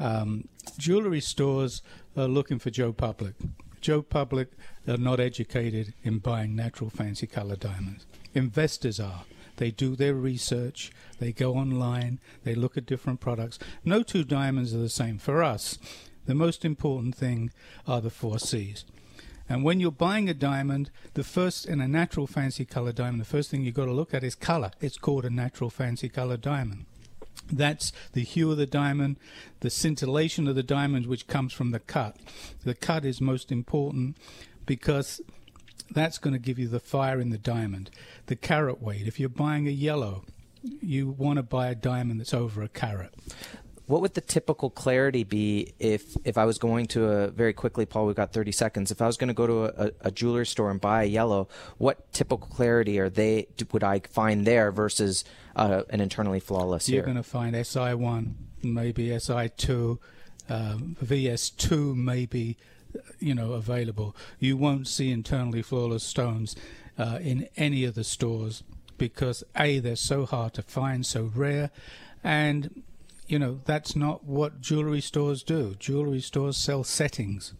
Um, 0.00 0.48
jewelry 0.76 1.20
stores 1.20 1.80
are 2.16 2.28
looking 2.28 2.58
for 2.58 2.70
Joe 2.70 2.92
Public. 2.92 3.34
Joe 3.80 4.02
Public 4.02 4.50
are 4.88 4.96
not 4.96 5.20
educated 5.20 5.94
in 6.02 6.18
buying 6.18 6.56
natural 6.56 6.90
fancy 6.90 7.28
color 7.28 7.56
diamonds. 7.56 8.04
Investors 8.34 8.98
are. 8.98 9.22
They 9.56 9.70
do 9.70 9.94
their 9.94 10.14
research. 10.14 10.90
They 11.20 11.32
go 11.32 11.54
online. 11.54 12.18
They 12.42 12.56
look 12.56 12.76
at 12.76 12.86
different 12.86 13.20
products. 13.20 13.60
No 13.84 14.02
two 14.02 14.24
diamonds 14.24 14.74
are 14.74 14.78
the 14.78 14.88
same. 14.88 15.18
For 15.18 15.42
us, 15.42 15.78
the 16.26 16.34
most 16.34 16.64
important 16.64 17.14
thing 17.14 17.52
are 17.86 18.00
the 18.00 18.10
four 18.10 18.40
C's 18.40 18.84
And 19.48 19.64
when 19.64 19.80
you're 19.80 19.90
buying 19.90 20.28
a 20.28 20.34
diamond, 20.34 20.90
the 21.14 21.24
first 21.24 21.66
in 21.66 21.80
a 21.80 21.88
natural 21.88 22.26
fancy 22.26 22.64
color 22.64 22.92
diamond, 22.92 23.20
the 23.20 23.24
first 23.24 23.50
thing 23.50 23.62
you've 23.62 23.74
got 23.74 23.86
to 23.86 23.92
look 23.92 24.12
at 24.12 24.22
is 24.22 24.34
color. 24.34 24.70
It's 24.80 24.98
called 24.98 25.24
a 25.24 25.30
natural 25.30 25.70
fancy 25.70 26.08
color 26.08 26.36
diamond. 26.36 26.84
That's 27.50 27.92
the 28.12 28.24
hue 28.24 28.50
of 28.50 28.58
the 28.58 28.66
diamond, 28.66 29.16
the 29.60 29.70
scintillation 29.70 30.48
of 30.48 30.54
the 30.54 30.62
diamond, 30.62 31.06
which 31.06 31.26
comes 31.26 31.52
from 31.52 31.70
the 31.70 31.80
cut. 31.80 32.16
The 32.64 32.74
cut 32.74 33.04
is 33.04 33.20
most 33.20 33.50
important 33.50 34.16
because 34.66 35.22
that's 35.90 36.18
going 36.18 36.34
to 36.34 36.38
give 36.38 36.58
you 36.58 36.68
the 36.68 36.80
fire 36.80 37.20
in 37.20 37.30
the 37.30 37.38
diamond. 37.38 37.90
The 38.26 38.36
carat 38.36 38.82
weight. 38.82 39.06
If 39.06 39.18
you're 39.18 39.30
buying 39.30 39.66
a 39.66 39.70
yellow, 39.70 40.24
you 40.62 41.08
want 41.08 41.38
to 41.38 41.42
buy 41.42 41.68
a 41.68 41.74
diamond 41.74 42.20
that's 42.20 42.34
over 42.34 42.62
a 42.62 42.68
carat. 42.68 43.14
What 43.88 44.02
would 44.02 44.12
the 44.12 44.20
typical 44.20 44.68
clarity 44.68 45.24
be 45.24 45.72
if 45.78 46.14
if 46.22 46.36
I 46.36 46.44
was 46.44 46.58
going 46.58 46.88
to 46.88 47.06
a 47.06 47.28
very 47.28 47.54
quickly, 47.54 47.86
Paul? 47.86 48.06
We've 48.06 48.14
got 48.14 48.34
thirty 48.34 48.52
seconds. 48.52 48.90
If 48.90 49.00
I 49.00 49.06
was 49.06 49.16
going 49.16 49.28
to 49.28 49.34
go 49.34 49.46
to 49.46 49.64
a, 49.64 49.90
a 50.02 50.10
jewelry 50.10 50.44
store 50.44 50.70
and 50.70 50.78
buy 50.78 51.04
a 51.04 51.06
yellow, 51.06 51.48
what 51.78 52.12
typical 52.12 52.48
clarity 52.48 52.98
are 53.00 53.08
they 53.08 53.48
would 53.72 53.82
I 53.82 54.00
find 54.00 54.46
there 54.46 54.70
versus 54.70 55.24
uh, 55.56 55.84
an 55.88 56.02
internally 56.02 56.38
flawless? 56.38 56.86
You're 56.86 57.02
going 57.02 57.16
to 57.16 57.22
find 57.22 57.56
SI 57.66 57.94
one, 57.94 58.36
maybe 58.62 59.18
SI 59.18 59.48
two, 59.56 59.98
um, 60.50 60.94
VS 61.00 61.48
two, 61.48 61.94
maybe 61.94 62.58
you 63.18 63.34
know 63.34 63.52
available. 63.54 64.14
You 64.38 64.58
won't 64.58 64.86
see 64.86 65.10
internally 65.10 65.62
flawless 65.62 66.04
stones 66.04 66.54
uh, 66.98 67.20
in 67.22 67.48
any 67.56 67.84
of 67.84 67.94
the 67.94 68.04
stores 68.04 68.62
because 68.98 69.44
a 69.56 69.78
they're 69.78 69.96
so 69.96 70.26
hard 70.26 70.52
to 70.54 70.62
find, 70.62 71.06
so 71.06 71.32
rare, 71.34 71.70
and 72.22 72.82
you 73.28 73.38
know, 73.38 73.60
that's 73.66 73.94
not 73.94 74.24
what 74.24 74.60
jewelry 74.60 75.02
stores 75.02 75.42
do. 75.42 75.74
Jewelry 75.78 76.20
stores 76.20 76.56
sell 76.56 76.82
settings 76.82 77.52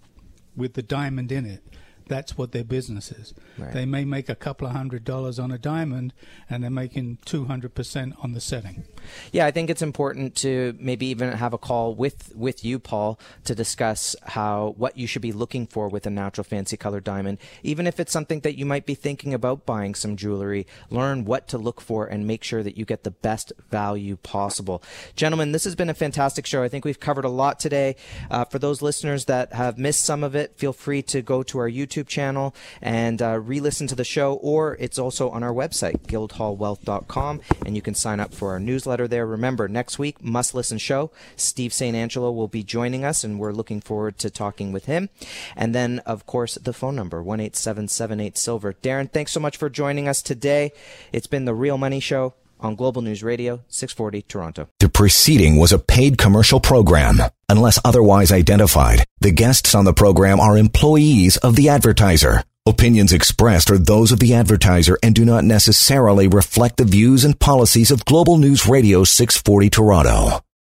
with 0.56 0.74
the 0.74 0.82
diamond 0.82 1.30
in 1.30 1.44
it. 1.44 1.62
That's 2.08 2.36
what 2.36 2.52
their 2.52 2.64
business 2.64 3.12
is. 3.12 3.34
Right. 3.56 3.72
They 3.72 3.84
may 3.84 4.04
make 4.04 4.28
a 4.28 4.34
couple 4.34 4.66
of 4.66 4.72
hundred 4.72 5.04
dollars 5.04 5.38
on 5.38 5.50
a 5.50 5.58
diamond, 5.58 6.12
and 6.48 6.62
they're 6.62 6.70
making 6.70 7.18
200% 7.26 8.24
on 8.24 8.32
the 8.32 8.40
setting. 8.40 8.84
Yeah, 9.32 9.46
I 9.46 9.50
think 9.50 9.70
it's 9.70 9.82
important 9.82 10.34
to 10.36 10.76
maybe 10.78 11.06
even 11.06 11.32
have 11.32 11.52
a 11.52 11.58
call 11.58 11.94
with, 11.94 12.32
with 12.34 12.64
you, 12.64 12.78
Paul, 12.78 13.18
to 13.44 13.54
discuss 13.54 14.16
how 14.22 14.74
what 14.76 14.96
you 14.96 15.06
should 15.06 15.22
be 15.22 15.32
looking 15.32 15.66
for 15.66 15.88
with 15.88 16.06
a 16.06 16.10
natural 16.10 16.44
fancy 16.44 16.76
color 16.76 17.00
diamond. 17.00 17.38
Even 17.62 17.86
if 17.86 18.00
it's 18.00 18.12
something 18.12 18.40
that 18.40 18.56
you 18.56 18.64
might 18.64 18.86
be 18.86 18.94
thinking 18.94 19.34
about 19.34 19.66
buying 19.66 19.94
some 19.94 20.16
jewelry, 20.16 20.66
learn 20.90 21.24
what 21.24 21.48
to 21.48 21.58
look 21.58 21.80
for 21.80 22.06
and 22.06 22.26
make 22.26 22.42
sure 22.42 22.62
that 22.62 22.76
you 22.76 22.84
get 22.84 23.04
the 23.04 23.10
best 23.10 23.52
value 23.70 24.16
possible. 24.16 24.82
Gentlemen, 25.16 25.52
this 25.52 25.64
has 25.64 25.74
been 25.74 25.90
a 25.90 25.94
fantastic 25.94 26.46
show. 26.46 26.62
I 26.62 26.68
think 26.68 26.84
we've 26.84 27.00
covered 27.00 27.24
a 27.24 27.28
lot 27.28 27.58
today. 27.60 27.96
Uh, 28.30 28.44
for 28.44 28.58
those 28.58 28.82
listeners 28.82 29.26
that 29.26 29.52
have 29.52 29.78
missed 29.78 30.04
some 30.04 30.24
of 30.24 30.34
it, 30.34 30.56
feel 30.56 30.72
free 30.72 31.02
to 31.02 31.22
go 31.22 31.42
to 31.42 31.58
our 31.58 31.68
YouTube 31.68 31.97
channel 32.06 32.54
and 32.80 33.20
uh, 33.20 33.38
re 33.38 33.60
listen 33.60 33.86
to 33.88 33.94
the 33.94 34.04
show, 34.04 34.34
or 34.34 34.76
it's 34.78 34.98
also 34.98 35.30
on 35.30 35.42
our 35.42 35.52
website, 35.52 36.02
guildhallwealth.com, 36.06 37.40
and 37.66 37.76
you 37.76 37.82
can 37.82 37.94
sign 37.94 38.20
up 38.20 38.34
for 38.34 38.52
our 38.52 38.60
newsletter 38.60 39.08
there. 39.08 39.26
Remember, 39.26 39.68
next 39.68 39.98
week, 39.98 40.22
must 40.22 40.54
listen 40.54 40.78
show. 40.78 41.10
Steve 41.36 41.72
St. 41.72 41.96
Angelo 41.96 42.30
will 42.30 42.48
be 42.48 42.62
joining 42.62 43.04
us, 43.04 43.24
and 43.24 43.38
we're 43.38 43.52
looking 43.52 43.80
forward 43.80 44.18
to 44.18 44.30
talking 44.30 44.72
with 44.72 44.84
him. 44.84 45.08
And 45.56 45.74
then, 45.74 46.00
of 46.00 46.26
course, 46.26 46.54
the 46.56 46.72
phone 46.72 46.96
number, 46.96 47.22
1 47.22 47.40
Silver. 47.54 48.72
Darren, 48.74 49.10
thanks 49.10 49.32
so 49.32 49.40
much 49.40 49.56
for 49.56 49.68
joining 49.68 50.08
us 50.08 50.22
today. 50.22 50.72
It's 51.12 51.26
been 51.26 51.44
the 51.44 51.54
Real 51.54 51.78
Money 51.78 52.00
Show 52.00 52.34
on 52.60 52.74
Global 52.74 53.02
News 53.02 53.22
Radio, 53.22 53.60
640 53.68 54.22
Toronto. 54.22 54.68
The 54.80 54.88
preceding 54.88 55.56
was 55.56 55.72
a 55.72 55.78
paid 55.78 56.18
commercial 56.18 56.60
program. 56.60 57.20
Unless 57.48 57.78
otherwise 57.84 58.30
identified, 58.30 59.04
the 59.20 59.30
guests 59.30 59.74
on 59.74 59.84
the 59.84 59.94
program 59.94 60.38
are 60.40 60.58
employees 60.58 61.36
of 61.38 61.56
the 61.56 61.70
advertiser. 61.70 62.42
Opinions 62.66 63.12
expressed 63.12 63.70
are 63.70 63.78
those 63.78 64.12
of 64.12 64.20
the 64.20 64.34
advertiser 64.34 64.98
and 65.02 65.14
do 65.14 65.24
not 65.24 65.44
necessarily 65.44 66.28
reflect 66.28 66.76
the 66.76 66.84
views 66.84 67.24
and 67.24 67.40
policies 67.40 67.90
of 67.90 68.04
Global 68.04 68.36
News 68.36 68.66
Radio 68.66 69.04
640 69.04 69.70
Toronto. 69.70 70.40